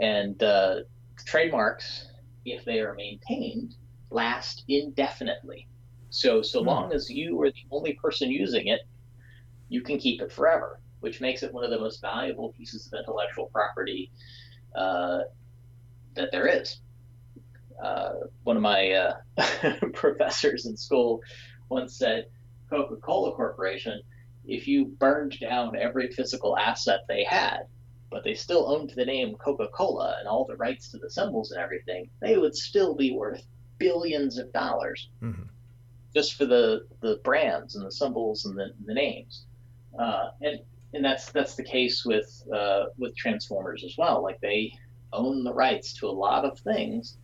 And 0.00 0.42
uh, 0.42 0.76
trademarks, 1.26 2.06
if 2.46 2.64
they 2.64 2.80
are 2.80 2.94
maintained, 2.94 3.74
last 4.08 4.64
indefinitely. 4.66 5.68
So 6.08 6.40
so 6.40 6.60
hmm. 6.60 6.68
long 6.68 6.94
as 6.94 7.10
you 7.10 7.38
are 7.42 7.50
the 7.50 7.66
only 7.70 7.92
person 8.00 8.30
using 8.30 8.68
it, 8.68 8.80
you 9.68 9.82
can 9.82 9.98
keep 9.98 10.22
it 10.22 10.32
forever 10.32 10.80
which 11.00 11.20
makes 11.20 11.42
it 11.42 11.52
one 11.52 11.64
of 11.64 11.70
the 11.70 11.78
most 11.78 12.00
valuable 12.00 12.52
pieces 12.52 12.86
of 12.86 12.98
intellectual 12.98 13.46
property 13.52 14.10
uh, 14.74 15.20
that 16.14 16.30
there 16.32 16.46
is. 16.46 16.80
Uh, 17.82 18.14
one 18.42 18.56
of 18.56 18.62
my 18.62 18.90
uh, 18.90 19.16
professors 19.92 20.66
in 20.66 20.76
school 20.76 21.20
once 21.68 21.96
said 21.96 22.26
Coca 22.68 22.96
Cola 22.96 23.34
Corporation, 23.34 24.00
if 24.46 24.66
you 24.66 24.86
burned 24.86 25.38
down 25.38 25.76
every 25.76 26.10
physical 26.10 26.56
asset 26.56 27.00
they 27.08 27.24
had, 27.24 27.60
but 28.10 28.24
they 28.24 28.34
still 28.34 28.70
owned 28.70 28.90
the 28.96 29.04
name 29.04 29.36
Coca 29.36 29.68
Cola 29.68 30.16
and 30.18 30.26
all 30.26 30.44
the 30.44 30.56
rights 30.56 30.90
to 30.90 30.98
the 30.98 31.10
symbols 31.10 31.52
and 31.52 31.60
everything, 31.60 32.08
they 32.20 32.36
would 32.36 32.56
still 32.56 32.94
be 32.94 33.12
worth 33.12 33.42
billions 33.78 34.38
of 34.38 34.52
dollars 34.52 35.08
mm-hmm. 35.22 35.42
just 36.14 36.34
for 36.34 36.46
the, 36.46 36.86
the 37.00 37.20
brands 37.22 37.76
and 37.76 37.86
the 37.86 37.92
symbols 37.92 38.44
and 38.44 38.56
the, 38.56 38.72
the 38.86 38.94
names. 38.94 39.44
Uh, 39.98 40.30
and 40.40 40.60
and 40.94 41.04
that's 41.04 41.30
that's 41.32 41.54
the 41.54 41.64
case 41.64 42.04
with 42.04 42.42
uh, 42.54 42.86
with 42.96 43.16
Transformers 43.16 43.84
as 43.84 43.96
well. 43.98 44.22
Like 44.22 44.40
they 44.40 44.72
own 45.12 45.44
the 45.44 45.52
rights 45.52 45.92
to 45.94 46.06
a 46.06 46.10
lot 46.10 46.44
of 46.44 46.58
things 46.60 47.18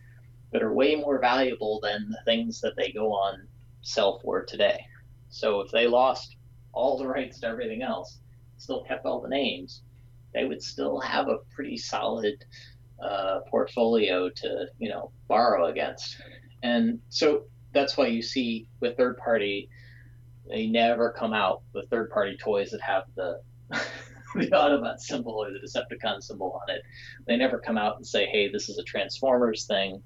that 0.51 0.63
are 0.63 0.73
way 0.73 0.95
more 0.95 1.19
valuable 1.19 1.79
than 1.81 2.09
the 2.09 2.19
things 2.25 2.61
that 2.61 2.75
they 2.77 2.91
go 2.91 3.11
on 3.11 3.47
sell 3.81 4.19
for 4.19 4.43
today. 4.43 4.79
So 5.29 5.61
if 5.61 5.71
they 5.71 5.87
lost 5.87 6.37
all 6.73 6.97
the 6.97 7.07
rights 7.07 7.39
to 7.39 7.47
everything 7.47 7.81
else, 7.81 8.19
still 8.57 8.83
kept 8.83 9.05
all 9.05 9.21
the 9.21 9.29
names, 9.29 9.81
they 10.33 10.45
would 10.45 10.61
still 10.61 10.99
have 10.99 11.27
a 11.27 11.39
pretty 11.53 11.77
solid 11.77 12.45
uh, 13.01 13.39
portfolio 13.49 14.29
to 14.29 14.67
you 14.79 14.89
know 14.89 15.11
borrow 15.27 15.67
against. 15.67 16.21
And 16.63 16.99
so 17.09 17.43
that's 17.73 17.97
why 17.97 18.07
you 18.07 18.21
see 18.21 18.67
with 18.79 18.97
third 18.97 19.17
party, 19.17 19.69
they 20.47 20.67
never 20.67 21.11
come 21.11 21.33
out 21.33 21.63
with 21.73 21.89
third 21.89 22.09
party 22.11 22.37
toys 22.37 22.71
that 22.71 22.81
have 22.81 23.03
the 23.15 23.41
the 24.35 24.47
Autobot 24.51 24.99
symbol 24.99 25.33
or 25.33 25.51
the 25.51 25.59
Decepticon 25.59 26.21
symbol 26.21 26.59
on 26.61 26.75
it. 26.75 26.81
They 27.27 27.37
never 27.37 27.59
come 27.59 27.77
out 27.77 27.97
and 27.97 28.05
say, 28.05 28.25
"Hey, 28.27 28.49
this 28.49 28.69
is 28.69 28.77
a 28.77 28.83
Transformers 28.83 29.65
thing." 29.65 30.01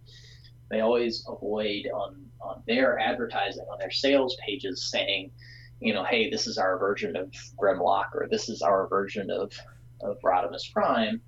They 0.70 0.82
always 0.82 1.26
avoid 1.28 1.88
on 1.94 2.28
on 2.42 2.64
their 2.68 3.00
advertising 3.00 3.66
on 3.72 3.80
their 3.80 3.92
sales 3.92 4.38
pages 4.46 4.90
saying, 4.90 5.32
you 5.80 5.94
know, 5.94 6.04
"Hey, 6.04 6.30
this 6.30 6.48
is 6.48 6.58
our 6.58 6.78
version 6.78 7.16
of 7.16 7.32
Grimlock" 7.58 8.14
or 8.14 8.28
"This 8.30 8.50
is 8.50 8.62
our 8.62 8.88
version 8.88 9.30
of 9.32 9.52
of 10.02 10.18
Rodimus 10.24 10.72
Prime," 10.72 11.22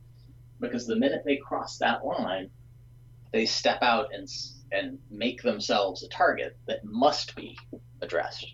because 0.59 0.85
the 0.85 0.95
minute 0.95 1.23
they 1.25 1.37
cross 1.37 1.77
that 1.79 2.05
line, 2.05 2.49
they 3.31 3.45
step 3.45 3.81
out 3.81 4.13
and 4.13 4.27
and 4.71 4.99
make 5.09 5.41
themselves 5.41 6.03
a 6.03 6.07
target 6.09 6.55
that 6.67 6.83
must 6.85 7.35
be 7.35 7.57
addressed. 8.01 8.45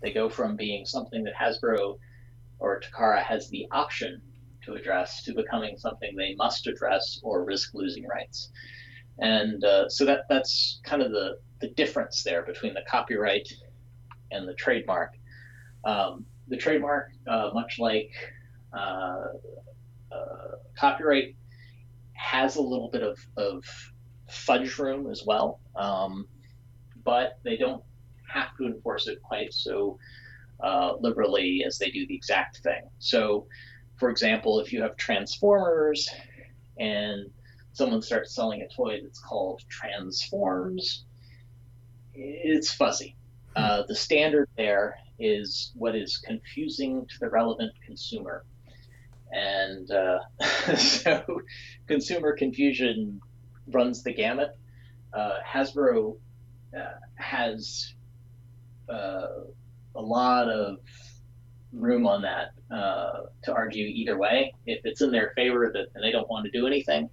They 0.00 0.12
go 0.12 0.28
from 0.28 0.56
being 0.56 0.86
something 0.86 1.24
that 1.24 1.34
Hasbro 1.34 1.98
or 2.58 2.80
Takara 2.80 3.22
has 3.22 3.48
the 3.50 3.66
option 3.70 4.20
to 4.64 4.74
address 4.74 5.22
to 5.24 5.34
becoming 5.34 5.76
something 5.76 6.14
they 6.16 6.34
must 6.34 6.66
address 6.66 7.20
or 7.22 7.44
risk 7.44 7.74
losing 7.74 8.06
rights. 8.06 8.50
And 9.18 9.64
uh, 9.64 9.88
so 9.88 10.04
that 10.04 10.22
that's 10.28 10.80
kind 10.84 11.02
of 11.02 11.10
the, 11.10 11.38
the 11.60 11.68
difference 11.68 12.22
there 12.22 12.42
between 12.42 12.74
the 12.74 12.82
copyright 12.88 13.48
and 14.30 14.48
the 14.48 14.54
trademark. 14.54 15.14
Um, 15.84 16.24
the 16.48 16.56
trademark, 16.56 17.10
uh, 17.26 17.50
much 17.54 17.78
like 17.78 18.10
uh, 18.72 19.26
uh 20.12 20.56
copyright, 20.78 21.34
has 22.14 22.56
a 22.56 22.62
little 22.62 22.90
bit 22.90 23.02
of, 23.02 23.18
of 23.36 23.64
fudge 24.28 24.78
room 24.78 25.10
as 25.10 25.24
well, 25.26 25.60
um, 25.76 26.26
but 27.04 27.38
they 27.44 27.56
don't 27.56 27.82
have 28.28 28.56
to 28.58 28.66
enforce 28.66 29.08
it 29.08 29.22
quite 29.22 29.52
so 29.52 29.98
uh, 30.60 30.94
liberally 31.00 31.64
as 31.66 31.78
they 31.78 31.90
do 31.90 32.06
the 32.06 32.14
exact 32.14 32.58
thing. 32.58 32.82
So, 32.98 33.46
for 33.96 34.10
example, 34.10 34.60
if 34.60 34.72
you 34.72 34.82
have 34.82 34.96
Transformers 34.96 36.08
and 36.78 37.30
someone 37.72 38.02
starts 38.02 38.34
selling 38.34 38.62
a 38.62 38.68
toy 38.68 39.00
that's 39.02 39.20
called 39.20 39.62
Transforms, 39.68 41.04
it's 42.14 42.72
fuzzy. 42.72 43.16
Hmm. 43.56 43.62
Uh, 43.62 43.82
the 43.86 43.94
standard 43.94 44.48
there 44.56 44.96
is 45.18 45.72
what 45.74 45.96
is 45.96 46.16
confusing 46.18 47.06
to 47.06 47.18
the 47.20 47.28
relevant 47.28 47.72
consumer. 47.84 48.44
And 49.30 49.90
uh, 49.90 50.18
so 50.76 51.42
consumer 51.86 52.32
confusion 52.36 53.20
runs 53.68 54.02
the 54.02 54.12
gamut. 54.12 54.56
uh, 55.12 55.38
Hasbro 55.46 56.16
uh, 56.76 56.80
has 57.16 57.94
uh, 58.88 59.26
a 59.94 60.02
lot 60.02 60.48
of 60.48 60.78
room 61.72 62.06
on 62.06 62.22
that 62.22 62.50
uh, 62.74 63.24
to 63.44 63.52
argue 63.52 63.86
either 63.86 64.18
way. 64.18 64.52
If 64.66 64.80
it's 64.84 65.02
in 65.02 65.10
their 65.10 65.32
favor 65.36 65.70
that 65.72 65.86
and 65.94 66.04
they 66.04 66.10
don't 66.10 66.28
want 66.28 66.46
to 66.46 66.50
do 66.50 66.66
anything, 66.66 67.10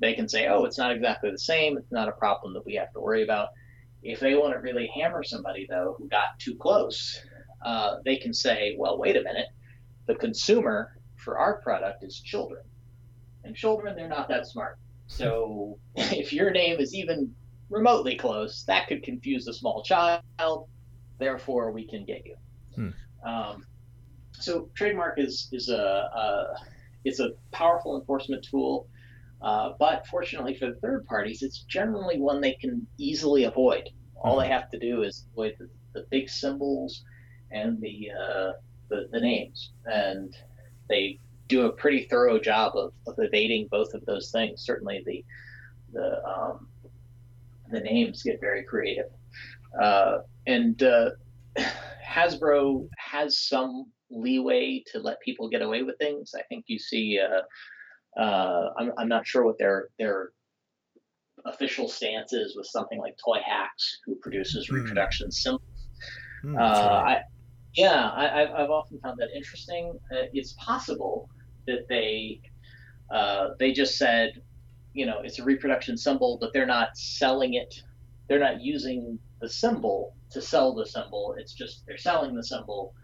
they 0.00 0.14
can 0.14 0.28
say, 0.28 0.48
"Oh, 0.48 0.64
it's 0.64 0.78
not 0.78 0.92
exactly 0.92 1.30
the 1.30 1.38
same. 1.38 1.76
It's 1.76 1.92
not 1.92 2.08
a 2.08 2.12
problem 2.12 2.52
that 2.54 2.64
we 2.64 2.74
have 2.74 2.92
to 2.92 3.00
worry 3.00 3.22
about." 3.22 3.48
If 4.02 4.20
they 4.20 4.34
want 4.34 4.52
to 4.52 4.60
really 4.60 4.90
hammer 4.94 5.22
somebody 5.22 5.66
though 5.68 5.94
who 5.98 6.08
got 6.08 6.38
too 6.38 6.56
close, 6.56 7.18
uh, 7.64 7.96
they 8.04 8.16
can 8.16 8.34
say, 8.34 8.74
"Well, 8.78 8.98
wait 8.98 9.16
a 9.16 9.22
minute. 9.22 9.48
The 10.06 10.14
consumer 10.14 10.98
for 11.16 11.38
our 11.38 11.60
product 11.62 12.04
is 12.04 12.20
children, 12.20 12.62
and 13.44 13.56
children 13.56 13.96
they're 13.96 14.08
not 14.08 14.28
that 14.28 14.46
smart. 14.46 14.78
So 15.06 15.78
if 15.96 16.32
your 16.32 16.50
name 16.50 16.80
is 16.80 16.94
even 16.94 17.34
remotely 17.70 18.16
close, 18.16 18.64
that 18.64 18.88
could 18.88 19.02
confuse 19.02 19.46
a 19.48 19.54
small 19.54 19.82
child. 19.82 20.68
Therefore, 21.18 21.70
we 21.70 21.86
can 21.86 22.04
get 22.04 22.24
you." 22.26 22.36
Hmm. 22.74 22.90
Um, 23.26 23.66
so 24.32 24.68
trademark 24.74 25.18
is 25.18 25.48
is 25.52 25.68
a, 25.68 25.74
a 25.74 26.56
it's 27.04 27.20
a 27.20 27.30
powerful 27.52 27.98
enforcement 27.98 28.44
tool, 28.44 28.88
uh, 29.42 29.72
but 29.78 30.06
fortunately 30.06 30.54
for 30.54 30.66
the 30.66 30.76
third 30.80 31.06
parties, 31.06 31.42
it's 31.42 31.60
generally 31.60 32.18
one 32.18 32.40
they 32.40 32.54
can 32.54 32.86
easily 32.98 33.44
avoid. 33.44 33.90
All 34.16 34.38
they 34.38 34.44
mm-hmm. 34.44 34.52
have 34.52 34.70
to 34.70 34.78
do 34.78 35.02
is 35.02 35.26
avoid 35.32 35.56
the, 35.58 35.68
the 35.92 36.06
big 36.10 36.30
symbols 36.30 37.04
and 37.50 37.78
the, 37.80 38.10
uh, 38.10 38.52
the, 38.88 39.08
the 39.12 39.20
names, 39.20 39.72
and 39.84 40.34
they 40.88 41.18
do 41.48 41.66
a 41.66 41.72
pretty 41.72 42.04
thorough 42.04 42.38
job 42.38 42.72
of, 42.74 42.92
of 43.06 43.14
evading 43.18 43.68
both 43.70 43.92
of 43.92 44.04
those 44.06 44.30
things. 44.30 44.64
Certainly, 44.64 45.04
the 45.06 45.24
the 45.92 46.24
um, 46.26 46.68
the 47.70 47.80
names 47.80 48.22
get 48.22 48.40
very 48.40 48.62
creative, 48.62 49.10
uh, 49.80 50.18
and 50.46 50.82
uh, 50.82 51.10
Hasbro 52.06 52.88
has 52.96 53.38
some 53.38 53.86
leeway 54.10 54.82
to 54.92 55.00
let 55.00 55.20
people 55.20 55.48
get 55.48 55.62
away 55.62 55.82
with 55.82 55.98
things. 55.98 56.32
I 56.36 56.42
think 56.48 56.64
you 56.68 56.78
see. 56.78 57.18
Uh, 57.20 57.42
uh, 58.20 58.70
I'm, 58.78 58.92
I'm 58.96 59.08
not 59.08 59.26
sure 59.26 59.44
what 59.44 59.58
their 59.58 59.88
their 59.98 60.30
official 61.46 61.88
stance 61.88 62.32
is 62.32 62.56
with 62.56 62.66
something 62.66 62.98
like 62.98 63.16
ToyHax, 63.26 63.68
who 64.06 64.14
produces 64.16 64.70
mm. 64.70 65.32
symbols. 65.32 65.88
Mm, 66.44 66.58
I, 66.58 67.22
yeah, 67.74 68.10
I, 68.14 68.46
have 68.56 68.70
often 68.70 69.00
found 69.00 69.18
that 69.18 69.30
interesting. 69.34 69.98
Uh, 70.12 70.26
it's 70.32 70.54
possible 70.54 71.28
that 71.66 71.88
they 71.88 72.40
uh, 73.10 73.50
they 73.58 73.72
just 73.72 73.98
said, 73.98 74.40
you 74.92 75.06
know, 75.06 75.20
it's 75.22 75.38
a 75.38 75.44
reproduction 75.44 75.96
symbol, 75.96 76.38
but 76.40 76.52
they're 76.52 76.66
not 76.66 76.96
selling 76.96 77.54
it. 77.54 77.82
They're 78.28 78.40
not 78.40 78.60
using 78.60 79.18
the 79.40 79.48
symbol 79.48 80.14
to 80.30 80.40
sell 80.40 80.74
the 80.74 80.86
symbol. 80.86 81.34
It's 81.38 81.52
just 81.52 81.84
they're 81.86 81.98
selling 81.98 82.34
the 82.34 82.44
symbol 82.44 82.94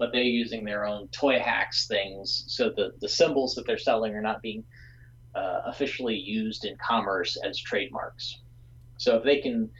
but 0.00 0.12
they're 0.12 0.22
using 0.22 0.64
their 0.64 0.86
own 0.86 1.06
ToyHax 1.08 1.86
things. 1.86 2.44
So 2.48 2.70
the, 2.70 2.92
the 3.02 3.08
symbols 3.08 3.54
that 3.54 3.66
they're 3.66 3.76
selling 3.76 4.14
are 4.14 4.22
not 4.22 4.40
being 4.40 4.64
uh, 5.34 5.60
officially 5.66 6.16
used 6.16 6.64
in 6.64 6.74
commerce 6.84 7.36
as 7.44 7.60
trademarks. 7.60 8.40
So 8.96 9.16
if 9.16 9.24
they 9.24 9.42
can 9.42 9.70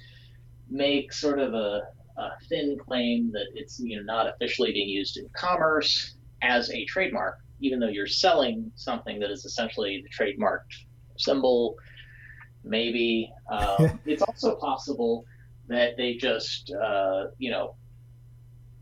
make 0.68 1.14
sort 1.14 1.40
of 1.40 1.54
a, 1.54 1.80
a 2.18 2.30
thin 2.50 2.76
claim 2.78 3.32
that 3.32 3.46
it's 3.54 3.80
you 3.80 3.96
know 3.96 4.02
not 4.02 4.26
officially 4.28 4.72
being 4.72 4.90
used 4.90 5.16
in 5.16 5.26
commerce 5.34 6.16
as 6.42 6.70
a 6.70 6.84
trademark, 6.84 7.38
even 7.60 7.80
though 7.80 7.88
you're 7.88 8.06
selling 8.06 8.70
something 8.74 9.18
that 9.20 9.30
is 9.30 9.46
essentially 9.46 10.04
the 10.04 10.24
trademarked 10.24 10.84
symbol, 11.16 11.76
maybe 12.64 13.32
um, 13.50 14.00
it's 14.06 14.22
also 14.22 14.56
possible 14.56 15.24
that 15.68 15.96
they 15.96 16.14
just 16.14 16.72
uh, 16.72 17.26
you 17.38 17.50
know 17.50 17.74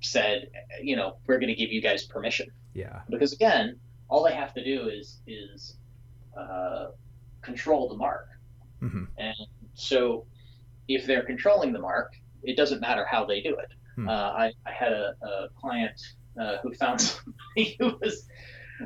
said, 0.01 0.49
you 0.83 0.97
know, 0.97 1.16
we're 1.26 1.39
going 1.39 1.49
to 1.49 1.55
give 1.55 1.72
you 1.72 1.81
guys 1.81 2.05
permission. 2.05 2.51
Yeah. 2.74 3.01
Because 3.09 3.33
again, 3.33 3.79
all 4.09 4.24
they 4.24 4.35
have 4.35 4.55
to 4.55 4.64
do 4.64 4.89
is 4.89 5.20
is 5.26 5.76
uh, 6.37 6.89
control 7.43 7.89
the 7.89 7.97
mark. 7.97 8.29
Mm-hmm. 8.83 9.05
And 9.18 9.37
so, 9.74 10.26
if 10.87 11.07
they're 11.07 11.24
controlling 11.24 11.72
the 11.72 11.81
mark, 11.81 12.12
it 12.43 12.57
doesn't 12.57 12.81
matter 12.81 13.05
how 13.05 13.24
they 13.24 13.41
do 13.41 13.57
it. 13.57 13.72
Hmm. 13.97 14.09
Uh, 14.09 14.12
I, 14.12 14.53
I, 14.64 14.70
had 14.70 14.93
a, 14.93 15.14
a 15.22 15.49
client 15.61 16.01
uh, 16.41 16.59
who 16.62 16.72
found 16.74 17.01
somebody 17.01 17.76
who 17.79 17.99
was 18.01 18.29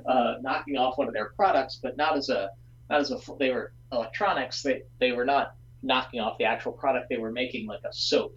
uh, 0.07 0.35
knocking 0.41 0.79
off 0.79 0.97
one 0.97 1.09
of 1.09 1.15
their 1.15 1.33
products, 1.37 1.79
but 1.83 1.97
not 1.97 2.17
as 2.17 2.31
a 2.31 2.51
not 2.89 3.01
as 3.01 3.11
a 3.11 3.19
they 3.39 3.51
were 3.51 3.73
electronics. 3.93 4.63
They 4.63 4.83
they 4.99 5.13
were 5.13 5.25
not 5.25 5.55
knocking 5.83 6.21
off 6.21 6.39
the 6.39 6.45
actual 6.45 6.73
product. 6.73 7.09
They 7.09 7.19
were 7.19 7.33
making 7.33 7.67
like 7.67 7.83
a 7.85 7.93
soap 7.93 8.37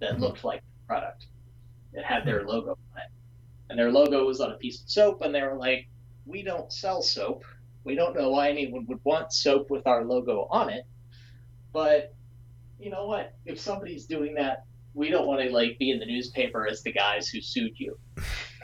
that 0.00 0.12
mm-hmm. 0.12 0.22
looked 0.22 0.44
like 0.44 0.60
the 0.60 0.86
product. 0.86 1.26
It 1.92 2.04
had 2.04 2.26
their 2.26 2.42
hmm. 2.42 2.48
logo 2.48 2.70
on 2.70 2.98
it. 2.98 3.10
And 3.68 3.78
their 3.78 3.90
logo 3.90 4.26
was 4.26 4.40
on 4.40 4.52
a 4.52 4.56
piece 4.56 4.82
of 4.82 4.90
soap, 4.90 5.22
and 5.22 5.34
they 5.34 5.42
were 5.42 5.56
like, 5.56 5.88
We 6.24 6.42
don't 6.42 6.72
sell 6.72 7.02
soap. 7.02 7.44
We 7.84 7.94
don't 7.94 8.16
know 8.16 8.30
why 8.30 8.50
anyone 8.50 8.86
would 8.86 9.00
want 9.04 9.32
soap 9.32 9.70
with 9.70 9.86
our 9.86 10.04
logo 10.04 10.46
on 10.50 10.70
it. 10.70 10.84
But 11.72 12.14
you 12.78 12.90
know 12.90 13.06
what? 13.06 13.34
If 13.44 13.60
somebody's 13.60 14.06
doing 14.06 14.34
that, 14.34 14.64
we 14.94 15.10
don't 15.10 15.26
want 15.26 15.42
to 15.42 15.50
like 15.50 15.78
be 15.78 15.90
in 15.90 15.98
the 15.98 16.06
newspaper 16.06 16.66
as 16.66 16.82
the 16.82 16.92
guys 16.92 17.28
who 17.28 17.40
sued 17.40 17.72
you. 17.76 17.98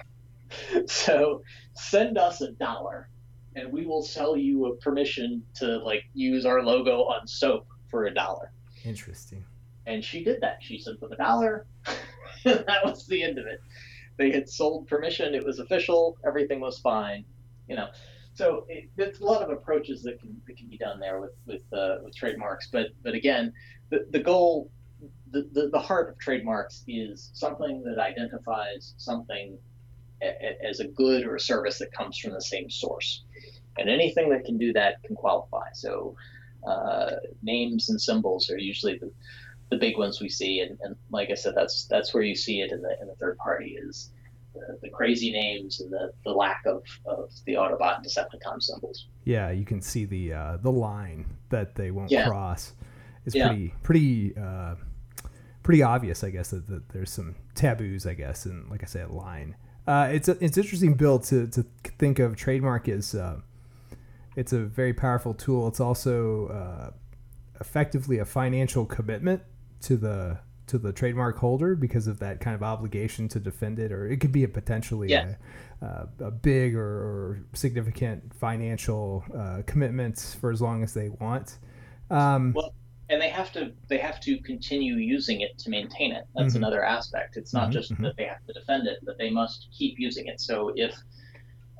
so 0.87 1.43
send 1.75 2.18
us 2.18 2.41
a 2.41 2.53
dollar 2.53 3.09
and 3.57 3.73
we 3.73 3.87
will 3.87 4.03
sell 4.03 4.37
you 4.37 4.67
a 4.67 4.77
permission 4.77 5.43
to 5.55 5.79
like 5.79 6.05
use 6.15 6.47
our 6.47 6.63
logo 6.63 7.05
on 7.05 7.27
soap 7.27 7.67
for 7.89 8.07
a 8.07 8.15
dollar. 8.15 8.53
Interesting. 8.85 9.45
And 9.87 10.05
she 10.05 10.25
did 10.25 10.41
that. 10.41 10.59
She 10.61 10.79
sent 10.79 11.01
them 11.01 11.13
a 11.13 11.17
dollar. 11.17 11.67
that 12.45 12.85
was 12.85 13.07
the 13.07 13.23
end 13.23 13.39
of 13.39 13.47
it. 13.47 13.61
They 14.17 14.31
had 14.31 14.49
sold 14.49 14.87
permission. 14.87 15.35
It 15.35 15.45
was 15.45 15.59
official. 15.59 16.17
Everything 16.27 16.61
was 16.61 16.79
fine. 16.79 17.25
You 17.69 17.77
know, 17.77 17.89
so 18.35 18.65
it, 18.69 18.91
there's 18.97 19.21
a 19.21 19.25
lot 19.25 19.43
of 19.43 19.51
approaches 19.51 20.03
that 20.03 20.21
can 20.21 20.41
that 20.47 20.57
can 20.57 20.69
be 20.69 20.79
done 20.79 21.01
there 21.01 21.21
with 21.21 21.33
with 21.47 21.63
uh, 21.73 21.97
with 22.05 22.15
trademarks. 22.15 22.69
But 22.71 22.89
but 23.03 23.15
again, 23.15 23.53
the 23.91 24.07
the 24.11 24.21
goal, 24.21 24.71
the, 25.31 25.49
the 25.53 25.69
the 25.69 25.79
heart 25.79 26.11
of 26.11 26.19
trademarks 26.19 26.85
is 26.87 27.31
something 27.35 27.83
that 27.85 27.99
identifies 27.99 28.95
something 28.97 29.59
a, 30.23 30.65
as 30.67 30.81
a 30.81 30.89
good 30.89 31.25
or 31.25 31.37
a 31.37 31.41
service 31.41 31.79
that 31.79 31.93
comes 31.93 32.19
from 32.19 32.33
the 32.33 32.41
same 32.41 32.71
source, 32.71 33.25
and 33.79 33.89
anything 33.89 34.31
that 34.31 34.45
can 34.45 34.59
do 34.59 34.73
that 34.73 35.03
can 35.05 35.16
qualify. 35.16 35.68
So. 35.75 36.16
Uh, 36.64 37.16
names 37.43 37.89
and 37.89 38.01
symbols 38.01 38.49
are 38.49 38.57
usually 38.57 38.97
the, 38.97 39.11
the 39.70 39.77
big 39.77 39.99
ones 39.99 40.20
we 40.20 40.29
see, 40.29 40.61
and, 40.61 40.79
and 40.83 40.95
like 41.11 41.29
I 41.29 41.35
said, 41.35 41.55
that's 41.57 41.87
that's 41.87 42.14
where 42.14 42.23
you 42.23 42.37
see 42.37 42.61
it 42.61 42.70
in 42.70 42.81
the 42.83 42.97
in 43.01 43.09
the 43.09 43.16
third 43.16 43.37
party 43.39 43.77
is 43.83 44.12
the, 44.55 44.79
the 44.83 44.89
crazy 44.89 45.33
names 45.33 45.81
and 45.81 45.93
the, 45.93 46.12
the 46.25 46.31
lack 46.31 46.62
of, 46.66 46.83
of 47.07 47.31
the 47.47 47.55
Autobot 47.55 47.97
and 47.97 48.07
Decepticon 48.07 48.62
symbols. 48.62 49.09
Yeah, 49.25 49.51
you 49.51 49.64
can 49.64 49.81
see 49.81 50.05
the 50.05 50.33
uh, 50.33 50.57
the 50.59 50.70
line 50.70 51.27
that 51.49 51.75
they 51.75 51.91
won't 51.91 52.12
yeah. 52.12 52.29
cross. 52.29 52.75
It's 53.27 53.35
yeah. 53.35 53.49
pretty 53.49 53.75
pretty 53.83 54.37
uh, 54.37 54.75
pretty 55.62 55.83
obvious, 55.83 56.25
I 56.25 56.31
guess, 56.31 56.51
that, 56.51 56.66
that, 56.68 56.89
there's 56.91 57.11
some 57.11 57.35
taboos, 57.55 58.07
I 58.07 58.14
guess, 58.14 58.47
and 58.47 58.68
like 58.70 58.83
I 58.83 58.87
said, 58.87 59.09
a 59.09 59.12
line. 59.12 59.57
Uh, 59.87 60.11
it's 60.12 60.29
a, 60.29 60.37
it's 60.45 60.57
interesting, 60.57 60.95
Bill, 60.95 61.18
to 61.20 61.47
to 61.49 61.64
think 61.99 62.18
of 62.18 62.37
trademark 62.37 62.89
as 62.89 63.14
uh, 63.14 63.41
it's 64.37 64.53
a 64.53 64.61
very 64.61 64.95
powerful 64.95 65.35
tool. 65.35 65.68
It's 65.68 65.80
also 65.80 66.47
uh, 66.49 66.91
effectively 67.61 68.18
a 68.18 68.24
financial 68.24 68.85
commitment 68.87 69.43
to 69.83 69.97
the 69.97 70.39
to 70.68 70.78
the 70.78 70.93
trademark 70.93 71.37
holder 71.39 71.74
because 71.74 72.07
of 72.07 72.18
that 72.20 72.41
kind 72.41 72.55
of 72.55 72.62
obligation 72.62 73.28
to 73.28 73.41
defend 73.41 73.78
it, 73.78 73.93
or 73.93 74.07
it 74.07 74.18
could 74.18 74.33
be 74.33 74.45
a 74.45 74.49
potentially 74.49 75.09
yeah. 75.09 75.35
a, 75.83 75.85
uh, 75.85 76.07
a, 76.20 76.30
big 76.30 76.74
or, 76.74 76.83
or, 76.83 77.45
significant 77.53 78.33
financial 78.35 79.24
uh, 79.37 79.62
commitments 79.66 80.35
for 80.35 80.51
as 80.51 80.62
long 80.62 80.83
as 80.83 80.95
they 80.95 81.09
want. 81.09 81.59
Um, 82.11 82.53
well, 82.55 82.72
and 83.11 83.20
they 83.20 83.28
have 83.28 83.53
to 83.53 83.72
they 83.89 83.99
have 83.99 84.20
to 84.20 84.39
continue 84.39 84.95
using 84.95 85.43
it 85.43 85.59
to 85.59 85.68
maintain 85.68 86.12
it. 86.12 86.24
That's 86.35 86.55
mm-hmm. 86.55 86.59
another 86.59 86.83
aspect. 86.83 87.37
It's 87.37 87.53
not 87.53 87.64
mm-hmm, 87.64 87.72
just 87.72 87.93
mm-hmm. 87.93 88.05
that 88.05 88.16
they 88.16 88.24
have 88.24 88.45
to 88.47 88.53
defend 88.53 88.87
it, 88.87 89.01
but 89.03 89.18
they 89.18 89.28
must 89.28 89.68
keep 89.76 89.99
using 89.99 90.28
it. 90.28 90.41
So 90.41 90.72
if 90.74 90.95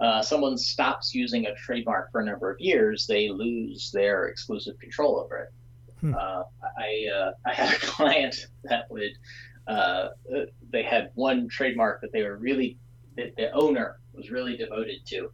uh, 0.03 0.20
someone 0.20 0.59
stops 0.59 1.14
using 1.14 1.46
a 1.46 1.55
trademark 1.55 2.11
for 2.11 2.20
a 2.20 2.24
number 2.24 2.50
of 2.50 2.59
years, 2.59 3.07
they 3.07 3.28
lose 3.28 3.92
their 3.92 4.26
exclusive 4.26 4.78
control 4.80 5.20
over 5.20 5.38
it. 5.38 5.53
Hmm. 6.00 6.14
Uh, 6.14 6.42
I 6.76 7.07
uh, 7.14 7.32
I 7.46 7.55
had 7.55 7.72
a 7.72 7.78
client 7.78 8.48
that 8.64 8.90
would 8.90 9.12
uh, 9.68 10.09
they 10.70 10.82
had 10.82 11.11
one 11.14 11.48
trademark 11.48 12.00
that 12.00 12.12
they 12.12 12.24
were 12.24 12.36
really 12.36 12.78
the, 13.16 13.32
the 13.36 13.53
owner 13.53 14.00
was 14.12 14.28
really 14.30 14.57
devoted 14.57 15.07
to, 15.07 15.30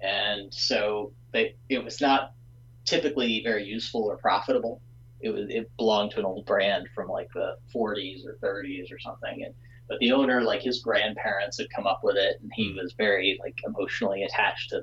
and 0.00 0.54
so 0.54 1.12
they 1.32 1.56
it 1.68 1.82
was 1.82 2.00
not 2.00 2.32
typically 2.84 3.42
very 3.42 3.64
useful 3.64 4.04
or 4.04 4.16
profitable. 4.18 4.80
It 5.20 5.30
was 5.30 5.46
it 5.48 5.68
belonged 5.76 6.12
to 6.12 6.20
an 6.20 6.26
old 6.26 6.46
brand 6.46 6.86
from 6.94 7.08
like 7.08 7.28
the 7.34 7.56
40s 7.74 8.24
or 8.24 8.38
30s 8.40 8.92
or 8.92 9.00
something, 9.00 9.42
and 9.44 9.54
but 9.88 9.98
the 10.00 10.12
owner 10.12 10.42
like 10.42 10.62
his 10.62 10.80
grandparents 10.80 11.58
had 11.58 11.68
come 11.70 11.86
up 11.86 12.00
with 12.02 12.16
it, 12.16 12.38
and 12.40 12.50
he 12.54 12.72
hmm. 12.72 12.78
was 12.78 12.94
very 12.96 13.38
like 13.42 13.56
emotionally 13.64 14.24
attached 14.24 14.70
to 14.70 14.82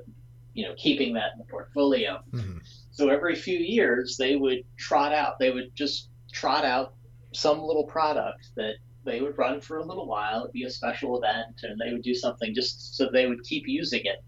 you 0.54 0.66
know 0.66 0.74
keeping 0.76 1.14
that 1.14 1.32
in 1.32 1.38
the 1.38 1.44
portfolio. 1.44 2.20
Mm-hmm. 2.32 2.58
So 2.90 3.08
every 3.08 3.34
few 3.34 3.58
years, 3.58 4.16
they 4.16 4.36
would 4.36 4.64
trot 4.76 5.12
out, 5.12 5.38
they 5.38 5.50
would 5.50 5.74
just 5.74 6.10
trot 6.32 6.64
out 6.64 6.94
some 7.32 7.60
little 7.60 7.84
product 7.84 8.50
that 8.56 8.74
they 9.04 9.20
would 9.20 9.36
run 9.36 9.60
for 9.60 9.78
a 9.78 9.84
little 9.84 10.06
while. 10.06 10.42
It'd 10.42 10.52
be 10.52 10.64
a 10.64 10.70
special 10.70 11.18
event, 11.18 11.62
and 11.62 11.78
they 11.78 11.92
would 11.92 12.02
do 12.02 12.14
something 12.14 12.54
just 12.54 12.96
so 12.96 13.10
they 13.10 13.26
would 13.26 13.42
keep 13.42 13.64
using 13.66 14.02
it. 14.04 14.24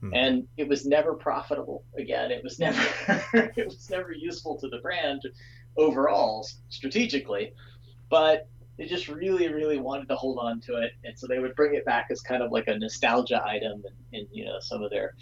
Hmm. 0.00 0.14
And 0.14 0.48
it 0.56 0.68
was 0.68 0.86
never 0.86 1.14
profitable. 1.14 1.84
Again, 1.98 2.30
it 2.30 2.42
was 2.42 2.58
never 2.60 2.80
it 3.34 3.66
was 3.66 3.90
never 3.90 4.12
useful 4.12 4.58
to 4.60 4.68
the 4.68 4.78
brand 4.78 5.22
overall 5.76 6.46
strategically, 6.68 7.52
but 8.08 8.48
they 8.78 8.86
just 8.86 9.08
really, 9.08 9.52
really 9.52 9.78
wanted 9.78 10.08
to 10.08 10.14
hold 10.14 10.38
on 10.38 10.60
to 10.62 10.76
it, 10.76 10.92
and 11.04 11.18
so 11.18 11.26
they 11.26 11.40
would 11.40 11.54
bring 11.56 11.74
it 11.74 11.84
back 11.84 12.06
as 12.10 12.20
kind 12.20 12.42
of 12.42 12.52
like 12.52 12.68
a 12.68 12.78
nostalgia 12.78 13.42
item 13.44 13.82
in, 14.12 14.20
in 14.20 14.26
you 14.32 14.44
know 14.44 14.58
some 14.60 14.82
of 14.82 14.90
their 14.90 15.14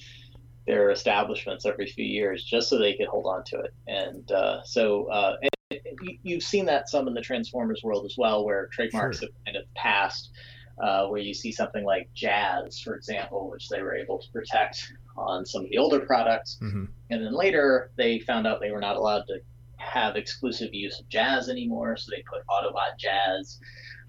their 0.67 0.91
establishments 0.91 1.65
every 1.65 1.87
few 1.87 2.05
years, 2.05 2.45
just 2.45 2.69
so 2.69 2.79
they 2.79 2.95
could 2.95 3.07
hold 3.07 3.27
on 3.27 3.45
to 3.45 3.61
it. 3.61 3.73
And 3.87 4.31
uh, 4.31 4.63
so 4.65 5.07
uh, 5.11 5.37
and 5.71 5.81
you've 6.23 6.43
seen 6.43 6.67
that 6.67 6.89
some 6.89 7.09
in 7.09 7.15
the 7.15 7.23
Transformers 7.23 7.81
world 7.83 8.05
as 8.05 8.15
well, 8.19 8.45
where 8.45 8.69
trademarks 8.73 9.19
sure. 9.19 9.29
have 9.29 9.45
kind 9.45 9.57
of 9.57 9.75
passed. 9.75 10.31
Uh, 10.79 11.07
where 11.07 11.23
you 11.23 11.33
see 11.33 11.51
something 11.51 11.87
like 11.87 12.07
jazz, 12.13 12.79
for 12.81 12.95
example, 12.95 13.49
which 13.51 13.71
they 13.71 13.81
were 13.81 13.95
able 13.95 14.19
to 14.19 14.31
protect 14.31 14.93
on 15.17 15.47
some 15.47 15.65
of 15.65 15.71
the 15.71 15.79
older 15.79 16.01
products. 16.01 16.59
Mm-hmm. 16.63 16.85
And 17.09 17.25
then 17.25 17.33
later 17.33 17.91
they 17.97 18.19
found 18.19 18.47
out 18.47 18.61
they 18.61 18.73
were 18.73 18.81
not 18.81 18.97
allowed 18.97 19.23
to 19.29 19.41
have 19.77 20.17
exclusive 20.17 20.73
use 20.73 21.01
of 21.01 21.09
jazz 21.09 21.49
anymore, 21.49 21.97
so 21.97 22.11
they 22.11 22.23
put 22.23 22.47
Autobot 22.47 22.99
Jazz 22.99 23.59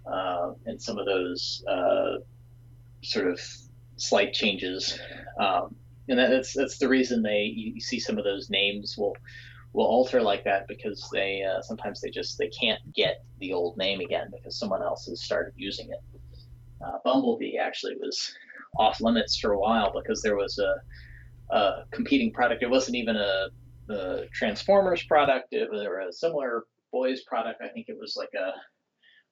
uh, 0.06 0.54
and 0.66 0.82
some 0.82 0.98
of 0.98 1.06
those 1.06 1.64
uh, 1.70 2.18
sort 3.04 3.28
of 3.28 3.40
slight 3.98 4.34
changes. 4.34 5.00
Um, 5.40 5.76
and 6.10 6.18
that's 6.20 6.54
that's 6.54 6.78
the 6.78 6.88
reason 6.88 7.22
they 7.22 7.52
you, 7.54 7.74
you, 7.76 7.82
see 7.82 8.00
some 8.00 8.18
of 8.18 8.24
those 8.24 8.50
names 8.50 8.96
will 8.98 9.16
will 9.74 9.86
alter 9.86 10.22
like 10.22 10.44
that 10.46 10.68
because 10.68 11.10
they 11.12 11.44
uh, 11.44 11.62
sometimes 11.62 12.00
they 12.00 12.10
just 12.10 12.38
they 12.38 12.48
can't 12.48 12.80
get 12.94 13.24
the 13.40 13.52
old 13.52 13.78
name 13.78 14.00
again 14.00 14.30
because 14.32 14.58
someone 14.58 14.82
else 14.82 15.06
has 15.08 15.22
started 15.22 15.54
using 15.58 15.90
it. 15.90 16.00
Uh, 16.82 16.98
Bumblebee 17.04 17.58
actually 17.58 17.96
was 18.00 18.34
off 18.78 19.02
limits 19.02 19.38
for 19.38 19.52
a 19.52 19.60
while 19.60 19.92
because 19.94 20.22
there 20.22 20.36
was 20.38 20.60
a, 20.60 21.56
a 21.56 21.84
competing 21.92 22.32
product. 22.32 22.64
It 22.64 22.70
wasn't 22.70 22.96
even 22.96 23.16
a 23.18 23.48
the 23.88 24.28
Transformers 24.34 25.04
product. 25.04 25.48
It 25.52 25.70
was 25.72 25.82
a 25.82 26.14
similar 26.14 26.66
boys 26.92 27.24
product. 27.24 27.62
I 27.62 27.70
think 27.70 27.88
it 27.90 27.98
was 28.00 28.16
like 28.18 28.34
a 28.38 28.52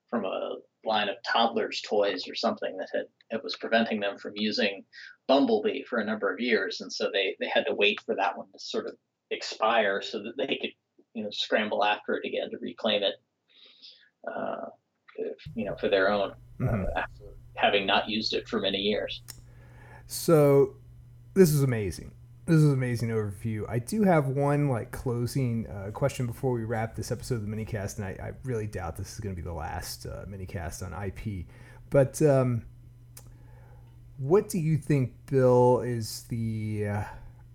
from 0.08 0.24
a 0.24 0.56
line 0.84 1.08
of 1.08 1.16
toddlers 1.26 1.82
toys 1.82 2.28
or 2.28 2.34
something 2.34 2.76
that 2.76 2.88
had 2.94 3.06
it 3.30 3.42
was 3.42 3.56
preventing 3.56 4.00
them 4.00 4.16
from 4.18 4.32
using 4.36 4.84
Bumblebee 5.26 5.82
for 5.82 5.98
a 5.98 6.04
number 6.04 6.32
of 6.32 6.40
years, 6.40 6.80
and 6.80 6.92
so 6.92 7.10
they 7.12 7.36
they 7.40 7.48
had 7.48 7.66
to 7.66 7.74
wait 7.74 8.00
for 8.06 8.14
that 8.14 8.36
one 8.36 8.46
to 8.52 8.58
sort 8.58 8.86
of 8.86 8.94
expire 9.30 10.00
so 10.00 10.22
that 10.22 10.34
they 10.36 10.46
could 10.46 10.70
you 11.14 11.24
know 11.24 11.30
scramble 11.32 11.84
after 11.84 12.16
it 12.16 12.26
again 12.26 12.50
to 12.50 12.58
reclaim 12.60 13.02
it. 13.02 13.14
Uh, 14.26 14.66
if, 15.18 15.36
you 15.54 15.64
know, 15.64 15.74
for 15.76 15.88
their 15.88 16.10
own, 16.10 16.32
uh, 16.60 16.64
mm-hmm. 16.64 16.84
uh, 16.84 17.00
after 17.00 17.24
having 17.54 17.86
not 17.86 18.08
used 18.08 18.34
it 18.34 18.46
for 18.46 18.60
many 18.60 18.78
years. 18.78 19.22
So, 20.06 20.76
this 21.34 21.50
is 21.50 21.62
amazing 21.62 22.12
this 22.46 22.56
is 22.56 22.64
an 22.64 22.72
amazing 22.72 23.08
overview. 23.08 23.68
I 23.68 23.80
do 23.80 24.04
have 24.04 24.28
one 24.28 24.68
like 24.68 24.92
closing 24.92 25.66
uh, 25.66 25.90
question 25.90 26.26
before 26.26 26.52
we 26.52 26.64
wrap 26.64 26.94
this 26.94 27.10
episode 27.10 27.36
of 27.36 27.48
the 27.48 27.54
minicast, 27.54 27.96
and 27.96 28.06
I, 28.06 28.10
I 28.22 28.32
really 28.44 28.68
doubt 28.68 28.96
this 28.96 29.12
is 29.12 29.20
going 29.20 29.34
to 29.34 29.40
be 29.40 29.46
the 29.46 29.52
last 29.52 30.06
uh, 30.06 30.24
minicast 30.26 30.84
on 30.84 30.92
IP. 31.04 31.46
But 31.90 32.22
um, 32.22 32.62
what 34.16 34.48
do 34.48 34.58
you 34.58 34.78
think, 34.78 35.12
Bill, 35.28 35.80
is 35.80 36.24
the 36.28 36.86
uh, 36.88 37.04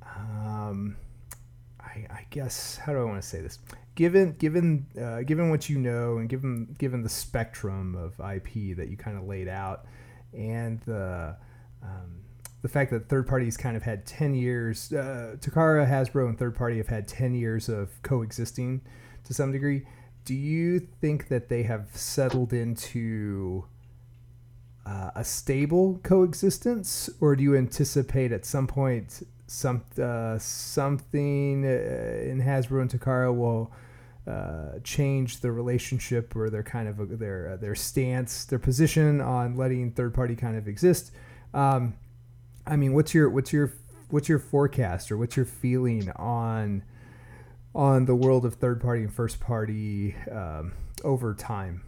um, 0.05 0.97
I, 1.79 2.25
guess 2.29 2.77
how 2.77 2.93
do 2.93 2.99
I 2.99 3.03
want 3.03 3.21
to 3.21 3.27
say 3.27 3.41
this? 3.41 3.59
Given 3.95 4.33
given 4.33 4.87
uh, 5.01 5.21
given 5.21 5.49
what 5.49 5.69
you 5.69 5.77
know, 5.79 6.17
and 6.17 6.29
given 6.29 6.75
given 6.77 7.01
the 7.01 7.09
spectrum 7.09 7.95
of 7.95 8.13
IP 8.19 8.75
that 8.77 8.89
you 8.89 8.97
kind 8.97 9.17
of 9.17 9.23
laid 9.23 9.47
out, 9.47 9.85
and 10.33 10.79
the 10.81 11.35
um, 11.83 12.21
the 12.61 12.69
fact 12.69 12.91
that 12.91 13.09
third 13.09 13.27
parties 13.27 13.57
kind 13.57 13.75
of 13.75 13.83
had 13.83 14.05
10 14.05 14.35
years, 14.35 14.93
uh, 14.93 15.35
Takara, 15.39 15.89
Hasbro, 15.89 16.29
and 16.29 16.37
third 16.37 16.55
party 16.55 16.77
have 16.77 16.87
had 16.87 17.07
10 17.07 17.33
years 17.33 17.69
of 17.69 18.01
coexisting 18.03 18.81
to 19.23 19.33
some 19.33 19.51
degree. 19.51 19.85
Do 20.25 20.35
you 20.35 20.79
think 20.79 21.29
that 21.29 21.49
they 21.49 21.63
have 21.63 21.89
settled 21.95 22.53
into 22.53 23.65
uh, 24.85 25.11
a 25.15 25.23
stable 25.23 25.99
coexistence, 26.03 27.09
or 27.19 27.35
do 27.35 27.43
you 27.43 27.55
anticipate 27.55 28.31
at 28.31 28.45
some 28.45 28.67
point 28.67 29.23
some 29.47 29.83
uh, 30.01 30.37
something 30.37 31.65
uh, 31.65 31.67
in 31.67 32.41
Hasbro 32.41 32.81
and 32.81 32.89
Takara 32.89 33.35
will 33.35 33.71
uh, 34.27 34.79
change 34.83 35.41
the 35.41 35.51
relationship 35.51 36.35
or 36.35 36.49
their 36.49 36.63
kind 36.63 36.87
of 36.87 37.19
their 37.19 37.53
uh, 37.53 37.55
their 37.57 37.75
stance, 37.75 38.45
their 38.45 38.59
position 38.59 39.19
on 39.19 39.55
letting 39.55 39.91
third 39.91 40.13
party 40.13 40.35
kind 40.35 40.57
of 40.57 40.67
exist? 40.67 41.11
Um, 41.53 41.95
I 42.71 42.77
mean, 42.77 42.93
what's 42.93 43.13
your 43.13 43.29
what's 43.29 43.51
your 43.51 43.73
what's 44.11 44.29
your 44.29 44.39
forecast 44.39 45.11
or 45.11 45.17
what's 45.17 45.35
your 45.35 45.45
feeling 45.45 46.09
on 46.11 46.83
on 47.75 48.05
the 48.05 48.15
world 48.15 48.45
of 48.45 48.55
third 48.55 48.79
party 48.79 49.01
and 49.01 49.13
first 49.13 49.41
party 49.41 50.15
um, 50.31 50.71
over 51.03 51.33
time? 51.33 51.83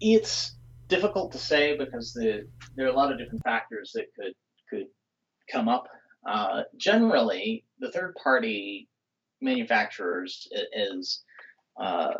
It's 0.00 0.54
difficult 0.88 1.32
to 1.32 1.38
say 1.38 1.76
because 1.76 2.14
the, 2.14 2.48
there 2.74 2.86
are 2.86 2.88
a 2.88 2.94
lot 2.94 3.12
of 3.12 3.18
different 3.18 3.44
factors 3.44 3.92
that 3.94 4.06
could 4.18 4.32
could 4.70 4.86
come 5.50 5.68
up. 5.68 5.86
Uh, 6.26 6.62
generally, 6.78 7.66
the 7.78 7.92
third 7.92 8.14
party 8.14 8.88
manufacturers, 9.42 10.48
as 10.74 11.20
uh, 11.78 12.14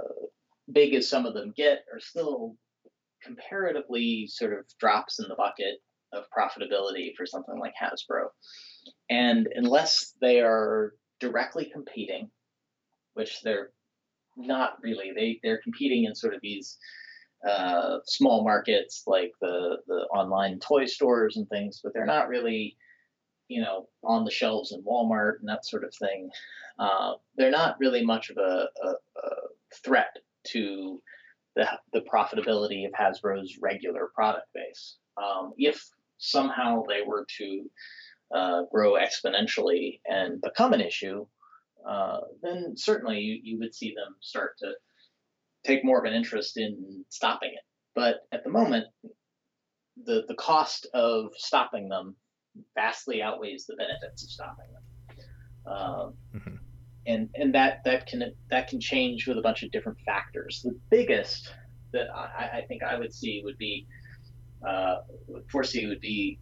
big 0.70 0.92
as 0.92 1.08
some 1.08 1.24
of 1.24 1.32
them 1.32 1.54
get, 1.56 1.86
are 1.90 2.00
still 2.00 2.56
comparatively 3.22 4.26
sort 4.26 4.52
of 4.52 4.66
drops 4.78 5.18
in 5.18 5.28
the 5.30 5.34
bucket 5.34 5.78
of 6.12 6.24
profitability 6.36 7.14
for 7.16 7.26
something 7.26 7.58
like 7.58 7.74
Hasbro. 7.80 8.26
And 9.10 9.48
unless 9.54 10.14
they 10.20 10.40
are 10.40 10.94
directly 11.20 11.70
competing, 11.72 12.30
which 13.14 13.42
they're 13.42 13.70
not 14.36 14.78
really, 14.82 15.12
they, 15.14 15.40
they're 15.42 15.60
competing 15.62 16.04
in 16.04 16.14
sort 16.14 16.34
of 16.34 16.40
these 16.42 16.78
uh, 17.48 17.98
small 18.06 18.44
markets 18.44 19.02
like 19.06 19.32
the, 19.40 19.78
the 19.86 20.06
online 20.14 20.58
toy 20.60 20.86
stores 20.86 21.36
and 21.36 21.48
things, 21.48 21.80
but 21.82 21.92
they're 21.92 22.06
not 22.06 22.28
really, 22.28 22.76
you 23.48 23.60
know, 23.60 23.88
on 24.04 24.24
the 24.24 24.30
shelves 24.30 24.72
in 24.72 24.82
Walmart 24.82 25.40
and 25.40 25.48
that 25.48 25.66
sort 25.66 25.84
of 25.84 25.94
thing. 25.94 26.30
Uh, 26.78 27.12
they're 27.36 27.50
not 27.50 27.76
really 27.80 28.04
much 28.04 28.30
of 28.30 28.36
a, 28.38 28.66
a, 28.84 28.88
a 28.88 29.30
threat 29.84 30.16
to 30.44 31.00
the, 31.56 31.66
the 31.92 32.00
profitability 32.12 32.86
of 32.86 32.92
Hasbro's 32.92 33.58
regular 33.60 34.10
product 34.14 34.46
base. 34.54 34.96
Um, 35.22 35.52
if 35.58 35.86
somehow 36.22 36.84
they 36.88 37.02
were 37.06 37.26
to 37.38 37.70
uh, 38.34 38.62
grow 38.70 38.94
exponentially 38.94 40.00
and 40.06 40.40
become 40.40 40.72
an 40.72 40.80
issue, 40.80 41.26
uh, 41.86 42.20
then 42.42 42.74
certainly 42.76 43.18
you, 43.18 43.40
you 43.42 43.58
would 43.58 43.74
see 43.74 43.94
them 43.94 44.14
start 44.20 44.52
to 44.58 44.72
take 45.64 45.84
more 45.84 45.98
of 45.98 46.04
an 46.04 46.14
interest 46.14 46.56
in 46.56 47.04
stopping 47.08 47.50
it. 47.50 47.64
But 47.94 48.20
at 48.32 48.44
the 48.44 48.50
moment, 48.50 48.86
the 50.02 50.24
the 50.26 50.34
cost 50.34 50.86
of 50.94 51.32
stopping 51.36 51.88
them 51.88 52.16
vastly 52.74 53.20
outweighs 53.20 53.66
the 53.66 53.76
benefits 53.76 54.22
of 54.22 54.30
stopping 54.30 54.66
them. 54.72 55.16
Um, 55.66 56.14
mm-hmm. 56.34 56.54
And 57.06 57.28
and 57.34 57.54
that 57.54 57.84
that 57.84 58.06
can 58.06 58.32
that 58.50 58.68
can 58.68 58.80
change 58.80 59.26
with 59.26 59.36
a 59.36 59.42
bunch 59.42 59.62
of 59.62 59.72
different 59.72 59.98
factors. 60.06 60.62
The 60.64 60.78
biggest 60.88 61.52
that 61.92 62.06
I, 62.14 62.58
I 62.58 62.64
think 62.68 62.82
I 62.82 62.98
would 62.98 63.12
see 63.12 63.42
would 63.44 63.58
be 63.58 63.86
uh, 64.66 64.96
foresee 65.48 65.86
would 65.86 66.00
be 66.00 66.38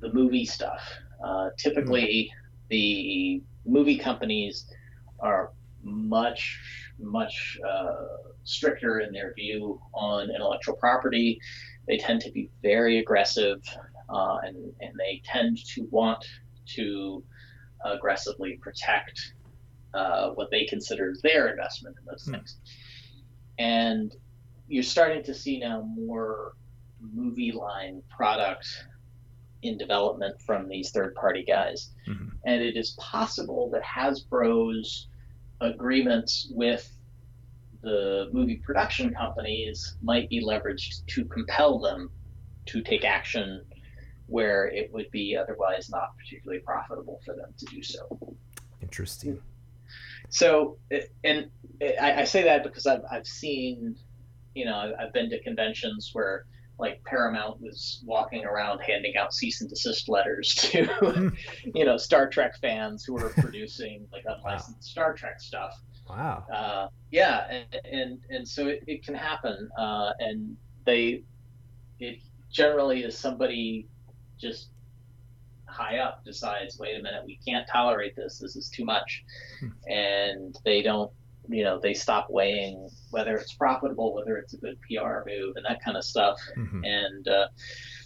the 0.00 0.12
movie 0.12 0.44
stuff. 0.44 0.82
Uh, 1.24 1.50
typically, 1.58 2.32
the 2.68 3.42
movie 3.66 3.98
companies 3.98 4.66
are 5.18 5.52
much 5.82 6.58
much 6.98 7.58
uh, 7.66 7.94
stricter 8.44 9.00
in 9.00 9.12
their 9.12 9.32
view 9.34 9.80
on 9.94 10.30
intellectual 10.30 10.76
property. 10.76 11.40
They 11.86 11.96
tend 11.96 12.20
to 12.22 12.30
be 12.30 12.50
very 12.62 12.98
aggressive, 12.98 13.62
uh, 14.08 14.38
and 14.42 14.56
and 14.80 14.92
they 14.98 15.22
tend 15.24 15.58
to 15.74 15.86
want 15.90 16.24
to 16.74 17.22
aggressively 17.84 18.58
protect 18.60 19.34
uh, 19.94 20.30
what 20.30 20.50
they 20.50 20.64
consider 20.64 21.14
their 21.22 21.48
investment 21.48 21.96
in 21.98 22.04
those 22.04 22.26
mm. 22.26 22.32
things. 22.32 22.56
And 23.58 24.14
you're 24.68 24.82
starting 24.82 25.22
to 25.24 25.34
see 25.34 25.58
now 25.58 25.82
more 25.82 26.52
movie 27.00 27.52
line 27.52 28.02
product 28.14 28.66
in 29.62 29.76
development 29.76 30.40
from 30.42 30.68
these 30.68 30.90
third 30.90 31.14
party 31.14 31.44
guys. 31.44 31.90
Mm-hmm. 32.08 32.28
And 32.44 32.62
it 32.62 32.76
is 32.76 32.96
possible 32.98 33.70
that 33.70 33.82
Hasbro's 33.82 35.08
agreements 35.60 36.50
with 36.54 36.90
the 37.82 38.28
movie 38.32 38.56
production 38.56 39.14
companies 39.14 39.96
might 40.02 40.28
be 40.28 40.42
leveraged 40.44 41.06
to 41.06 41.24
compel 41.26 41.78
them 41.78 42.10
to 42.66 42.82
take 42.82 43.04
action 43.04 43.64
where 44.26 44.68
it 44.68 44.92
would 44.92 45.10
be 45.10 45.36
otherwise 45.36 45.90
not 45.90 46.16
particularly 46.16 46.62
profitable 46.62 47.20
for 47.24 47.34
them 47.34 47.52
to 47.58 47.66
do 47.66 47.82
so. 47.82 48.18
Interesting. 48.80 49.40
So, 50.28 50.78
and 51.24 51.50
I, 52.00 52.24
say 52.24 52.44
that 52.44 52.62
because 52.62 52.86
I've, 52.86 53.02
I've 53.10 53.26
seen, 53.26 53.96
you 54.54 54.64
know, 54.64 54.94
I've 54.98 55.12
been 55.12 55.28
to 55.30 55.42
conventions 55.42 56.10
where 56.12 56.46
like 56.80 57.04
Paramount 57.04 57.60
was 57.60 58.02
walking 58.04 58.44
around 58.44 58.80
handing 58.80 59.16
out 59.16 59.34
cease 59.34 59.60
and 59.60 59.68
desist 59.68 60.08
letters 60.08 60.54
to, 60.54 60.86
hmm. 60.86 61.28
you 61.74 61.84
know, 61.84 61.96
Star 61.96 62.28
Trek 62.28 62.54
fans 62.60 63.04
who 63.04 63.14
were 63.14 63.28
producing 63.38 64.08
like 64.12 64.24
unlicensed 64.26 64.70
wow. 64.70 64.80
Star 64.80 65.14
Trek 65.14 65.40
stuff. 65.40 65.80
Wow. 66.08 66.44
Uh, 66.52 66.88
yeah, 67.12 67.46
and, 67.48 67.80
and 67.84 68.20
and 68.30 68.48
so 68.48 68.66
it, 68.66 68.82
it 68.88 69.04
can 69.04 69.14
happen, 69.14 69.68
uh, 69.78 70.12
and 70.18 70.56
they, 70.84 71.22
it 72.00 72.18
generally 72.50 73.04
is 73.04 73.16
somebody 73.16 73.86
just 74.36 74.70
high 75.66 75.98
up 75.98 76.24
decides, 76.24 76.80
wait 76.80 76.98
a 76.98 77.02
minute, 77.02 77.22
we 77.24 77.38
can't 77.46 77.66
tolerate 77.68 78.16
this. 78.16 78.38
This 78.38 78.56
is 78.56 78.68
too 78.68 78.84
much, 78.84 79.24
hmm. 79.60 79.68
and 79.88 80.56
they 80.64 80.82
don't 80.82 81.12
you 81.50 81.64
know 81.64 81.78
they 81.82 81.94
stop 81.94 82.28
weighing 82.30 82.88
whether 83.10 83.36
it's 83.36 83.52
profitable 83.54 84.14
whether 84.14 84.36
it's 84.36 84.54
a 84.54 84.56
good 84.58 84.78
pr 84.80 85.28
move 85.28 85.56
and 85.56 85.64
that 85.68 85.82
kind 85.84 85.96
of 85.96 86.04
stuff 86.04 86.38
mm-hmm. 86.56 86.84
and 86.84 87.28
uh, 87.28 87.46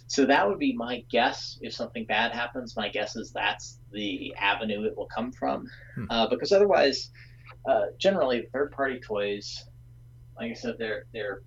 so 0.07 0.25
that 0.25 0.47
would 0.47 0.59
be 0.59 0.73
my 0.73 1.03
guess 1.09 1.57
if 1.61 1.73
something 1.73 2.05
bad 2.05 2.31
happens 2.31 2.75
my 2.75 2.89
guess 2.89 3.15
is 3.15 3.31
that's 3.31 3.79
the 3.91 4.33
avenue 4.35 4.83
it 4.83 4.95
will 4.97 5.07
come 5.07 5.31
from 5.31 5.63
mm-hmm. 5.97 6.05
uh, 6.09 6.27
because 6.27 6.51
otherwise 6.51 7.11
uh, 7.69 7.85
generally 7.97 8.47
third 8.53 8.71
party 8.71 8.99
toys 8.99 9.65
like 10.37 10.51
i 10.51 10.53
said 10.53 10.75
they're 10.77 11.05
they're 11.13 11.41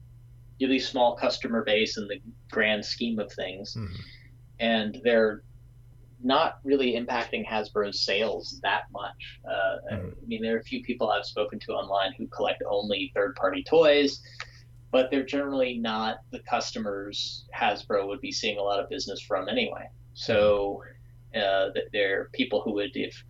really 0.60 0.78
small 0.78 1.16
customer 1.16 1.62
base 1.64 1.96
in 1.96 2.06
the 2.08 2.20
grand 2.50 2.84
scheme 2.84 3.18
of 3.18 3.32
things 3.32 3.74
mm-hmm. 3.74 3.94
and 4.60 5.00
they're 5.04 5.42
not 6.22 6.58
really 6.64 6.92
impacting 6.92 7.46
Hasbro's 7.46 8.00
sales 8.00 8.58
that 8.62 8.84
much. 8.92 9.40
Uh, 9.44 9.94
mm-hmm. 9.94 10.08
I 10.08 10.26
mean, 10.26 10.42
there 10.42 10.56
are 10.56 10.60
a 10.60 10.64
few 10.64 10.82
people 10.82 11.10
I've 11.10 11.24
spoken 11.24 11.58
to 11.60 11.72
online 11.72 12.12
who 12.16 12.26
collect 12.26 12.62
only 12.68 13.12
third 13.14 13.36
party 13.36 13.62
toys, 13.62 14.20
but 14.90 15.10
they're 15.10 15.24
generally 15.24 15.78
not 15.78 16.20
the 16.30 16.40
customers 16.40 17.46
Hasbro 17.56 18.06
would 18.08 18.20
be 18.20 18.32
seeing 18.32 18.58
a 18.58 18.62
lot 18.62 18.80
of 18.80 18.88
business 18.88 19.20
from 19.20 19.48
anyway. 19.48 19.88
So 20.14 20.82
uh, 21.34 21.68
they're 21.92 22.30
people 22.32 22.62
who 22.62 22.74
would, 22.74 22.90
if 22.94 23.22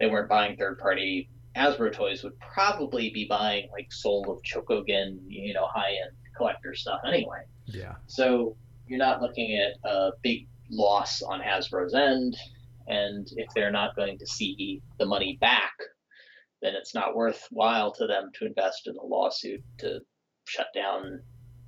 they 0.00 0.06
weren't 0.06 0.28
buying 0.28 0.56
third 0.56 0.78
party 0.78 1.28
Hasbro 1.56 1.92
toys, 1.92 2.22
would 2.22 2.38
probably 2.40 3.10
be 3.10 3.26
buying 3.28 3.68
like 3.72 3.92
Soul 3.92 4.30
of 4.30 4.42
Chogokin, 4.42 5.18
you 5.26 5.52
know, 5.52 5.66
high 5.66 5.90
end 5.90 6.16
collector 6.36 6.74
stuff 6.74 7.00
anyway. 7.06 7.42
Yeah. 7.66 7.94
So 8.06 8.56
you're 8.86 8.98
not 8.98 9.20
looking 9.20 9.58
at 9.58 9.74
a 9.88 10.12
big 10.22 10.46
loss 10.72 11.22
on 11.22 11.40
Hasbro's 11.40 11.94
end. 11.94 12.36
And 12.88 13.28
if 13.36 13.46
they're 13.54 13.70
not 13.70 13.94
going 13.94 14.18
to 14.18 14.26
see 14.26 14.82
the 14.98 15.06
money 15.06 15.38
back, 15.40 15.72
then 16.62 16.74
it's 16.74 16.94
not 16.94 17.14
worthwhile 17.14 17.92
to 17.92 18.06
them 18.06 18.30
to 18.34 18.46
invest 18.46 18.88
in 18.88 18.96
a 18.96 19.04
lawsuit 19.04 19.62
to 19.78 20.00
shut 20.44 20.66
down 20.74 21.20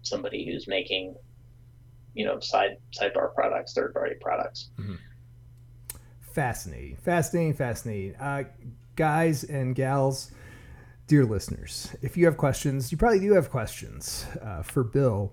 somebody 0.03 0.45
who's 0.45 0.67
making, 0.67 1.15
you 2.15 2.25
know, 2.25 2.41
side 2.41 2.77
sidebar 2.99 3.35
products, 3.35 3.75
third 3.75 3.95
party 3.95 4.17
products. 4.21 4.71
Mm-hmm. 4.79 4.95
Fascinating, 6.33 6.97
fascinating, 6.97 7.55
fascinating. 7.55 8.17
Uh, 8.17 8.45
guys 8.97 9.45
and 9.45 9.75
gals, 9.75 10.33
dear 11.07 11.25
listeners, 11.25 11.95
if 12.03 12.17
you 12.17 12.25
have 12.25 12.37
questions, 12.37 12.91
you 12.91 12.99
probably 12.99 13.21
do 13.21 13.35
have 13.35 13.51
questions 13.51 14.27
uh, 14.43 14.63
for 14.63 14.83
Bill. 14.83 15.33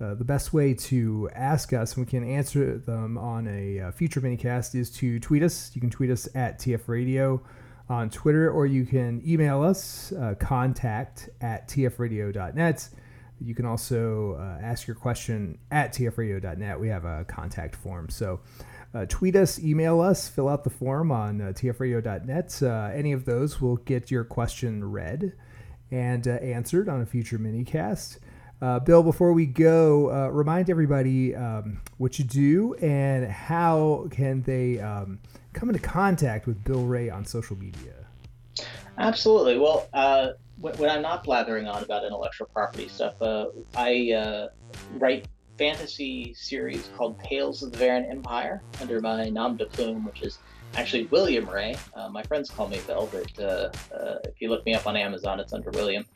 Uh, 0.00 0.14
the 0.14 0.24
best 0.24 0.54
way 0.54 0.72
to 0.72 1.28
ask 1.34 1.74
us, 1.74 1.94
and 1.94 2.06
we 2.06 2.10
can 2.10 2.24
answer 2.24 2.78
them 2.78 3.18
on 3.18 3.46
a 3.46 3.80
uh, 3.80 3.90
future 3.90 4.18
minicast, 4.18 4.74
is 4.74 4.90
to 4.90 5.20
tweet 5.20 5.42
us. 5.42 5.70
You 5.74 5.80
can 5.82 5.90
tweet 5.90 6.10
us 6.10 6.26
at 6.34 6.58
TF 6.58 6.88
Radio 6.88 7.42
on 7.90 8.08
Twitter, 8.08 8.50
or 8.50 8.64
you 8.64 8.86
can 8.86 9.20
email 9.26 9.62
us, 9.62 10.12
uh, 10.12 10.36
contact 10.40 11.28
at 11.42 11.68
tfradio.net. 11.68 12.88
You 13.42 13.54
can 13.54 13.66
also 13.66 14.38
uh, 14.40 14.64
ask 14.64 14.86
your 14.86 14.96
question 14.96 15.58
at 15.70 15.92
tfradio.net. 15.92 16.80
We 16.80 16.88
have 16.88 17.04
a 17.04 17.26
contact 17.28 17.76
form. 17.76 18.08
So 18.08 18.40
uh, 18.94 19.04
tweet 19.06 19.36
us, 19.36 19.58
email 19.58 20.00
us, 20.00 20.28
fill 20.28 20.48
out 20.48 20.64
the 20.64 20.70
form 20.70 21.12
on 21.12 21.40
tfradio.net. 21.40 22.62
any 22.94 23.12
of 23.12 23.26
those 23.26 23.60
will 23.60 23.76
get 23.76 24.10
your 24.10 24.24
question 24.24 24.82
read 24.82 25.34
and 25.90 26.26
answered 26.26 26.88
on 26.88 27.02
a 27.02 27.06
future 27.06 27.38
minicast. 27.38 28.18
Uh, 28.62 28.78
Bill, 28.78 29.02
before 29.02 29.32
we 29.32 29.46
go, 29.46 30.10
uh, 30.10 30.28
remind 30.28 30.68
everybody 30.68 31.34
um, 31.34 31.80
what 31.96 32.18
you 32.18 32.24
do 32.26 32.74
and 32.74 33.26
how 33.26 34.06
can 34.10 34.42
they 34.42 34.78
um, 34.78 35.18
come 35.54 35.70
into 35.70 35.80
contact 35.80 36.46
with 36.46 36.62
Bill 36.64 36.84
Ray 36.84 37.08
on 37.08 37.24
social 37.24 37.56
media. 37.56 37.94
Absolutely. 38.98 39.58
Well, 39.58 39.88
uh, 39.94 40.32
when 40.58 40.90
I'm 40.90 41.00
not 41.00 41.24
blathering 41.24 41.66
on 41.66 41.82
about 41.82 42.04
intellectual 42.04 42.48
property 42.52 42.88
stuff, 42.88 43.20
uh, 43.22 43.46
I 43.74 44.12
uh, 44.12 44.48
write 44.98 45.26
fantasy 45.60 46.32
series 46.32 46.88
called 46.96 47.22
Tales 47.22 47.62
of 47.62 47.70
the 47.70 47.76
Varan 47.76 48.10
Empire 48.10 48.62
under 48.80 48.98
my 48.98 49.28
nom 49.28 49.58
de 49.58 49.66
plume, 49.66 50.02
which 50.06 50.22
is 50.22 50.38
actually 50.74 51.04
William 51.08 51.46
Ray. 51.50 51.76
Uh, 51.92 52.08
my 52.08 52.22
friends 52.22 52.50
call 52.50 52.66
me 52.66 52.80
Bill, 52.86 53.10
but 53.12 53.44
uh, 53.44 53.70
uh, 53.94 54.18
if 54.24 54.40
you 54.40 54.48
look 54.48 54.64
me 54.64 54.72
up 54.72 54.86
on 54.86 54.96
Amazon, 54.96 55.38
it's 55.38 55.52
under 55.52 55.68
William. 55.72 56.06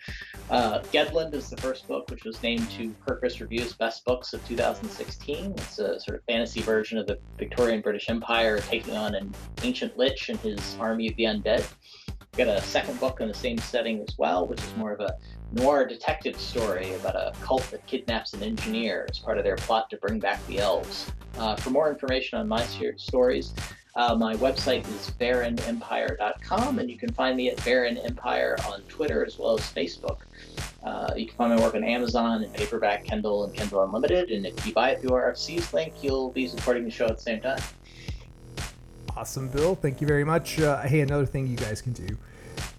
Uh, 0.49 0.79
Gedland 0.95 1.35
is 1.35 1.51
the 1.51 1.59
first 1.59 1.87
book, 1.87 2.11
which 2.11 2.25
was 2.25 2.43
named 2.43 2.71
to 2.71 2.95
Kirkus 3.07 3.39
Review's 3.39 3.75
Best 3.75 4.07
Books 4.07 4.33
of 4.33 4.43
2016. 4.49 5.53
It's 5.59 5.79
a 5.79 6.01
sort 6.01 6.17
of 6.17 6.25
fantasy 6.25 6.63
version 6.63 6.97
of 6.97 7.07
the 7.07 7.19
Victorian 7.37 7.83
British 7.83 8.09
Empire 8.09 8.61
taking 8.61 8.97
on 8.97 9.15
an 9.15 9.31
ancient 9.63 9.99
lich 9.99 10.31
and 10.31 10.39
his 10.39 10.75
army 10.81 11.09
of 11.09 11.17
the 11.17 11.25
undead. 11.25 11.67
We've 12.09 12.47
got 12.47 12.57
a 12.57 12.63
second 12.63 12.99
book 12.99 13.21
in 13.21 13.29
the 13.29 13.35
same 13.35 13.59
setting 13.59 14.01
as 14.09 14.17
well, 14.17 14.47
which 14.47 14.63
is 14.63 14.75
more 14.77 14.93
of 14.93 15.01
a 15.01 15.15
noir 15.53 15.87
detective 15.87 16.41
story 16.41 16.95
about 16.95 17.15
a 17.15 17.33
cult 17.41 17.63
that 17.71 17.87
kidnaps 17.87 18.33
an 18.35 18.43
engineer 18.43 19.07
as 19.11 19.19
part 19.19 19.39
of 19.39 19.45
their 19.45 19.57
plot 19.57 19.89
to 19.91 19.97
bring 19.99 20.19
back 20.19 20.45
the 20.47 20.59
elves. 20.59 21.13
Uh, 21.39 21.57
for 21.57 21.71
more 21.71 21.91
information 21.91 22.39
on 22.39 22.49
my 22.49 22.65
stories, 22.97 23.53
uh, 23.97 24.15
my 24.15 24.35
website 24.37 24.81
is 24.89 25.13
varanempire.com, 25.21 26.79
and 26.81 26.91
you 26.91 26.99
can 26.99 27.13
find 27.13 27.37
me 27.37 27.49
at 27.51 27.57
Varan 27.59 28.05
Empire 28.05 28.57
on 28.69 28.83
Twitter 28.83 29.25
as 29.25 29.39
well 29.39 29.55
as 29.55 29.61
Facebook. 29.61 30.19
Uh, 30.83 31.13
you 31.17 31.27
can 31.27 31.37
find 31.37 31.55
my 31.55 31.61
work 31.61 31.75
on 31.75 31.85
Amazon 31.85 32.43
and 32.43 32.53
paperback, 32.53 33.05
Kindle, 33.05 33.45
and 33.45 33.55
Kindle 33.55 33.85
Unlimited. 33.85 34.31
And 34.31 34.47
if 34.47 34.67
you 34.67 34.73
buy 34.73 34.91
it 34.91 35.01
through 35.01 35.11
RFC's 35.11 35.73
link, 35.73 35.95
you'll 36.03 36.31
be 36.31 36.49
supporting 36.49 36.85
the 36.85 36.91
show 36.91 37.07
at 37.07 37.17
the 37.17 37.23
same 37.23 37.41
time. 37.41 37.61
Awesome, 39.17 39.49
Bill. 39.49 39.77
Thank 39.77 40.01
you 40.01 40.09
very 40.09 40.25
much. 40.25 40.59
Uh, 40.59 40.83
hey, 40.83 41.01
another 41.01 41.25
thing 41.25 41.47
you 41.47 41.57
guys 41.57 41.81
can 41.81 41.93
do 41.93 42.19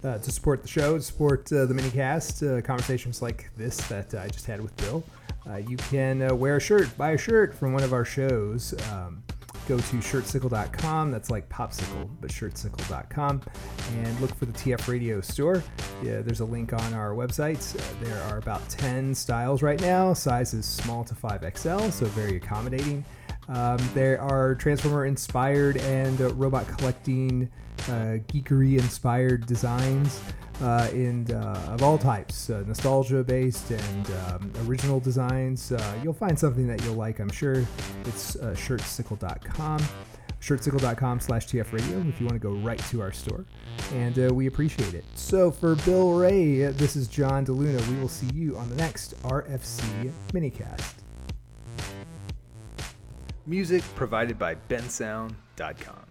uh, 0.04 0.18
to 0.18 0.32
support 0.32 0.62
the 0.62 0.68
show, 0.68 0.98
to 0.98 1.04
support 1.04 1.52
uh, 1.52 1.66
the 1.66 1.74
minicast, 1.74 2.46
uh, 2.46 2.62
conversations 2.62 3.22
like 3.22 3.50
this 3.58 3.78
that 3.88 4.14
I 4.14 4.28
just 4.28 4.46
had 4.46 4.62
with 4.62 4.76
Bill. 4.78 5.04
Uh, 5.50 5.58
you 5.58 5.78
can 5.78 6.22
uh, 6.22 6.34
wear 6.34 6.58
a 6.58 6.60
shirt, 6.60 6.96
buy 6.98 7.12
a 7.12 7.18
shirt 7.18 7.54
from 7.54 7.74
one 7.74 7.84
of 7.84 7.94
our 7.94 8.06
shows. 8.06 8.74
Um, 8.92 9.24
go 9.68 9.78
to 9.78 9.98
shirtsicle.com. 9.98 11.12
That's 11.12 11.30
like 11.30 11.48
popsicle, 11.50 12.10
but 12.22 12.30
shirtsicle.com. 12.30 13.42
And 13.94 14.20
look 14.20 14.34
for 14.36 14.46
the 14.46 14.54
TF 14.54 14.88
Radio 14.88 15.22
store. 15.22 15.64
Yeah, 16.04 16.22
there's 16.22 16.40
a 16.40 16.46
link 16.46 16.74
on 16.74 16.94
our 16.94 17.12
website. 17.12 17.76
Uh, 17.76 18.04
there 18.04 18.22
are 18.24 18.38
about 18.38 18.68
10 18.70 19.14
styles 19.16 19.62
right 19.62 19.80
now, 19.82 20.14
sizes 20.14 20.66
small 20.66 21.04
to 21.04 21.16
5XL, 21.16 21.92
so 21.92 22.06
very 22.08 22.38
accommodating. 22.38 23.04
Um, 23.48 23.78
there 23.94 24.20
are 24.20 24.56
Transformer 24.56 25.06
inspired 25.06 25.78
and 25.78 26.20
uh, 26.20 26.34
robot 26.34 26.68
collecting, 26.68 27.50
uh, 27.88 28.18
geekery 28.28 28.80
inspired 28.80 29.46
designs 29.46 30.20
uh, 30.62 30.90
in 30.92 31.32
uh, 31.32 31.74
of 31.74 31.84
all 31.84 31.98
types, 31.98 32.50
uh, 32.50 32.64
nostalgia 32.66 33.24
based 33.24 33.72
and 33.72 34.12
um, 34.28 34.52
original 34.68 35.00
designs. 35.00 35.72
Uh, 35.72 36.00
you'll 36.04 36.14
find 36.14 36.38
something 36.38 36.68
that 36.68 36.84
you'll 36.84 36.96
like, 36.96 37.20
I'm 37.20 37.32
sure. 37.32 37.66
It's 38.06 38.36
uh, 38.38 38.56
shirtsicle.com, 38.58 39.82
shirtsicle.com 40.42 41.20
slash 41.20 41.48
TF 41.48 41.72
Radio 41.74 42.00
if 42.08 42.20
you 42.20 42.26
want 42.26 42.42
to 42.42 42.48
go 42.48 42.54
right 42.54 42.80
to 42.90 43.02
our 43.02 43.12
store. 43.12 43.46
And 43.94 44.18
uh, 44.18 44.34
we 44.34 44.48
appreciate 44.48 44.94
it. 44.94 45.04
So 45.16 45.52
for 45.52 45.76
Bill 45.76 46.14
Ray, 46.14 46.64
this 46.72 46.96
is 46.96 47.08
John 47.08 47.46
DeLuna. 47.46 47.86
We 47.90 48.00
will 48.00 48.10
see 48.10 48.30
you 48.34 48.58
on 48.58 48.70
the 48.70 48.76
next 48.76 49.22
RFC 49.24 50.12
minicast. 50.34 51.05
Music 53.46 53.84
provided 53.96 54.40
by 54.40 54.56
bensound.com. 54.56 56.05